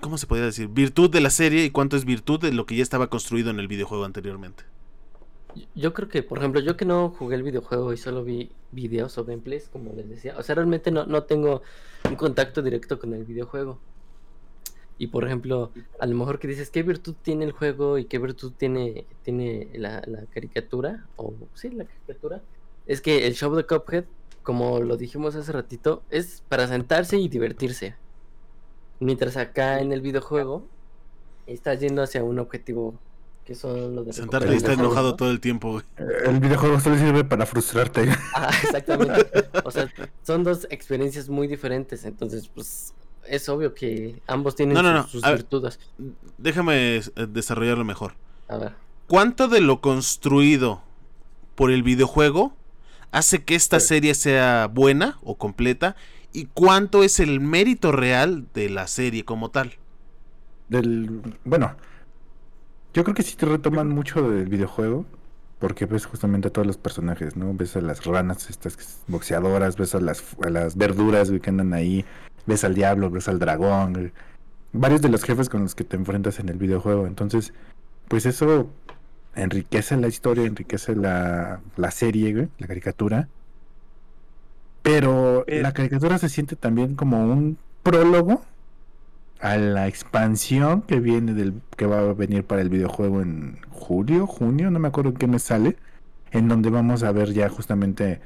¿cómo 0.00 0.18
se 0.18 0.26
podría 0.26 0.46
decir? 0.46 0.68
Virtud 0.68 1.10
de 1.10 1.20
la 1.20 1.30
serie 1.30 1.64
y 1.64 1.70
cuánto 1.70 1.96
es 1.96 2.04
virtud 2.04 2.40
de 2.40 2.52
lo 2.52 2.66
que 2.66 2.76
ya 2.76 2.82
estaba 2.82 3.08
construido 3.10 3.50
en 3.50 3.58
el 3.60 3.68
videojuego 3.68 4.04
anteriormente. 4.04 4.64
Yo- 5.74 5.92
creo 5.94 6.08
que, 6.08 6.22
por 6.22 6.38
ejemplo, 6.38 6.60
yo 6.60 6.76
que 6.76 6.84
no 6.84 7.10
jugué 7.10 7.36
el 7.36 7.42
videojuego 7.42 7.92
y 7.92 7.96
solo 7.96 8.22
vi 8.24 8.52
videos 8.70 9.16
o 9.18 9.24
gameplays, 9.24 9.68
como 9.68 9.92
les 9.94 10.08
decía, 10.08 10.36
o 10.38 10.42
sea, 10.42 10.54
realmente 10.54 10.90
no, 10.90 11.06
no 11.06 11.24
tengo 11.24 11.62
un 12.04 12.16
contacto 12.16 12.62
directo 12.62 12.98
con 12.98 13.14
el 13.14 13.24
videojuego. 13.24 13.80
Y 14.98 15.08
por 15.08 15.24
ejemplo, 15.24 15.70
a 16.00 16.06
lo 16.06 16.16
mejor 16.16 16.38
que 16.38 16.48
dices, 16.48 16.70
¿qué 16.70 16.82
virtud 16.82 17.14
tiene 17.22 17.44
el 17.44 17.52
juego 17.52 17.98
y 17.98 18.04
qué 18.06 18.18
virtud 18.18 18.52
tiene, 18.56 19.06
tiene 19.22 19.68
la, 19.74 20.02
la 20.06 20.26
caricatura? 20.26 21.06
O 21.16 21.34
sí, 21.54 21.70
la 21.70 21.84
caricatura. 21.84 22.42
Es 22.86 23.00
que 23.00 23.26
el 23.26 23.34
show 23.34 23.54
de 23.54 23.64
Cuphead, 23.64 24.04
como 24.42 24.80
lo 24.80 24.96
dijimos 24.96 25.34
hace 25.36 25.52
ratito, 25.52 26.02
es 26.10 26.42
para 26.48 26.66
sentarse 26.68 27.16
y 27.18 27.28
divertirse. 27.28 27.94
Mientras 29.00 29.36
acá 29.36 29.80
en 29.80 29.92
el 29.92 30.00
videojuego 30.00 30.66
estás 31.46 31.80
yendo 31.80 32.02
hacia 32.02 32.22
un 32.24 32.38
objetivo 32.38 32.94
que 33.44 33.54
son 33.54 33.94
los 33.96 34.04
de 34.04 34.12
Sentarte 34.12 34.52
y 34.52 34.56
estar 34.56 34.74
enojado 34.74 35.10
¿no? 35.10 35.16
todo 35.16 35.30
el 35.30 35.40
tiempo, 35.40 35.72
güey. 35.72 35.84
El 36.26 36.38
videojuego 36.38 36.78
solo 36.80 36.98
sirve 36.98 37.24
para 37.24 37.46
frustrarte. 37.46 38.06
Ah, 38.34 38.50
exactamente. 38.62 39.26
O 39.64 39.70
sea, 39.70 39.88
son 40.22 40.44
dos 40.44 40.66
experiencias 40.70 41.30
muy 41.30 41.46
diferentes. 41.48 42.04
Entonces, 42.04 42.48
pues, 42.54 42.92
es 43.26 43.48
obvio 43.48 43.72
que 43.72 44.20
ambos 44.26 44.54
tienen 44.54 44.74
No, 44.74 44.82
no, 44.82 44.88
sus, 44.90 44.96
no, 45.04 45.08
sus 45.12 45.24
a 45.24 45.28
ver. 45.30 45.38
virtudes. 45.38 45.80
Déjame 46.36 46.96
eh, 46.98 47.02
desarrollarlo 47.26 47.84
mejor. 47.86 48.12
A 48.48 48.58
ver. 48.58 48.72
¿Cuánto 49.06 49.48
de 49.48 49.62
lo 49.62 49.80
construido 49.80 50.82
por 51.54 51.70
el 51.70 51.82
videojuego 51.82 52.52
hace 53.12 53.42
que 53.44 53.54
esta 53.54 53.80
Sí. 53.80 53.86
serie 53.88 54.14
sea 54.14 54.66
buena 54.70 55.18
o 55.22 55.36
completa? 55.38 55.96
¿Y 56.32 56.46
cuánto 56.46 57.02
es 57.02 57.20
el 57.20 57.40
mérito 57.40 57.92
real 57.92 58.46
de 58.54 58.70
la 58.70 58.86
serie 58.86 59.24
como 59.24 59.50
tal? 59.50 59.74
Del, 60.68 61.22
bueno, 61.44 61.74
yo 62.92 63.04
creo 63.04 63.14
que 63.14 63.22
sí 63.22 63.36
te 63.36 63.46
retoman 63.46 63.88
mucho 63.88 64.30
del 64.30 64.48
videojuego. 64.48 65.06
Porque 65.58 65.86
ves 65.86 66.06
justamente 66.06 66.48
a 66.48 66.52
todos 66.52 66.68
los 66.68 66.78
personajes, 66.78 67.36
¿no? 67.36 67.52
Ves 67.52 67.74
a 67.74 67.80
las 67.80 68.04
ranas, 68.04 68.48
estas 68.48 69.02
boxeadoras, 69.08 69.76
ves 69.76 69.92
a 69.96 70.00
las, 70.00 70.22
a 70.40 70.50
las 70.50 70.76
verduras, 70.76 71.32
que 71.42 71.50
andan 71.50 71.74
ahí, 71.74 72.04
ves 72.46 72.62
al 72.62 72.74
diablo, 72.74 73.10
ves 73.10 73.26
al 73.26 73.40
dragón. 73.40 74.12
Varios 74.72 75.02
de 75.02 75.08
los 75.08 75.24
jefes 75.24 75.48
con 75.48 75.62
los 75.62 75.74
que 75.74 75.82
te 75.82 75.96
enfrentas 75.96 76.38
en 76.38 76.48
el 76.48 76.58
videojuego. 76.58 77.08
Entonces, 77.08 77.52
pues 78.06 78.24
eso 78.24 78.70
enriquece 79.34 79.96
la 79.96 80.06
historia, 80.06 80.44
enriquece 80.44 80.94
la, 80.94 81.60
la 81.76 81.90
serie, 81.90 82.48
la 82.58 82.66
caricatura. 82.68 83.28
Pero 84.92 85.44
la 85.48 85.72
caricatura 85.72 86.18
se 86.18 86.28
siente 86.28 86.56
también 86.56 86.94
como 86.94 87.22
un 87.24 87.58
prólogo 87.82 88.42
a 89.40 89.56
la 89.56 89.86
expansión 89.86 90.82
que 90.82 90.98
viene 91.00 91.32
del 91.34 91.54
que 91.76 91.86
va 91.86 91.98
a 92.00 92.12
venir 92.12 92.44
para 92.44 92.60
el 92.62 92.68
videojuego 92.70 93.20
en 93.22 93.58
julio, 93.70 94.26
junio, 94.26 94.70
no 94.70 94.78
me 94.78 94.88
acuerdo 94.88 95.10
en 95.10 95.16
qué 95.16 95.26
me 95.26 95.38
sale, 95.38 95.76
en 96.32 96.48
donde 96.48 96.70
vamos 96.70 97.02
a 97.02 97.12
ver 97.12 97.32
ya 97.32 97.48
justamente 97.48 98.20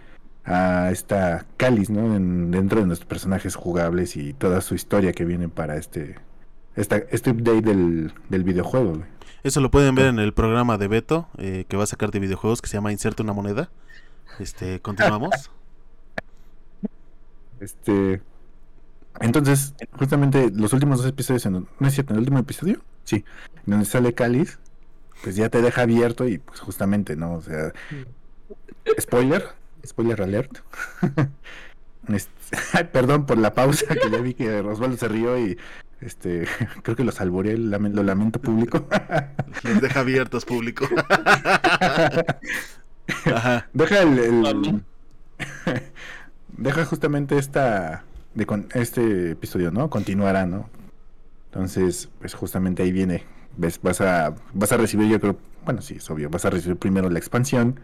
a 0.44 0.90
esta 0.90 1.44
Cáliz, 1.56 1.90
¿no? 1.90 2.16
En- 2.16 2.50
dentro 2.50 2.80
de 2.80 2.86
nuestros 2.86 3.08
personajes 3.08 3.54
jugables 3.54 4.16
y 4.16 4.32
toda 4.32 4.60
su 4.60 4.74
historia 4.74 5.12
que 5.12 5.24
viene 5.24 5.48
para 5.48 5.76
este 5.76 6.16
esta, 6.74 6.96
este 7.10 7.30
update 7.32 7.60
del, 7.60 8.12
del 8.30 8.44
videojuego. 8.44 8.90
güey. 8.94 9.04
Eso 9.44 9.60
lo 9.60 9.70
pueden 9.70 9.94
ver 9.94 10.06
en 10.06 10.18
el 10.18 10.32
programa 10.32 10.78
de 10.78 10.88
Beto 10.88 11.28
eh, 11.36 11.64
que 11.68 11.76
va 11.76 11.82
a 11.84 11.86
sacar 11.86 12.10
de 12.10 12.20
videojuegos 12.20 12.62
que 12.62 12.68
se 12.68 12.74
llama 12.78 12.90
Inserta 12.92 13.22
una 13.22 13.32
moneda. 13.34 13.68
Este, 14.38 14.80
continuamos. 14.80 15.50
Este 17.62 18.20
entonces, 19.20 19.74
justamente 19.92 20.50
los 20.52 20.72
últimos 20.72 20.98
dos 20.98 21.06
episodios, 21.06 21.44
en, 21.46 21.66
¿no 21.78 21.86
es 21.88 21.94
cierto? 21.94 22.12
¿En 22.12 22.16
el 22.16 22.20
último 22.20 22.38
episodio? 22.38 22.82
Sí, 23.04 23.24
en 23.56 23.62
donde 23.66 23.84
sale 23.86 24.14
Cáliz, 24.14 24.58
pues 25.22 25.36
ya 25.36 25.48
te 25.50 25.60
deja 25.62 25.82
abierto 25.82 26.26
y 26.26 26.38
pues 26.38 26.60
justamente, 26.60 27.14
¿no? 27.14 27.34
O 27.34 27.42
sea, 27.42 27.72
spoiler, 29.00 29.44
spoiler 29.86 30.22
alert. 30.22 30.58
Este, 32.08 32.84
perdón 32.92 33.26
por 33.26 33.38
la 33.38 33.54
pausa, 33.54 33.86
que 33.94 34.10
ya 34.10 34.18
vi 34.18 34.34
que 34.34 34.58
Osvaldo 34.58 34.96
se 34.96 35.06
rió 35.06 35.38
y 35.38 35.56
este 36.00 36.48
creo 36.82 36.96
que 36.96 37.04
lo 37.04 37.12
salvoré, 37.12 37.56
lo 37.56 37.78
lamen- 37.78 37.92
lo 37.94 38.02
lamento 38.02 38.40
público. 38.40 38.88
Les 39.62 39.80
deja 39.80 40.00
abiertos 40.00 40.44
público. 40.44 40.84
Ajá. 43.26 43.68
Deja 43.72 44.02
el, 44.02 44.18
el-. 44.18 44.84
Deja 46.62 46.84
justamente 46.84 47.38
esta 47.38 48.04
de 48.34 48.46
con 48.46 48.68
este 48.74 49.32
episodio, 49.32 49.70
¿no? 49.70 49.90
Continuará, 49.90 50.46
¿no? 50.46 50.68
Entonces, 51.46 52.08
pues 52.20 52.34
justamente 52.34 52.82
ahí 52.82 52.92
viene. 52.92 53.24
Ves, 53.56 53.80
vas 53.82 54.00
a 54.00 54.34
vas 54.54 54.72
a 54.72 54.76
recibir, 54.78 55.08
yo 55.08 55.20
creo, 55.20 55.36
bueno, 55.64 55.82
sí, 55.82 55.96
es 55.96 56.10
obvio, 56.10 56.30
vas 56.30 56.44
a 56.44 56.50
recibir 56.50 56.78
primero 56.78 57.10
la 57.10 57.18
expansión, 57.18 57.78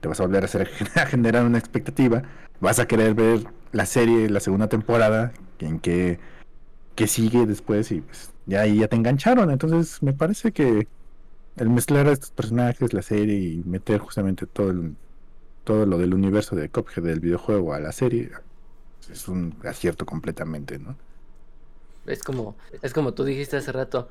te 0.00 0.08
vas 0.08 0.20
a 0.20 0.24
volver 0.26 0.44
a 0.44 1.06
generar 1.06 1.44
una 1.44 1.58
expectativa, 1.58 2.22
vas 2.60 2.78
a 2.78 2.86
querer 2.86 3.14
ver 3.14 3.44
la 3.72 3.86
serie, 3.86 4.30
la 4.30 4.40
segunda 4.40 4.68
temporada, 4.68 5.32
en 5.58 5.80
que 5.80 6.20
que 6.94 7.06
sigue 7.06 7.46
después 7.46 7.90
y 7.90 8.00
pues 8.02 8.32
ya 8.46 8.60
ahí 8.62 8.78
ya 8.78 8.88
te 8.88 8.96
engancharon, 8.96 9.50
entonces 9.50 10.02
me 10.02 10.12
parece 10.12 10.52
que 10.52 10.86
el 11.56 11.70
mezclar 11.70 12.08
a 12.08 12.12
estos 12.12 12.30
personajes, 12.30 12.92
la 12.92 13.02
serie 13.02 13.36
y 13.36 13.62
meter 13.64 13.98
justamente 14.00 14.46
todo 14.46 14.70
el, 14.70 14.96
todo 15.64 15.86
lo 15.86 15.98
del 15.98 16.14
universo 16.14 16.56
de 16.56 16.70
Cuphead 16.70 17.04
del 17.04 17.20
videojuego 17.20 17.74
a 17.74 17.80
la 17.80 17.92
serie 17.92 18.30
es 19.08 19.28
un 19.28 19.58
acierto 19.64 20.06
completamente, 20.06 20.78
¿no? 20.78 20.98
Es 22.06 22.22
como, 22.22 22.56
es 22.82 22.92
como 22.92 23.14
tú 23.14 23.24
dijiste 23.24 23.56
hace 23.56 23.72
rato, 23.72 24.08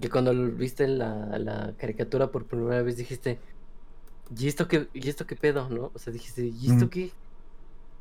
que 0.00 0.10
cuando 0.10 0.32
viste 0.54 0.88
la, 0.88 1.38
la 1.38 1.76
caricatura 1.78 2.30
por 2.30 2.48
primera 2.48 2.82
vez 2.82 2.96
dijiste, 2.96 3.44
¿y 4.30 4.48
esto 4.48 4.68
qué, 4.68 4.90
y 4.94 5.08
esto 5.08 5.26
qué 5.26 5.36
pedo? 5.36 5.70
¿No? 5.70 5.92
O 5.94 5.98
sea, 5.98 6.12
dijiste, 6.12 6.46
¿y 6.46 6.68
esto 6.68 6.86
Mm. 6.86 6.90
qué? 6.90 7.16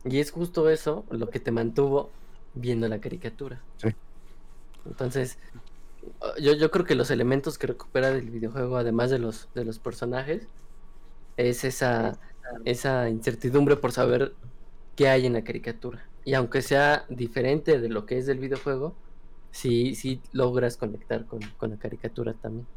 Y 0.06 0.20
es 0.20 0.32
justo 0.32 0.70
eso 0.70 1.08
lo 1.12 1.30
que 1.30 1.40
te 1.40 1.52
mantuvo 1.52 2.18
viendo 2.54 2.88
la 2.90 3.02
caricatura. 3.02 3.68
Sí. 3.78 3.90
Entonces, 4.86 5.40
yo, 6.42 6.54
yo 6.54 6.72
creo 6.72 6.86
que 6.86 6.96
los 6.96 7.12
elementos 7.12 7.58
que 7.58 7.68
recupera 7.68 8.12
del 8.12 8.30
videojuego, 8.32 8.78
además 8.78 9.10
de 9.12 9.20
los, 9.20 9.50
de 9.54 9.66
los 9.66 9.80
personajes, 9.80 10.50
es 11.38 11.64
esa, 11.66 12.20
esa 12.66 13.10
incertidumbre 13.10 13.76
por 13.76 13.92
saber 13.92 14.34
qué 14.96 15.10
hay 15.10 15.26
en 15.26 15.34
la 15.34 15.44
caricatura. 15.44 16.06
Y 16.26 16.34
aunque 16.34 16.62
sea 16.62 17.06
diferente 17.10 17.80
de 17.80 17.90
lo 17.90 18.06
que 18.06 18.18
es 18.18 18.26
del 18.26 18.40
videojuego, 18.40 18.96
sí, 19.52 19.96
sí 19.96 20.22
logras 20.34 20.78
conectar 20.78 21.26
con, 21.26 21.40
con 21.58 21.70
la 21.70 21.78
caricatura 21.78 22.34
también. 22.34 22.68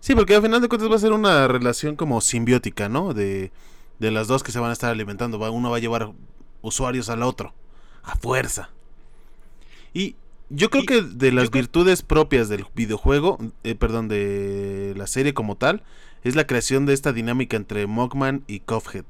Sí, 0.00 0.14
porque 0.14 0.34
al 0.34 0.42
final 0.42 0.60
de 0.60 0.68
cuentas 0.68 0.90
va 0.90 0.96
a 0.96 1.00
ser 1.00 1.12
una 1.12 1.48
relación 1.48 1.96
como 1.96 2.20
simbiótica, 2.20 2.88
¿no? 2.88 3.14
De, 3.14 3.52
de 3.98 4.10
las 4.10 4.28
dos 4.28 4.42
que 4.42 4.52
se 4.52 4.58
van 4.58 4.70
a 4.70 4.72
estar 4.72 4.90
alimentando. 4.90 5.38
Uno 5.52 5.70
va 5.70 5.76
a 5.76 5.80
llevar 5.80 6.12
usuarios 6.62 7.08
al 7.08 7.22
otro, 7.22 7.54
a 8.02 8.16
fuerza. 8.16 8.70
Y 9.92 10.16
yo 10.50 10.70
creo 10.70 10.84
que 10.84 11.02
de 11.02 11.32
las 11.32 11.50
virtudes 11.50 12.02
propias 12.02 12.48
del 12.48 12.64
videojuego, 12.74 13.38
eh, 13.64 13.74
perdón, 13.74 14.08
de 14.08 14.94
la 14.96 15.06
serie 15.06 15.34
como 15.34 15.56
tal, 15.56 15.82
es 16.22 16.36
la 16.36 16.46
creación 16.46 16.86
de 16.86 16.94
esta 16.94 17.12
dinámica 17.12 17.56
entre 17.56 17.86
Mogman 17.86 18.44
y 18.46 18.60
Cofhead. 18.60 19.04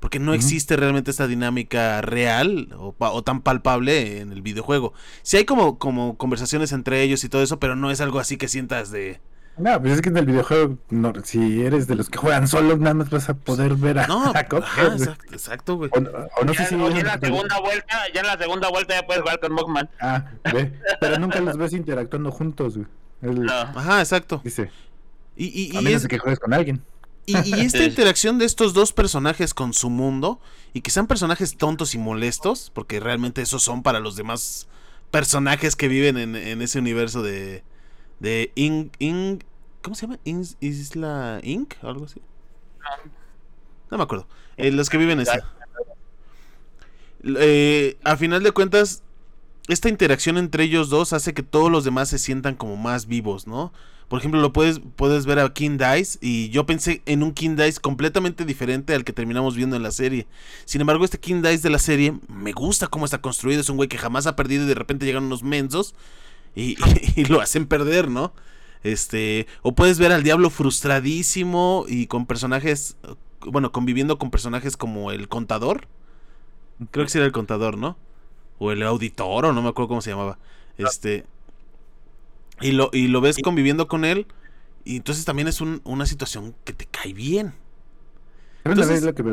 Porque 0.00 0.18
no 0.18 0.34
existe 0.34 0.76
realmente 0.76 1.10
esta 1.10 1.26
dinámica 1.26 2.00
real 2.02 2.68
o, 2.76 3.22
tan 3.22 3.40
palpable 3.40 4.20
en 4.20 4.30
el 4.30 4.42
videojuego. 4.42 4.92
Sí 5.22 5.36
hay 5.38 5.44
como, 5.44 5.78
como 5.78 6.16
conversaciones 6.16 6.72
entre 6.72 7.02
ellos 7.02 7.24
y 7.24 7.28
todo 7.28 7.42
eso, 7.42 7.58
pero 7.58 7.76
no 7.76 7.90
es 7.90 8.00
algo 8.00 8.18
así 8.18 8.36
que 8.36 8.48
sientas 8.48 8.90
de... 8.90 9.20
No, 9.56 9.80
pues 9.80 9.94
es 9.94 10.02
que 10.02 10.10
en 10.10 10.18
el 10.18 10.26
videojuego, 10.26 10.76
si 11.24 11.62
eres 11.62 11.86
de 11.86 11.94
los 11.94 12.10
que 12.10 12.18
juegan 12.18 12.46
solo, 12.46 12.76
nada 12.76 12.92
más 12.92 13.08
vas 13.08 13.30
a 13.30 13.34
poder 13.34 13.74
ver 13.74 13.98
a, 14.00 14.06
no, 14.06 14.34
exacto, 15.32 15.76
güey. 15.76 15.90
O, 15.94 16.44
no 16.44 16.52
sé 16.52 16.66
si 16.66 16.76
ya 16.76 16.86
en 16.86 17.06
la 17.06 17.18
segunda 17.18 17.58
vuelta, 17.60 17.96
ya 18.12 18.20
en 18.20 18.26
la 18.26 18.36
segunda 18.36 18.68
vuelta 18.68 18.94
ya 18.94 19.06
puedes 19.06 19.22
jugar 19.22 19.40
con 19.40 19.52
Mogman. 19.54 19.88
Ah, 19.98 20.26
ve, 20.52 20.74
pero 21.00 21.18
nunca 21.18 21.40
los 21.40 21.56
ves 21.56 21.72
interactuando 21.72 22.30
juntos, 22.30 22.76
güey. 22.76 23.48
Ajá, 23.48 24.00
exacto. 24.00 24.42
Dice. 24.44 24.70
Y, 25.36 25.72
y, 25.72 25.76
a 25.76 25.82
menos 25.82 26.02
de 26.02 26.08
que 26.08 26.18
juegues 26.18 26.38
con 26.38 26.54
alguien. 26.54 26.82
Y, 27.26 27.36
y, 27.36 27.60
esta 27.66 27.84
interacción 27.84 28.38
de 28.38 28.44
estos 28.44 28.72
dos 28.72 28.92
personajes 28.92 29.52
con 29.52 29.74
su 29.74 29.90
mundo, 29.90 30.40
y 30.72 30.80
que 30.80 30.90
sean 30.90 31.06
personajes 31.06 31.56
tontos 31.56 31.94
y 31.94 31.98
molestos, 31.98 32.70
porque 32.74 33.00
realmente 33.00 33.42
esos 33.42 33.62
son 33.62 33.82
para 33.82 34.00
los 34.00 34.16
demás 34.16 34.68
personajes 35.10 35.76
que 35.76 35.88
viven 35.88 36.16
en, 36.16 36.36
en 36.36 36.62
ese 36.62 36.78
universo 36.78 37.22
de, 37.22 37.62
de 38.18 38.52
Ing, 38.54 39.40
¿cómo 39.82 39.94
se 39.94 40.06
llama? 40.06 40.18
Isla 40.24 41.40
Inc. 41.42 41.74
o 41.82 41.88
algo 41.88 42.06
así. 42.06 42.20
No 43.90 43.96
me 43.96 44.02
acuerdo. 44.02 44.26
Eh, 44.56 44.72
los 44.72 44.90
que 44.90 44.98
viven 44.98 45.20
en 45.20 45.22
esa. 45.22 45.44
Eh, 47.24 47.96
a 48.04 48.16
final 48.16 48.42
de 48.42 48.52
cuentas, 48.52 49.02
esta 49.68 49.88
interacción 49.88 50.38
entre 50.38 50.64
ellos 50.64 50.88
dos 50.90 51.12
hace 51.12 51.34
que 51.34 51.42
todos 51.42 51.70
los 51.70 51.84
demás 51.84 52.08
se 52.08 52.18
sientan 52.18 52.54
como 52.54 52.76
más 52.76 53.06
vivos, 53.06 53.46
¿no? 53.46 53.72
Por 54.08 54.20
ejemplo, 54.20 54.40
lo 54.40 54.52
puedes, 54.52 54.80
puedes 54.94 55.26
ver 55.26 55.40
a 55.40 55.52
King 55.52 55.78
Dice 55.78 56.18
y 56.20 56.48
yo 56.50 56.64
pensé 56.64 57.02
en 57.06 57.24
un 57.24 57.32
King 57.32 57.56
Dice 57.56 57.80
completamente 57.80 58.44
diferente 58.44 58.94
al 58.94 59.04
que 59.04 59.12
terminamos 59.12 59.56
viendo 59.56 59.74
en 59.74 59.82
la 59.82 59.90
serie. 59.90 60.28
Sin 60.64 60.80
embargo, 60.80 61.04
este 61.04 61.18
King 61.18 61.42
Dice 61.42 61.58
de 61.58 61.70
la 61.70 61.80
serie 61.80 62.14
me 62.28 62.52
gusta 62.52 62.86
cómo 62.86 63.04
está 63.04 63.20
construido. 63.20 63.60
Es 63.60 63.68
un 63.68 63.76
güey 63.76 63.88
que 63.88 63.98
jamás 63.98 64.28
ha 64.28 64.36
perdido 64.36 64.64
y 64.64 64.68
de 64.68 64.74
repente 64.74 65.06
llegan 65.06 65.24
unos 65.24 65.42
mensos 65.42 65.94
y, 66.54 66.76
lo 67.28 67.40
hacen 67.40 67.66
perder, 67.66 68.08
¿no? 68.08 68.32
Este, 68.84 69.48
o 69.62 69.74
puedes 69.74 69.98
ver 69.98 70.12
al 70.12 70.22
diablo 70.22 70.50
frustradísimo 70.50 71.84
y 71.88 72.06
con 72.06 72.26
personajes, 72.26 72.96
bueno, 73.40 73.72
conviviendo 73.72 74.18
con 74.18 74.30
personajes 74.30 74.76
como 74.76 75.10
el 75.10 75.28
contador. 75.28 75.88
Creo 76.92 77.04
que 77.04 77.10
sería 77.10 77.26
el 77.26 77.32
contador, 77.32 77.76
¿no? 77.76 77.96
O 78.58 78.70
el 78.70 78.84
auditor, 78.84 79.46
o 79.46 79.52
no 79.52 79.62
me 79.62 79.70
acuerdo 79.70 79.88
cómo 79.88 80.00
se 80.00 80.10
llamaba. 80.10 80.38
Este, 80.78 81.24
y 82.60 82.72
lo, 82.72 82.90
y 82.92 83.08
lo 83.08 83.20
ves 83.20 83.36
conviviendo 83.42 83.88
con 83.88 84.04
él, 84.04 84.26
y 84.84 84.96
entonces 84.96 85.24
también 85.24 85.48
es 85.48 85.60
una 85.60 86.06
situación 86.06 86.54
que 86.64 86.72
te 86.72 86.86
cae 86.86 87.12
bien. 87.12 87.54
Entonces, 88.64 89.02
lo 89.02 89.14
que 89.14 89.24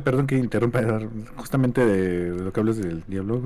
perdón 0.00 0.26
que 0.26 0.36
interrumpa, 0.36 0.82
justamente 1.36 1.84
de 1.84 2.30
lo 2.42 2.52
que 2.52 2.60
hablas 2.60 2.78
del 2.78 3.04
diablo, 3.06 3.42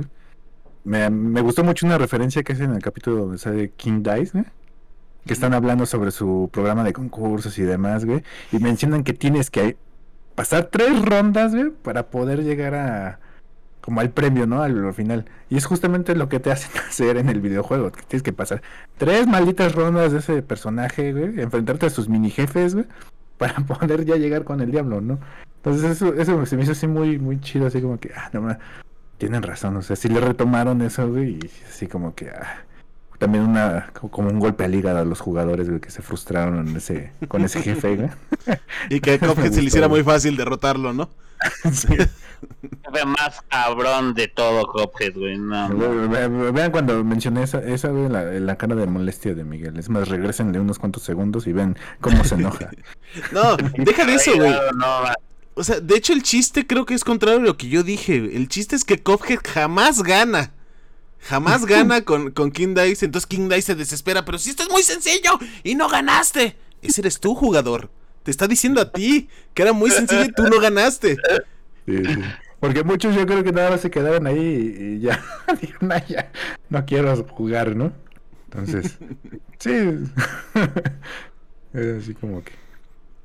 me, 0.85 1.41
gustó 1.41 1.65
mucho 1.65 1.87
una 1.87 1.99
referencia 1.99 2.43
que 2.43 2.53
hacen 2.53 2.71
en 2.71 2.77
el 2.77 2.83
capítulo 2.83 3.17
donde 3.17 3.39
sale 3.39 3.71
King 3.71 4.03
Dice, 4.03 4.45
Que 5.27 5.33
están 5.33 5.55
hablando 5.55 5.87
sobre 5.87 6.11
su 6.11 6.51
programa 6.53 6.83
de 6.85 6.93
concursos 6.93 7.59
y 7.59 7.63
demás, 7.63 8.05
güey. 8.05 8.23
Y 8.51 8.59
mencionan 8.59 9.05
que 9.05 9.13
tienes 9.13 9.51
que 9.51 9.77
pasar 10.35 10.65
tres 10.65 11.05
rondas, 11.05 11.55
güey, 11.55 11.71
para 11.71 12.11
poder 12.11 12.43
llegar 12.43 12.75
a. 12.75 13.21
Como 13.83 14.01
al 14.01 14.11
premio, 14.11 14.47
¿no? 14.47 14.63
Al, 14.63 14.95
final. 14.95 15.27
Y 15.51 15.57
es 15.57 15.67
justamente 15.67 16.15
lo 16.15 16.31
que 16.31 16.41
te 16.41 16.51
hacen 16.51 16.71
hacer 16.89 17.19
en 17.19 17.29
el 17.29 17.41
videojuego. 17.41 17.93
Que 17.93 18.03
tienes 18.03 18.23
que 18.23 18.33
pasar 18.33 18.63
tres 18.97 19.27
malditas 19.27 19.75
rondas 19.75 20.13
de 20.13 20.21
ese 20.21 20.41
personaje, 20.43 21.13
güey. 21.13 21.41
Enfrentarte 21.41 21.87
a 21.87 21.91
sus 21.91 22.09
mini 22.09 22.31
jefes, 22.31 22.75
güey. 22.75 22.87
Para 23.39 23.57
poder 23.57 24.05
ya 24.05 24.17
llegar 24.17 24.45
con 24.45 24.61
el 24.61 24.71
diablo, 24.71 25.01
¿no? 25.01 25.19
Entonces 25.57 25.91
eso, 25.91 26.15
eso 26.15 26.47
se 26.47 26.57
me 26.57 26.63
hizo 26.63 26.73
así 26.73 26.87
muy, 26.87 27.19
muy 27.19 27.41
chido, 27.41 27.67
así 27.67 27.81
como 27.81 27.99
que, 27.99 28.11
ah, 28.17 28.31
no 28.33 28.57
tienen 29.23 29.45
razón, 29.45 29.77
o 29.77 29.83
sea, 29.83 29.95
sí 29.95 30.09
le 30.09 30.21
retomaron 30.21 30.83
eso, 30.83 31.09
güey, 31.09 31.35
y 31.35 31.51
así 31.69 31.87
como 31.87 32.13
que 32.17 32.31
ah, 32.31 32.65
también 33.19 33.45
una 33.45 33.93
como 34.11 34.29
un 34.29 34.41
golpe 34.41 34.65
al 34.65 34.75
hígado 34.75 34.99
a 34.99 35.05
los 35.05 35.21
jugadores, 35.21 35.69
güey, 35.69 35.81
que 35.81 35.93
se 35.93 36.03
frustraron 36.03 36.67
en 36.67 36.77
ese, 36.77 37.13
con 37.29 37.45
ese 37.45 37.63
jefe, 37.63 37.95
güey. 37.95 38.11
y 38.91 38.99
que 38.99 39.13
a 39.13 39.51
se 39.53 39.61
le 39.63 39.69
hiciera 39.69 39.87
muy 39.87 40.03
fácil 40.03 40.37
derrotarlo, 40.37 40.93
¿no? 40.93 41.09
sí. 41.73 41.89
más 43.07 43.41
cabrón 43.49 44.15
de 44.15 44.29
todo 44.29 44.67
Cuphead, 44.67 45.15
güey. 45.15 45.39
No, 45.39 45.69
Vean 46.53 46.71
cuando 46.71 47.03
mencioné 47.05 47.45
esa, 47.45 47.59
esa 47.59 47.89
güey, 47.89 48.09
la, 48.09 48.25
la, 48.25 48.57
cara 48.57 48.75
de 48.75 48.87
molestia 48.87 49.35
de 49.35 49.45
Miguel. 49.45 49.79
Es 49.79 49.89
más, 49.89 50.09
regresen 50.09 50.53
de 50.53 50.61
unos 50.61 50.79
cuantos 50.79 51.03
segundos 51.03 51.47
y 51.47 51.53
ven 51.53 51.77
cómo 52.01 52.25
se 52.25 52.35
enoja. 52.35 52.71
no, 53.33 53.57
deja 53.57 54.05
de 54.05 54.15
eso, 54.15 54.35
güey. 54.35 54.53
No, 54.77 55.05
o 55.55 55.65
sea, 55.65 55.81
de 55.81 55.97
hecho 55.97 56.13
el 56.13 56.23
chiste 56.23 56.67
creo 56.67 56.87
que 56.87 56.95
es 56.95 57.05
contrario 57.05 57.41
a 57.41 57.43
lo 57.43 57.57
que 57.57 57.69
yo 57.69 57.83
dije. 57.83 58.17
El 58.17 58.49
chiste 58.49 58.77
es 58.77 58.85
que 58.85 59.03
Cuphead 59.03 59.41
jamás 59.45 60.03
gana. 60.03 60.53
Jamás 61.21 61.67
gana 61.67 62.03
con, 62.03 62.31
con 62.31 62.51
King 62.51 62.75
Dice. 62.75 63.05
Entonces 63.05 63.27
King 63.27 63.49
Dice 63.49 63.63
se 63.63 63.75
desespera. 63.75 64.25
Pero 64.25 64.39
si 64.39 64.51
esto 64.51 64.63
es 64.63 64.71
muy 64.71 64.83
sencillo 64.83 65.39
y 65.63 65.75
no 65.75 65.89
ganaste. 65.89 66.57
Ese 66.81 67.01
eres 67.03 67.21
tú, 67.21 67.35
jugador. 67.35 67.91
Te 68.23 68.31
está 68.31 68.47
diciendo 68.47 68.81
a 68.81 68.93
ti 68.93 69.29
que 69.55 69.63
era 69.63 69.73
muy 69.73 69.91
sencillo 69.91 70.25
y 70.25 70.33
tú 70.33 70.45
no 70.45 70.61
ganaste. 70.61 71.17
Porque 72.61 72.85
muchos 72.85 73.17
yo 73.17 73.27
creo 73.27 73.43
que 73.43 73.51
nada 73.51 73.71
más 73.71 73.81
se 73.81 73.91
quedaron 73.91 74.25
ahí 74.29 74.77
y 74.79 75.01
ya. 75.01 75.21
ya 76.09 76.31
no 76.71 76.87
quiero 76.87 77.17
jugar, 77.25 77.75
¿no? 77.75 77.93
Entonces, 78.45 78.99
sí. 79.59 79.71
es 81.73 82.03
así 82.03 82.15
como 82.15 82.45
que. 82.45 82.53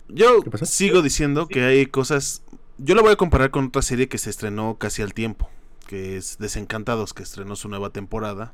Yo 0.09 0.39
sigo 0.63 1.03
diciendo 1.03 1.47
que 1.47 1.65
hay 1.65 1.85
cosas. 1.85 2.41
Yo 2.79 2.95
la 2.95 3.03
voy 3.03 3.11
a 3.11 3.15
comparar 3.15 3.51
con 3.51 3.65
otra 3.65 3.83
serie 3.83 4.07
que 4.07 4.17
se 4.17 4.31
estrenó 4.31 4.77
casi 4.79 5.03
al 5.03 5.13
tiempo, 5.13 5.51
que 5.85 6.17
es 6.17 6.39
Desencantados, 6.39 7.13
que 7.13 7.21
estrenó 7.21 7.55
su 7.55 7.69
nueva 7.69 7.91
temporada. 7.91 8.53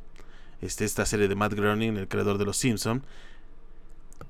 Este, 0.62 0.84
esta 0.84 1.06
serie 1.06 1.30
de 1.30 1.36
Matt 1.36 1.54
Groening, 1.54 1.96
el 1.96 2.10
creador 2.10 2.38
de 2.38 2.44
Los 2.44 2.58
Simpson. 2.58 3.06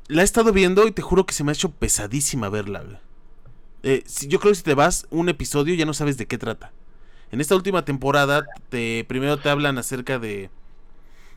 La 0.07 0.21
he 0.21 0.25
estado 0.25 0.51
viendo 0.51 0.85
y 0.85 0.91
te 0.91 1.01
juro 1.01 1.25
que 1.25 1.33
se 1.33 1.43
me 1.43 1.51
ha 1.51 1.53
hecho 1.53 1.71
pesadísima 1.71 2.49
verla. 2.49 2.83
Eh, 3.83 4.03
yo 4.27 4.39
creo 4.39 4.51
que 4.51 4.57
si 4.57 4.63
te 4.63 4.73
vas 4.73 5.07
un 5.09 5.29
episodio 5.29 5.75
ya 5.75 5.85
no 5.85 5.93
sabes 5.93 6.17
de 6.17 6.25
qué 6.25 6.37
trata. 6.37 6.73
En 7.31 7.39
esta 7.39 7.55
última 7.55 7.85
temporada, 7.85 8.45
te, 8.69 9.05
primero 9.07 9.37
te 9.37 9.49
hablan 9.49 9.77
acerca 9.77 10.19
de 10.19 10.49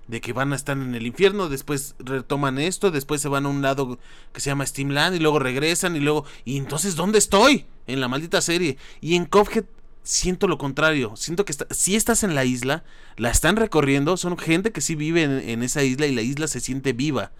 de 0.09 0.21
que 0.21 0.33
van 0.33 0.53
a 0.53 0.57
estar 0.57 0.79
en 0.79 0.95
el 0.95 1.05
infierno, 1.05 1.49
después 1.49 1.97
retoman 1.99 2.61
esto, 2.61 2.93
después 2.93 3.21
se 3.21 3.27
van 3.27 3.45
a 3.45 3.49
un 3.49 3.61
lado 3.61 3.99
que 4.33 4.41
se 4.41 4.51
llama 4.51 4.65
Steamland 4.65 5.17
y 5.17 5.19
luego 5.19 5.41
regresan 5.41 5.97
y 5.97 6.01
luego 6.01 6.25
y 6.45 6.59
entonces 6.59 6.95
¿dónde 6.95 7.19
estoy? 7.19 7.67
En 7.89 8.01
la 8.01 8.07
maldita 8.07 8.41
serie. 8.41 8.79
Y 9.01 9.17
en 9.17 9.25
Cuphead 9.25 9.65
siento 10.05 10.47
lo 10.47 10.59
contrario, 10.59 11.17
siento 11.17 11.45
que 11.45 11.55
si 11.71 11.97
estás 11.97 12.23
en 12.23 12.37
la 12.37 12.45
isla, 12.45 12.85
la 13.17 13.31
están 13.31 13.57
recorriendo, 13.57 14.17
son 14.17 14.39
gente 14.39 14.71
que 14.71 14.81
sí 14.81 14.95
vive 14.95 15.25
en 15.25 15.63
esa 15.65 15.83
isla 15.83 16.07
y 16.07 16.15
la 16.15 16.23
isla 16.23 16.47
se 16.47 16.61
siente 16.61 16.93
viva 16.93 17.33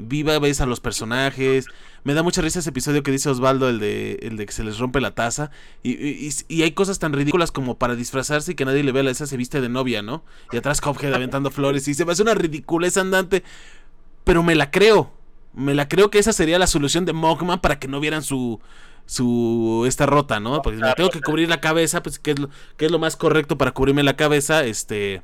viva, 0.00 0.38
ves 0.38 0.60
a 0.60 0.66
los 0.66 0.80
personajes. 0.80 1.66
Me 2.04 2.14
da 2.14 2.22
mucha 2.22 2.42
risa 2.42 2.58
ese 2.58 2.70
episodio 2.70 3.02
que 3.02 3.10
dice 3.10 3.28
Osvaldo, 3.28 3.68
el 3.68 3.78
de, 3.78 4.18
el 4.22 4.36
de 4.36 4.46
que 4.46 4.52
se 4.52 4.64
les 4.64 4.78
rompe 4.78 5.00
la 5.00 5.14
taza. 5.14 5.50
Y, 5.82 6.30
y, 6.48 6.62
hay 6.62 6.72
cosas 6.72 6.98
tan 6.98 7.12
ridículas 7.12 7.52
como 7.52 7.78
para 7.78 7.94
disfrazarse 7.94 8.52
y 8.52 8.54
que 8.54 8.64
nadie 8.64 8.82
le 8.82 8.92
vea, 8.92 9.08
esa 9.10 9.26
se 9.26 9.36
viste 9.36 9.60
de 9.60 9.68
novia, 9.68 10.02
¿no? 10.02 10.24
Y 10.52 10.56
atrás 10.56 10.80
Cuphead 10.80 11.14
aventando 11.14 11.50
flores 11.52 11.86
y 11.88 11.94
se 11.94 12.04
me 12.04 12.12
hace 12.12 12.22
una 12.22 12.34
ridiculez 12.34 12.96
andante. 12.96 13.44
Pero 14.24 14.42
me 14.42 14.54
la 14.54 14.70
creo. 14.70 15.12
Me 15.52 15.74
la 15.74 15.88
creo 15.88 16.10
que 16.10 16.18
esa 16.18 16.32
sería 16.32 16.58
la 16.58 16.66
solución 16.66 17.04
de 17.04 17.12
Mogman 17.12 17.60
para 17.60 17.78
que 17.78 17.88
no 17.88 18.00
vieran 18.00 18.22
su 18.22 18.60
su 19.06 19.84
esta 19.88 20.06
rota, 20.06 20.38
¿no? 20.38 20.62
Porque 20.62 20.78
me 20.78 20.92
tengo 20.94 21.10
que 21.10 21.20
cubrir 21.20 21.48
la 21.48 21.60
cabeza, 21.60 22.00
pues 22.00 22.20
que 22.20 22.30
es 22.30 22.38
lo, 22.38 22.48
que 22.76 22.86
es 22.86 22.92
lo 22.92 23.00
más 23.00 23.16
correcto 23.16 23.58
para 23.58 23.72
cubrirme 23.72 24.04
la 24.04 24.14
cabeza, 24.14 24.62
este 24.62 25.22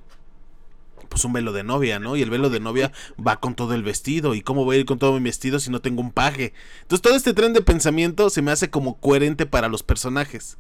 pues 1.07 1.25
un 1.25 1.33
velo 1.33 1.53
de 1.53 1.65
novia, 1.65 1.99
¿no? 1.99 2.17
Y 2.17 2.23
el 2.23 2.31
velo 2.31 2.51
de 2.51 2.61
novia 2.61 2.93
va 3.25 3.41
con 3.41 3.55
todo 3.55 3.75
el 3.75 3.83
vestido. 3.83 4.35
¿Y 4.35 4.43
cómo 4.43 4.65
voy 4.65 4.77
a 4.77 4.81
ir 4.81 4.87
con 4.87 4.99
todo 4.99 5.13
mi 5.15 5.21
vestido 5.21 5.59
si 5.61 5.71
no 5.71 5.81
tengo 5.81 6.01
un 6.01 6.13
paje? 6.13 6.53
Entonces 6.83 7.03
todo 7.03 7.17
este 7.17 7.35
tren 7.35 7.53
de 7.53 7.63
pensamiento 7.63 8.31
se 8.31 8.43
me 8.43 8.51
hace 8.51 8.71
como 8.71 8.99
coherente 9.01 9.47
para 9.47 9.69
los 9.69 9.83
personajes. 9.83 10.59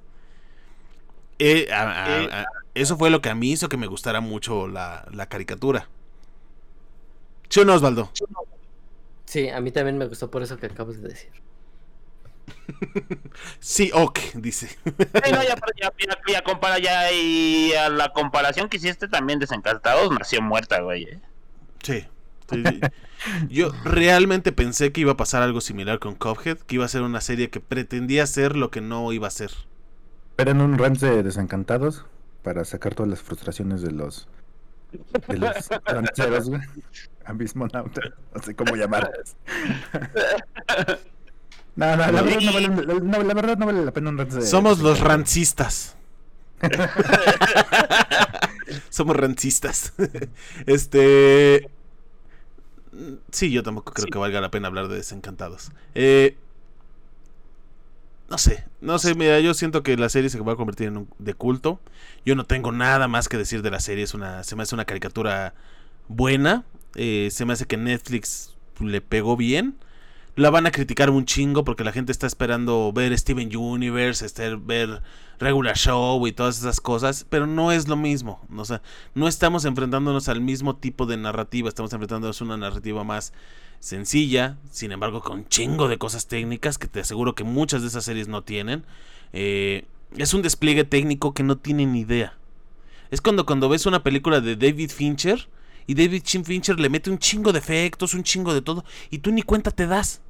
Eh, 1.38 1.68
eh, 1.70 2.44
eso 2.74 2.97
fue 2.97 3.11
lo 3.11 3.20
que 3.20 3.28
a 3.28 3.34
mí 3.34 3.53
hizo 3.53 3.68
que 3.68 3.76
me 3.76 3.86
gustara 3.86 4.20
mucho 4.20 4.68
la, 4.68 5.07
la 5.12 5.26
caricatura. 5.28 5.88
¿Sí 7.49 7.61
o 7.61 7.64
no, 7.64 7.74
Osvaldo? 7.74 8.11
Sí, 9.24 9.49
a 9.49 9.61
mí 9.61 9.70
también 9.72 9.99
me 9.99 10.07
gustó 10.07 10.30
por 10.30 10.42
eso 10.42 10.59
que 10.59 10.66
acabas 10.66 11.01
de 11.03 11.09
decir. 11.09 11.30
Sí, 13.61 13.90
ok, 13.94 14.18
dice. 14.34 14.76
no, 14.84 15.42
ya, 15.42 15.57
ya, 16.28 16.42
compara 16.42 16.78
ya 16.78 17.12
y 17.12 17.72
a 17.74 17.88
la 17.88 18.12
comparación 18.12 18.68
que 18.68 18.76
hiciste 18.78 19.09
también 19.09 19.38
desencantados 19.38 20.11
nació 20.11 20.42
muerta, 20.42 20.80
güey. 20.80 21.05
Eh. 21.05 21.20
Sí. 21.82 22.07
Yo 23.49 23.72
realmente 23.84 24.53
pensé 24.53 24.92
que 24.92 25.01
iba 25.01 25.12
a 25.12 25.16
pasar 25.16 25.42
algo 25.42 25.61
similar 25.61 25.99
con 25.99 26.14
Cuphead, 26.14 26.59
que 26.59 26.76
iba 26.76 26.84
a 26.84 26.88
ser 26.88 27.03
una 27.03 27.20
serie 27.20 27.51
que 27.51 27.61
pretendía 27.61 28.26
ser 28.26 28.57
lo 28.57 28.70
que 28.70 28.80
no 28.80 29.12
iba 29.12 29.26
a 29.26 29.30
ser. 29.30 29.51
Eran 30.38 30.61
un 30.61 30.78
rant 30.78 31.01
de 31.01 31.22
desencantados 31.22 32.05
para 32.42 32.64
sacar 32.64 32.94
todas 32.94 33.11
las 33.11 33.22
frustraciones 33.22 33.82
de 33.82 33.90
los 33.90 34.28
de 35.28 35.38
los 35.38 35.68
rancheros, 35.86 36.49
güey. 36.49 36.61
Abismo 37.24 37.66
Nauta, 37.66 38.03
no 38.34 38.42
sé 38.42 38.55
cómo 38.55 38.76
llamarlas. 38.76 39.36
no, 41.77 41.97
no, 41.97 42.11
la 42.11 42.22
verdad 42.22 42.41
no 42.41 42.53
vale, 42.53 42.68
no, 42.68 43.22
la 43.22 43.35
verdad 43.35 43.59
no 43.59 43.66
vale 43.66 43.85
la 43.85 43.93
pena 43.93 44.11
un 44.11 44.18
rant 44.18 44.33
de 44.33 44.43
Somos 44.43 44.81
los 44.81 45.01
rancistas. 45.01 45.97
Somos 48.91 49.16
rancistas. 49.16 49.93
este. 50.66 51.70
Sí, 53.31 53.51
yo 53.51 53.62
tampoco 53.62 53.93
creo 53.93 54.09
que 54.09 54.18
valga 54.18 54.41
la 54.41 54.51
pena 54.51 54.68
hablar 54.68 54.89
de 54.89 54.97
desencantados. 54.97 55.70
Eh, 55.95 56.37
no 58.31 58.39
sé, 58.39 58.64
no 58.81 58.99
sé, 58.99 59.14
mira, 59.14 59.39
yo 59.41 59.55
siento 59.55 59.83
que 59.83 59.97
la 59.97 60.09
serie 60.09 60.31
se 60.31 60.41
va 60.41 60.55
a 60.55 60.57
convertir 60.57 60.89
en 60.89 60.97
un 60.97 61.09
de 61.18 61.35
culto. 61.35 61.81
Yo 62.24 62.35
no 62.35 62.45
tengo 62.45 62.72
nada 62.72 63.07
más 63.07 63.29
que 63.29 63.37
decir 63.37 63.62
de 63.62 63.70
la 63.70 63.81
serie, 63.81 64.03
es 64.05 64.14
una, 64.14 64.43
se 64.43 64.57
me 64.57 64.62
hace 64.62 64.74
una 64.74 64.85
caricatura 64.85 65.55
buena. 66.09 66.64
Eh, 66.95 67.29
se 67.31 67.45
me 67.45 67.53
hace 67.53 67.66
que 67.66 67.77
Netflix 67.77 68.57
le 68.81 69.01
pegó 69.01 69.37
bien. 69.37 69.77
La 70.37 70.51
van 70.51 70.66
a 70.66 70.70
criticar 70.70 71.09
un 71.09 71.24
chingo 71.24 71.64
porque 71.64 71.82
la 71.82 71.93
gente 71.93 72.12
está 72.12 72.26
esperando 72.26 72.93
ver 72.93 73.16
Steven 73.18 73.57
Universe, 73.57 74.26
este, 74.26 74.55
ver 74.57 75.01
Regular 75.39 75.74
Show 75.74 76.26
y 76.26 76.32
todas 76.32 76.59
esas 76.59 76.78
cosas, 76.78 77.24
pero 77.30 77.47
no 77.47 77.72
es 77.72 77.89
lo 77.89 77.97
mismo. 77.97 78.47
O 78.55 78.64
sea, 78.66 78.82
no 79.14 79.28
estamos 79.28 79.64
enfrentándonos 79.64 80.28
al 80.28 80.43
mismo 80.43 80.76
tipo 80.76 81.07
de 81.07 81.16
narrativa, 81.16 81.70
estamos 81.70 81.91
enfrentándonos 81.95 82.39
a 82.39 82.45
una 82.45 82.59
narrativa 82.59 83.03
más 83.03 83.32
sencilla, 83.80 84.59
sin 84.70 84.93
embargo 84.93 85.22
con 85.22 85.49
chingo 85.49 85.89
de 85.89 85.97
cosas 85.97 86.26
técnicas 86.26 86.76
que 86.76 86.87
te 86.87 87.01
aseguro 87.01 87.34
que 87.34 87.45
muchas 87.45 87.80
de 87.80 87.89
esas 87.89 88.05
series 88.05 88.28
no 88.28 88.45
tienen. 88.45 88.84
Eh, 89.32 89.87
es 90.18 90.34
un 90.34 90.43
despliegue 90.43 90.84
técnico 90.84 91.32
que 91.32 91.45
no 91.45 91.57
tienen 91.57 91.97
idea. 91.97 92.37
Es 93.11 93.22
cuando, 93.22 93.47
cuando 93.47 93.70
ves 93.70 93.87
una 93.87 94.03
película 94.03 94.43
de 94.43 94.57
David 94.57 94.91
Fincher 94.91 95.49
y 95.87 95.95
David 95.95 96.24
Fincher 96.24 96.78
le 96.78 96.91
mete 96.91 97.09
un 97.09 97.18
chingo 97.18 97.55
de 97.55 97.59
efectos, 97.59 98.12
un 98.12 98.22
chingo 98.22 98.53
de 98.53 98.61
todo, 98.61 98.84
y 99.09 99.20
tú 99.20 99.32
ni 99.32 99.41
cuenta 99.41 99.70
te 99.70 99.87
das. 99.87 100.20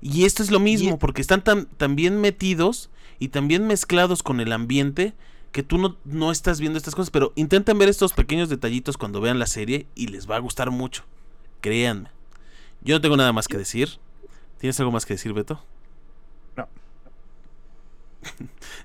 Y 0.00 0.24
esto 0.24 0.42
es 0.42 0.50
lo 0.50 0.60
mismo, 0.60 0.98
porque 0.98 1.20
están 1.20 1.42
tan, 1.42 1.96
bien 1.96 2.20
metidos 2.20 2.90
y 3.18 3.28
también 3.28 3.66
mezclados 3.66 4.22
con 4.22 4.40
el 4.40 4.52
ambiente 4.52 5.14
que 5.52 5.62
tú 5.62 5.78
no, 5.78 5.96
no 6.04 6.30
estás 6.30 6.60
viendo 6.60 6.76
estas 6.76 6.94
cosas. 6.94 7.10
Pero 7.10 7.32
intenten 7.34 7.78
ver 7.78 7.88
estos 7.88 8.12
pequeños 8.12 8.48
detallitos 8.48 8.96
cuando 8.96 9.20
vean 9.20 9.38
la 9.38 9.46
serie 9.46 9.86
y 9.94 10.08
les 10.08 10.30
va 10.30 10.36
a 10.36 10.40
gustar 10.40 10.70
mucho. 10.70 11.04
Créanme. 11.60 12.10
Yo 12.82 12.94
no 12.94 13.00
tengo 13.00 13.16
nada 13.16 13.32
más 13.32 13.48
que 13.48 13.58
decir. 13.58 13.98
¿Tienes 14.58 14.78
algo 14.80 14.92
más 14.92 15.04
que 15.04 15.14
decir, 15.14 15.32
Beto? 15.32 15.64
No. 16.56 16.68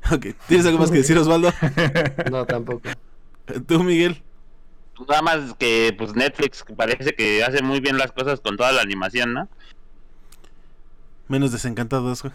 ok. 0.16 0.28
¿Tienes 0.48 0.66
algo 0.66 0.80
más 0.80 0.92
que 0.92 0.98
decir, 0.98 1.18
Osvaldo? 1.18 1.52
no, 2.32 2.46
tampoco. 2.46 2.90
¿Tú, 3.68 3.84
Miguel? 3.84 4.22
Nada 5.08 5.22
más 5.22 5.54
que 5.56 5.94
pues 5.98 6.16
Netflix 6.16 6.64
parece 6.76 7.16
que 7.16 7.44
hace 7.44 7.62
muy 7.62 7.80
bien 7.80 7.98
las 7.98 8.12
cosas 8.12 8.40
con 8.40 8.58
toda 8.58 8.72
la 8.72 8.82
animación, 8.82 9.34
¿no? 9.34 9.50
Menos 11.28 11.52
desencantados, 11.52 12.22
güey. 12.22 12.34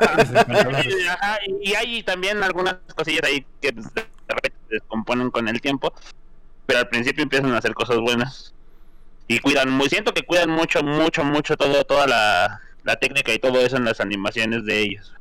Ah, 0.00 1.38
y 1.62 1.74
hay 1.74 2.02
también 2.02 2.42
algunas 2.42 2.76
cosillas 2.94 3.22
ahí 3.24 3.44
que 3.60 3.72
se 3.72 4.06
descomponen 4.70 5.30
con 5.30 5.48
el 5.48 5.60
tiempo, 5.60 5.92
pero 6.66 6.80
al 6.80 6.88
principio 6.88 7.22
empiezan 7.22 7.52
a 7.52 7.58
hacer 7.58 7.74
cosas 7.74 7.98
buenas. 7.98 8.54
Y 9.26 9.38
cuidan 9.40 9.70
muy, 9.70 9.88
siento 9.88 10.12
que 10.12 10.22
cuidan 10.22 10.50
mucho, 10.50 10.82
mucho, 10.82 11.24
mucho 11.24 11.56
todo, 11.56 11.84
toda 11.84 12.06
la, 12.06 12.60
la 12.84 12.96
técnica 12.96 13.32
y 13.32 13.38
todo 13.38 13.58
eso 13.60 13.76
en 13.76 13.84
las 13.84 14.00
animaciones 14.00 14.64
de 14.64 14.80
ellos. 14.80 15.14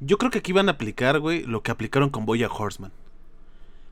Yo 0.00 0.16
creo 0.18 0.30
que 0.30 0.38
aquí 0.38 0.52
van 0.52 0.68
a 0.68 0.72
aplicar, 0.72 1.18
güey, 1.18 1.44
lo 1.44 1.62
que 1.62 1.70
aplicaron 1.70 2.10
con 2.10 2.24
Boya 2.24 2.48
Horseman. 2.48 2.92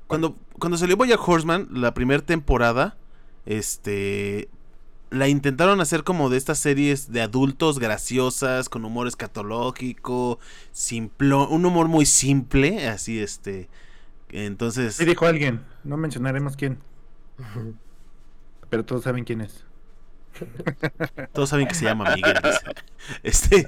Cuando, 0.06 0.36
cuando 0.58 0.76
salió 0.76 0.96
Boya 0.96 1.16
Horseman, 1.16 1.68
la 1.70 1.94
primera 1.94 2.22
temporada, 2.22 2.96
este, 3.46 4.48
la 5.12 5.28
intentaron 5.28 5.80
hacer 5.80 6.04
como 6.04 6.30
de 6.30 6.38
estas 6.38 6.58
series 6.58 7.12
de 7.12 7.20
adultos 7.20 7.78
graciosas, 7.78 8.68
con 8.68 8.84
humor 8.84 9.06
escatológico, 9.06 10.38
simple, 10.72 11.34
un 11.34 11.64
humor 11.66 11.88
muy 11.88 12.06
simple, 12.06 12.88
así 12.88 13.20
este. 13.20 13.68
Entonces. 14.30 14.96
Sí, 14.96 15.04
dijo 15.04 15.26
alguien, 15.26 15.60
no 15.84 15.96
mencionaremos 15.96 16.56
quién. 16.56 16.78
Pero 18.70 18.84
todos 18.84 19.04
saben 19.04 19.24
quién 19.24 19.42
es. 19.42 19.66
Todos 21.34 21.50
saben 21.50 21.68
que 21.68 21.74
se 21.74 21.84
llama 21.84 22.14
Miguel. 22.14 22.40
Este. 23.22 23.66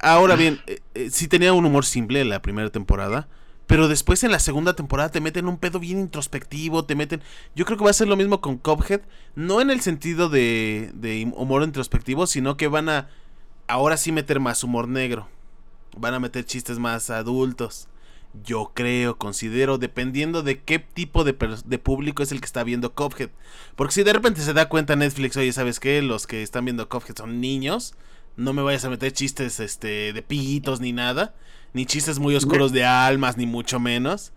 ahora 0.00 0.36
bien, 0.36 0.58
eh, 0.66 0.78
eh, 0.94 1.10
sí 1.10 1.28
tenía 1.28 1.52
un 1.52 1.66
humor 1.66 1.84
simple 1.84 2.24
la 2.24 2.40
primera 2.40 2.70
temporada. 2.70 3.28
Pero 3.66 3.88
después 3.88 4.22
en 4.24 4.32
la 4.32 4.38
segunda 4.38 4.74
temporada 4.74 5.08
te 5.10 5.20
meten 5.20 5.48
un 5.48 5.58
pedo 5.58 5.80
bien 5.80 5.98
introspectivo, 5.98 6.84
te 6.84 6.94
meten... 6.94 7.22
Yo 7.54 7.64
creo 7.64 7.78
que 7.78 7.84
va 7.84 7.90
a 7.90 7.94
ser 7.94 8.08
lo 8.08 8.16
mismo 8.16 8.40
con 8.40 8.58
Cophead, 8.58 9.00
no 9.36 9.60
en 9.60 9.70
el 9.70 9.80
sentido 9.80 10.28
de, 10.28 10.90
de 10.94 11.32
humor 11.34 11.62
introspectivo, 11.62 12.26
sino 12.26 12.56
que 12.56 12.68
van 12.68 12.88
a 12.88 13.08
ahora 13.66 13.96
sí 13.96 14.12
meter 14.12 14.40
más 14.40 14.64
humor 14.64 14.88
negro. 14.88 15.28
Van 15.96 16.14
a 16.14 16.20
meter 16.20 16.44
chistes 16.44 16.78
más 16.78 17.08
adultos. 17.08 17.88
Yo 18.44 18.72
creo, 18.74 19.16
considero, 19.16 19.78
dependiendo 19.78 20.42
de 20.42 20.60
qué 20.60 20.80
tipo 20.80 21.24
de, 21.24 21.32
público 21.32 22.22
es 22.22 22.32
el 22.32 22.40
que 22.40 22.46
está 22.46 22.64
viendo 22.64 22.92
Cophead. 22.92 23.30
Porque 23.76 23.94
si 23.94 24.02
de 24.02 24.12
repente 24.12 24.40
se 24.40 24.52
da 24.52 24.68
cuenta 24.68 24.96
Netflix, 24.96 25.36
oye, 25.36 25.52
¿sabes 25.52 25.80
qué? 25.80 26.02
Los 26.02 26.26
que 26.26 26.42
están 26.42 26.64
viendo 26.64 26.88
Cophead 26.88 27.16
son 27.16 27.40
niños. 27.40 27.94
No 28.36 28.52
me 28.52 28.62
vayas 28.62 28.84
a 28.84 28.90
meter 28.90 29.12
chistes 29.12 29.60
este, 29.60 30.12
de 30.12 30.22
pitos 30.22 30.80
ni 30.80 30.92
nada 30.92 31.34
ni 31.74 31.84
chistes 31.84 32.18
muy 32.18 32.34
oscuros 32.34 32.72
de 32.72 32.84
almas, 32.84 33.36
ni 33.36 33.44
mucho 33.44 33.78
menos. 33.78 34.32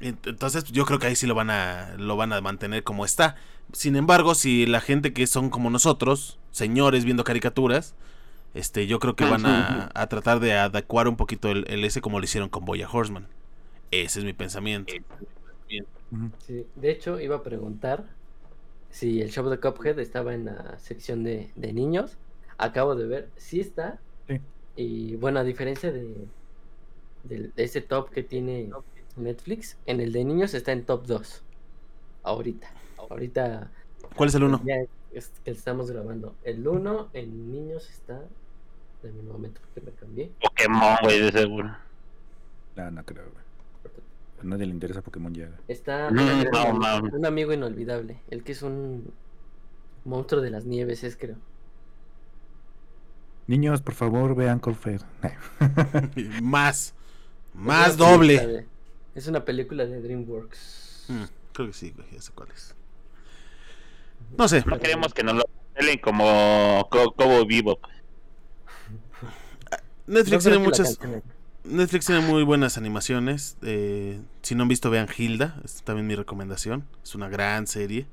Entonces 0.00 0.64
yo 0.64 0.84
creo 0.84 0.98
que 0.98 1.06
ahí 1.06 1.16
sí 1.16 1.26
lo 1.26 1.34
van 1.34 1.48
a 1.48 1.94
lo 1.96 2.16
van 2.16 2.32
a 2.34 2.40
mantener 2.42 2.84
como 2.84 3.06
está. 3.06 3.36
Sin 3.72 3.96
embargo, 3.96 4.34
si 4.34 4.66
la 4.66 4.80
gente 4.80 5.14
que 5.14 5.26
son 5.26 5.48
como 5.48 5.70
nosotros, 5.70 6.38
señores 6.50 7.04
viendo 7.04 7.24
caricaturas, 7.24 7.94
este, 8.52 8.86
yo 8.86 8.98
creo 8.98 9.16
que 9.16 9.24
van 9.24 9.46
a, 9.46 10.06
tratar 10.08 10.40
de 10.40 10.54
adecuar 10.54 11.08
un 11.08 11.16
poquito 11.16 11.48
el, 11.48 11.64
el, 11.68 11.84
S 11.84 12.00
como 12.00 12.18
lo 12.18 12.24
hicieron 12.24 12.48
con 12.48 12.64
Boya 12.64 12.88
Horseman. 12.90 13.26
Ese 13.90 14.18
es 14.18 14.24
mi 14.24 14.32
pensamiento. 14.32 14.92
de 16.76 16.90
hecho, 16.90 17.20
iba 17.20 17.36
a 17.36 17.42
preguntar 17.42 18.04
si 18.90 19.22
el 19.22 19.30
show 19.30 19.48
de 19.48 19.58
Cuphead 19.58 19.98
estaba 19.98 20.34
en 20.34 20.44
la 20.44 20.78
sección 20.78 21.24
de, 21.24 21.50
de 21.56 21.72
niños. 21.72 22.16
Acabo 22.58 22.94
de 22.94 23.06
ver, 23.06 23.30
sí 23.36 23.60
está, 23.60 23.98
y 24.76 25.16
bueno, 25.16 25.40
a 25.40 25.44
diferencia 25.44 25.92
de, 25.92 26.26
ese 27.56 27.80
top 27.80 28.10
que 28.10 28.22
tiene 28.22 28.70
Netflix, 29.16 29.78
en 29.86 30.00
el 30.00 30.12
de 30.12 30.24
niños 30.24 30.54
está 30.54 30.72
en 30.72 30.84
top 30.84 31.06
2. 31.06 31.42
Ahorita. 32.24 32.68
Ahorita. 32.98 33.70
¿Cuál 34.16 34.28
es 34.28 34.34
el 34.34 34.44
1? 34.44 34.62
Es 35.12 35.30
que 35.44 35.52
estamos 35.52 35.90
grabando. 35.90 36.34
El 36.42 36.66
1 36.66 37.10
en 37.12 37.52
niños 37.52 37.88
está. 37.90 38.20
De 39.02 39.12
mi 39.12 39.22
momento 39.22 39.60
que 39.74 39.82
me 39.82 39.92
cambié. 39.92 40.30
Pokémon, 40.40 40.96
güey, 41.02 41.20
de 41.20 41.30
seguro. 41.30 41.76
No, 42.74 42.90
no 42.90 43.04
creo, 43.04 43.24
güey. 43.24 43.44
A 44.40 44.44
nadie 44.44 44.66
le 44.66 44.72
interesa 44.72 45.02
Pokémon 45.02 45.32
ya. 45.34 45.50
Está 45.68 46.08
un 46.08 47.26
amigo 47.26 47.52
inolvidable. 47.52 48.18
El 48.30 48.42
que 48.42 48.52
es 48.52 48.62
un 48.62 49.12
monstruo 50.04 50.40
de 50.40 50.50
las 50.50 50.64
nieves, 50.64 51.04
es 51.04 51.16
creo. 51.16 51.36
Niños, 53.46 53.82
por 53.82 53.94
favor, 53.94 54.34
vean 54.34 54.58
Colfer. 54.58 55.02
más. 56.42 56.94
Más 57.52 57.96
doble. 57.96 58.66
es 59.14 59.26
una 59.26 59.44
película 59.44 59.84
de 59.84 60.00
DreamWorks. 60.00 61.06
Mm, 61.08 61.24
creo 61.52 61.68
que 61.68 61.72
sí, 61.74 61.92
güey, 61.94 62.08
ya 62.12 62.20
sé 62.20 62.32
cuál 62.34 62.48
es. 62.52 62.74
No 64.36 64.48
sé. 64.48 64.64
No 64.66 64.78
queremos 64.78 65.12
que 65.12 65.22
nos 65.22 65.36
lo 65.36 65.44
pelen 65.74 65.98
como 65.98 66.88
Cobo 66.90 67.44
Vivo. 67.46 67.78
Netflix 70.06 70.44
tiene 70.44 70.58
muchas. 70.58 70.98
Netflix 71.64 72.06
tiene 72.06 72.22
muy 72.22 72.42
buenas 72.42 72.76
animaciones. 72.78 73.56
Eh, 73.62 74.20
si 74.42 74.54
no 74.54 74.62
han 74.62 74.68
visto, 74.68 74.90
vean 74.90 75.08
Hilda. 75.16 75.60
Es 75.64 75.82
también 75.82 76.06
mi 76.06 76.14
recomendación. 76.14 76.86
Es 77.02 77.14
una 77.14 77.28
gran 77.28 77.66
serie. 77.66 78.06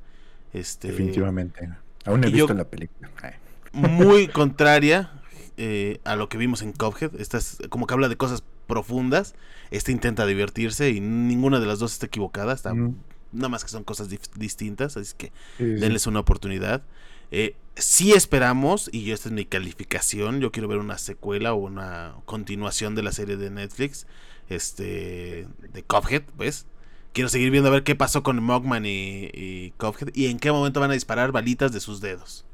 Este, 0.53 0.89
Definitivamente. 0.89 1.69
Aún 2.05 2.23
he 2.23 2.29
visto 2.29 2.53
la 2.53 2.65
película. 2.65 3.09
Muy 3.73 4.27
contraria 4.27 5.20
eh, 5.63 5.99
a 6.05 6.15
lo 6.15 6.27
que 6.27 6.39
vimos 6.39 6.63
en 6.63 6.73
Cuphead. 6.73 7.21
Esta 7.21 7.37
es 7.37 7.59
como 7.69 7.85
que 7.85 7.93
habla 7.93 8.09
de 8.09 8.17
cosas 8.17 8.43
profundas. 8.65 9.35
Este 9.69 9.91
intenta 9.91 10.25
divertirse 10.25 10.89
y 10.89 10.99
ninguna 10.99 11.59
de 11.59 11.67
las 11.67 11.77
dos 11.77 11.93
está 11.93 12.07
equivocada. 12.07 12.51
Está, 12.51 12.73
Nada 12.73 13.47
más 13.47 13.63
que 13.63 13.69
son 13.69 13.83
cosas 13.83 14.09
distintas. 14.35 14.97
Así 14.97 15.13
que 15.15 15.31
denles 15.59 16.07
una 16.07 16.19
oportunidad. 16.19 16.81
Eh, 17.29 17.55
si 17.75 18.11
esperamos, 18.13 18.89
y 18.91 19.11
esta 19.11 19.29
es 19.29 19.33
mi 19.33 19.45
calificación, 19.45 20.41
yo 20.41 20.51
quiero 20.51 20.67
ver 20.67 20.79
una 20.79 20.97
secuela 20.97 21.53
o 21.53 21.57
una 21.57 22.15
continuación 22.25 22.95
de 22.95 23.03
la 23.03 23.11
serie 23.11 23.37
de 23.37 23.51
Netflix, 23.51 24.07
este, 24.49 25.47
de 25.73 25.83
Cuphead, 25.83 26.23
pues. 26.37 26.65
quiero 27.13 27.29
seguir 27.29 27.51
viendo 27.51 27.69
a 27.69 27.71
ver 27.71 27.83
qué 27.83 27.95
pasó 27.95 28.23
con 28.23 28.41
Mogman 28.41 28.87
y, 28.87 29.29
y 29.31 29.73
Cuphead 29.77 30.09
y 30.15 30.25
en 30.25 30.39
qué 30.39 30.51
momento 30.51 30.79
van 30.79 30.89
a 30.89 30.95
disparar 30.95 31.31
balitas 31.31 31.71
de 31.71 31.79
sus 31.79 32.01
dedos. 32.01 32.45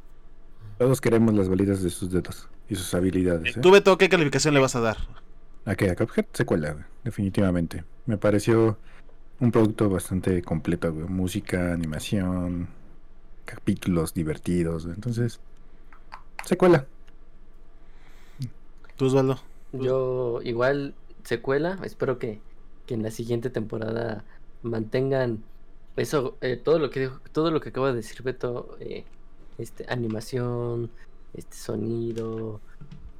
Todos 0.78 1.02
queremos 1.02 1.34
las 1.34 1.50
balitas 1.50 1.82
de 1.82 1.90
sus 1.90 2.12
dedos 2.12 2.48
y 2.70 2.76
sus 2.76 2.94
habilidades. 2.94 3.58
¿eh? 3.58 3.60
¿Tú, 3.62 3.72
Beto, 3.72 3.98
qué 3.98 4.10
calificación 4.10 4.54
le 4.54 4.60
vas 4.60 4.76
a 4.76 4.82
dar? 4.82 4.98
¿A 5.66 5.76
qué? 5.76 5.90
¿A 5.90 5.96
Cuphead? 5.96 6.26
Secuela, 6.34 6.88
definitivamente. 7.04 7.84
Me 8.06 8.18
pareció 8.18 8.78
un 9.40 9.52
producto 9.52 9.90
bastante 9.90 10.42
completo, 10.42 10.94
güey. 10.94 11.08
Música, 11.08 11.74
animación, 11.74 12.68
capítulos 13.46 14.14
divertidos. 14.14 14.86
Entonces, 14.86 15.40
secuela. 16.46 16.86
¿Tú, 18.96 19.06
Osvaldo? 19.06 19.42
Yo 19.74 20.42
igual 20.44 20.94
secuela, 21.24 21.80
espero 21.84 22.20
que, 22.20 22.40
que 22.86 22.94
en 22.94 23.04
la 23.04 23.12
siguiente 23.12 23.50
temporada 23.50 24.24
mantengan 24.64 25.44
eso, 25.98 26.38
eh, 26.42 26.58
todo 26.58 26.80
lo 26.80 26.90
que 26.90 27.02
dijo, 27.02 27.20
todo 27.32 27.52
lo 27.52 27.60
que 27.60 27.70
acaba 27.70 27.90
de 27.90 27.96
decir 27.96 28.22
Beto, 28.22 28.78
eh, 28.80 29.04
este, 29.58 29.86
animación, 29.90 30.90
este 31.34 31.56
sonido, 31.56 32.62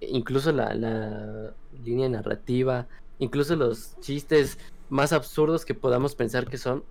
incluso 0.02 0.52
la, 0.52 0.74
la 0.74 1.54
línea 1.84 2.10
narrativa, 2.10 2.88
incluso 3.20 3.56
los 3.56 4.00
chistes 4.00 4.58
más 4.90 5.14
absurdos 5.14 5.66
que 5.66 5.74
podamos 5.74 6.16
pensar 6.16 6.48
que 6.48 6.58
son, 6.58 6.84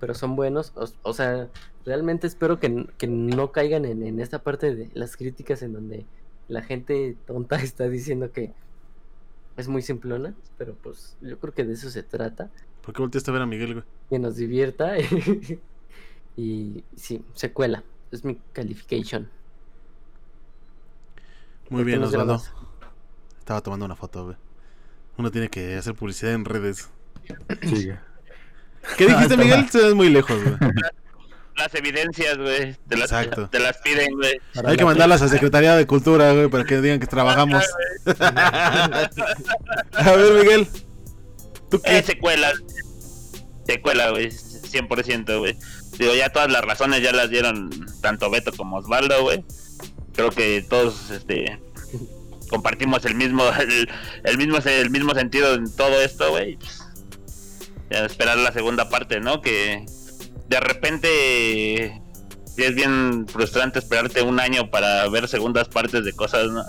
pero 0.00 0.14
son 0.14 0.36
buenos. 0.36 0.72
O, 0.76 0.86
o 1.02 1.12
sea, 1.12 1.48
realmente 1.84 2.26
espero 2.26 2.58
que, 2.58 2.86
que 2.98 3.06
no 3.06 3.52
caigan 3.52 3.84
en, 3.84 4.02
en, 4.02 4.20
esta 4.20 4.42
parte 4.42 4.74
de 4.74 4.90
las 4.94 5.16
críticas 5.16 5.62
en 5.62 5.72
donde 5.72 6.06
la 6.48 6.62
gente 6.62 7.16
tonta 7.26 7.56
está 7.62 7.88
diciendo 7.88 8.32
que 8.32 8.52
es 9.56 9.68
muy 9.68 9.82
simplona, 9.82 10.34
pero 10.58 10.74
pues 10.74 11.16
yo 11.22 11.38
creo 11.38 11.54
que 11.54 11.64
de 11.64 11.74
eso 11.74 11.90
se 11.90 12.02
trata. 12.02 12.50
¿Por 12.82 12.94
qué 12.94 13.00
volteaste 13.00 13.30
a 13.30 13.34
ver 13.34 13.42
a 13.42 13.46
Miguel, 13.46 13.74
güey? 13.74 13.84
Que 14.10 14.18
nos 14.18 14.36
divierta. 14.36 14.96
y 16.36 16.84
sí, 16.94 17.24
secuela. 17.32 17.82
Es 18.16 18.24
mi 18.24 18.38
calification. 18.54 19.28
Muy 21.68 21.84
bien, 21.84 22.02
Osvaldo. 22.02 22.42
Estaba 23.38 23.60
tomando 23.60 23.84
una 23.84 23.94
foto, 23.94 24.24
güey. 24.24 24.36
Uno 25.18 25.30
tiene 25.30 25.50
que 25.50 25.76
hacer 25.76 25.94
publicidad 25.94 26.32
en 26.32 26.46
redes. 26.46 26.88
Sí. 27.60 27.90
¿Qué 28.96 29.06
dijiste, 29.06 29.36
Miguel? 29.36 29.68
Se 29.68 29.92
muy 29.92 30.08
lejos, 30.08 30.42
güey. 30.42 30.56
Las 31.56 31.74
evidencias, 31.74 32.38
güey. 32.38 32.74
Te 32.88 32.96
las, 32.96 33.12
Exacto. 33.12 33.50
te 33.50 33.58
las 33.58 33.76
piden, 33.82 34.14
güey. 34.14 34.40
Hay 34.64 34.78
que 34.78 34.84
mandarlas 34.86 35.20
a 35.20 35.28
Secretaría 35.28 35.76
de 35.76 35.86
Cultura, 35.86 36.32
güey, 36.32 36.48
para 36.48 36.64
que 36.64 36.80
digan 36.80 36.98
que 36.98 37.06
trabajamos. 37.06 37.64
a 38.06 39.10
ver, 40.16 40.42
Miguel. 40.42 40.66
¿Tú 41.70 41.82
qué? 41.82 41.98
Eh, 41.98 42.02
secuela. 42.02 42.50
Secuela, 43.66 44.08
güey. 44.08 44.28
100%, 44.30 45.38
güey. 45.38 45.58
Digo, 45.98 46.14
ya 46.14 46.30
todas 46.30 46.50
las 46.50 46.62
razones 46.62 47.02
ya 47.02 47.12
las 47.12 47.30
dieron 47.30 47.70
tanto 48.00 48.30
Beto 48.30 48.52
como 48.52 48.76
Osvaldo, 48.76 49.22
güey. 49.22 49.44
Creo 50.12 50.30
que 50.30 50.64
todos, 50.68 51.10
este, 51.10 51.58
compartimos 52.48 53.04
el 53.04 53.14
mismo, 53.14 53.44
el, 53.60 53.88
el 54.24 54.38
mismo, 54.38 54.58
el 54.58 54.90
mismo 54.90 55.14
sentido 55.14 55.54
en 55.54 55.74
todo 55.74 56.00
esto, 56.00 56.30
güey. 56.30 56.58
Esperar 57.90 58.38
la 58.38 58.52
segunda 58.52 58.88
parte, 58.88 59.20
¿no? 59.20 59.40
Que 59.40 59.86
de 60.48 60.60
repente 60.60 62.02
es 62.56 62.74
bien 62.74 63.26
frustrante 63.28 63.78
esperarte 63.78 64.22
un 64.22 64.40
año 64.40 64.70
para 64.70 65.08
ver 65.08 65.28
segundas 65.28 65.68
partes 65.68 66.04
de 66.04 66.12
cosas, 66.12 66.48
¿no? 66.50 66.64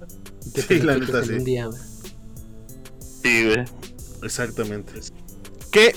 sí, 0.68 0.80
la 0.80 0.96
neta, 0.96 1.22
sí. 1.24 1.38
Día, 1.38 1.66
güey. 1.66 1.80
Sí, 3.22 3.46
güey. 3.46 3.64
Exactamente. 4.22 4.92
Que 5.70 5.94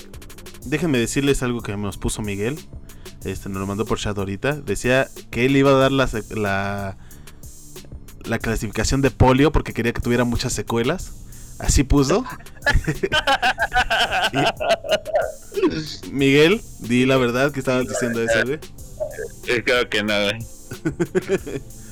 déjenme 0.66 0.98
decirles 0.98 1.42
algo 1.42 1.62
que 1.62 1.76
nos 1.76 1.96
puso 1.98 2.22
Miguel. 2.22 2.58
Este 3.24 3.48
nos 3.48 3.58
lo 3.58 3.66
mandó 3.66 3.84
por 3.84 3.98
chat 3.98 4.16
ahorita. 4.16 4.52
Decía 4.52 5.08
que 5.30 5.46
él 5.46 5.56
iba 5.56 5.70
a 5.70 5.74
dar 5.74 5.92
la, 5.92 6.08
la, 6.30 6.96
la 8.24 8.38
clasificación 8.38 9.02
de 9.02 9.10
polio 9.10 9.52
porque 9.52 9.72
quería 9.72 9.92
que 9.92 10.00
tuviera 10.00 10.24
muchas 10.24 10.52
secuelas. 10.52 11.12
Así 11.58 11.84
puso. 11.84 12.24
y, 16.04 16.10
Miguel, 16.12 16.60
di 16.80 17.06
la 17.06 17.16
verdad 17.16 17.50
que 17.50 17.60
estabas 17.60 17.88
diciendo 17.88 18.22
eso, 18.22 18.44
güey. 18.44 18.60
Creo 19.64 19.88
que 19.88 20.02
no, 20.02 20.14
güey. 20.22 20.38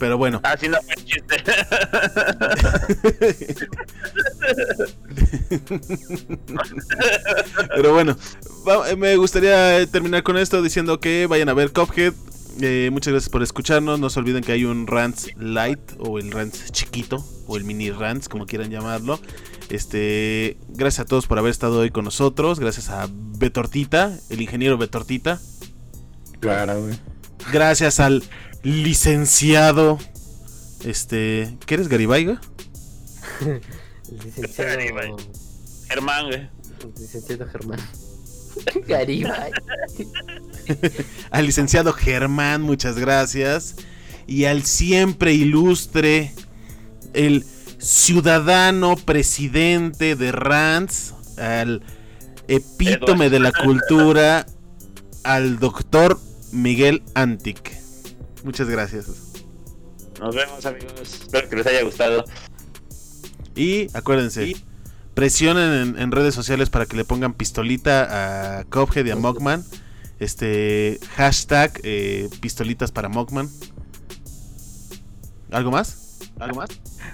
Pero 0.00 0.18
bueno. 0.18 0.40
Así 0.42 0.68
no 0.68 0.78
fue 0.82 0.94
chiste. 1.04 1.36
Pero 7.76 7.92
bueno, 7.92 8.16
me 8.96 9.16
gustaría 9.16 9.86
terminar 9.86 10.22
con 10.22 10.38
esto 10.38 10.62
diciendo 10.62 11.00
que 11.00 11.26
vayan 11.26 11.50
a 11.50 11.54
ver 11.54 11.72
Cuphead. 11.72 12.14
Eh, 12.62 12.88
muchas 12.90 13.12
gracias 13.12 13.30
por 13.30 13.42
escucharnos. 13.42 14.00
No 14.00 14.08
se 14.08 14.20
olviden 14.20 14.42
que 14.42 14.52
hay 14.52 14.64
un 14.64 14.86
Rants 14.86 15.36
Light 15.36 15.80
o 15.98 16.18
el 16.18 16.32
Rants 16.32 16.72
chiquito 16.72 17.22
o 17.46 17.58
el 17.58 17.64
mini 17.64 17.90
Rants, 17.90 18.30
como 18.30 18.46
quieran 18.46 18.70
llamarlo. 18.70 19.20
Este, 19.68 20.56
gracias 20.68 21.00
a 21.00 21.04
todos 21.04 21.26
por 21.26 21.38
haber 21.38 21.50
estado 21.50 21.80
hoy 21.80 21.90
con 21.90 22.06
nosotros. 22.06 22.58
Gracias 22.58 22.88
a 22.88 23.06
Betortita, 23.12 24.16
el 24.30 24.40
ingeniero 24.40 24.78
Betortita. 24.78 25.38
Claro, 26.40 26.80
güey. 26.80 26.98
Gracias 27.52 28.00
al 28.00 28.22
licenciado. 28.62 29.98
Este, 30.84 31.56
¿qué 31.66 31.74
eres 31.74 31.88
Garibaiga? 31.88 32.40
el 33.40 33.60
licenciado 34.24 34.70
Garibay. 34.70 35.12
Germán, 35.88 36.26
güey. 36.26 36.48
Licenciado 36.98 37.46
Germán. 37.48 37.80
Garibay. 38.86 39.50
al 41.30 41.46
licenciado 41.46 41.92
Germán, 41.92 42.62
muchas 42.62 42.98
gracias. 42.98 43.76
Y 44.26 44.44
al 44.44 44.64
siempre 44.64 45.32
ilustre, 45.32 46.32
el 47.14 47.44
ciudadano 47.78 48.96
presidente 48.96 50.14
de 50.14 50.32
Rants, 50.32 51.14
al 51.38 51.82
epítome 52.46 53.30
de 53.30 53.40
la 53.40 53.52
cultura, 53.52 54.46
al 55.24 55.58
doctor 55.58 56.20
Miguel 56.52 57.02
Antic. 57.14 57.79
Muchas 58.44 58.68
gracias. 58.68 59.06
Nos 60.20 60.34
vemos 60.34 60.64
amigos. 60.66 60.92
Espero 61.02 61.48
que 61.48 61.56
les 61.56 61.66
haya 61.66 61.82
gustado. 61.82 62.24
Y 63.54 63.88
acuérdense, 63.96 64.46
¿Y? 64.46 64.56
presionen 65.14 65.72
en, 65.72 65.98
en, 65.98 66.12
redes 66.12 66.34
sociales 66.34 66.70
para 66.70 66.86
que 66.86 66.96
le 66.96 67.04
pongan 67.04 67.34
pistolita 67.34 68.60
a 68.60 68.64
Cophead 68.64 69.06
y 69.06 69.10
a 69.10 69.16
Mogman. 69.16 69.64
Este 70.18 71.00
hashtag 71.16 71.80
eh, 71.82 72.28
pistolitas 72.40 72.92
para 72.92 73.08
Mogman. 73.08 73.48
¿Algo 75.50 75.70
más? 75.70 76.18
¿Algo 76.38 76.56
más? 76.60 76.70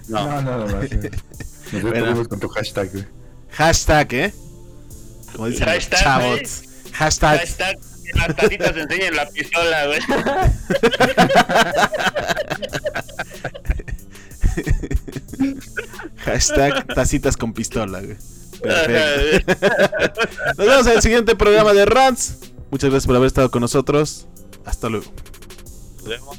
No, 0.09 0.27
no, 0.27 0.43
nada 0.43 0.67
más. 0.67 0.93
Eh. 0.93 1.11
Nos 1.73 1.83
bueno. 1.83 2.29
con 2.29 2.41
tu 2.41 2.49
hashtag. 2.49 3.09
Hashtag, 3.51 4.15
¿eh? 4.15 4.35
Como 5.33 5.49
dicen 5.49 5.67
hashtag, 5.67 5.93
los 5.93 6.03
chavos. 6.03 6.63
Hashtag. 6.93 7.41
hashtag 7.41 7.96
las 8.15 8.37
tatitas 8.37 8.77
enseñen 8.77 9.17
la 9.17 9.27
pistola, 9.29 9.87
güey. 9.87 10.01
Hashtag 16.19 16.87
tacitas 16.95 17.37
con 17.37 17.53
pistola, 17.53 18.01
güey. 18.01 18.17
Perfecto. 18.63 19.67
Nos 20.57 20.67
vemos 20.67 20.87
en 20.87 20.93
el 20.93 21.03
siguiente 21.03 21.37
programa 21.37 21.73
de 21.73 21.87
Rants. 21.87 22.39
Muchas 22.71 22.91
gracias 22.91 23.07
por 23.07 23.17
haber 23.17 23.29
estado 23.29 23.51
con 23.51 23.61
nosotros. 23.61 24.27
Hasta 24.65 24.89
luego. 24.89 25.07
Nos 25.97 26.09
vemos. 26.09 26.39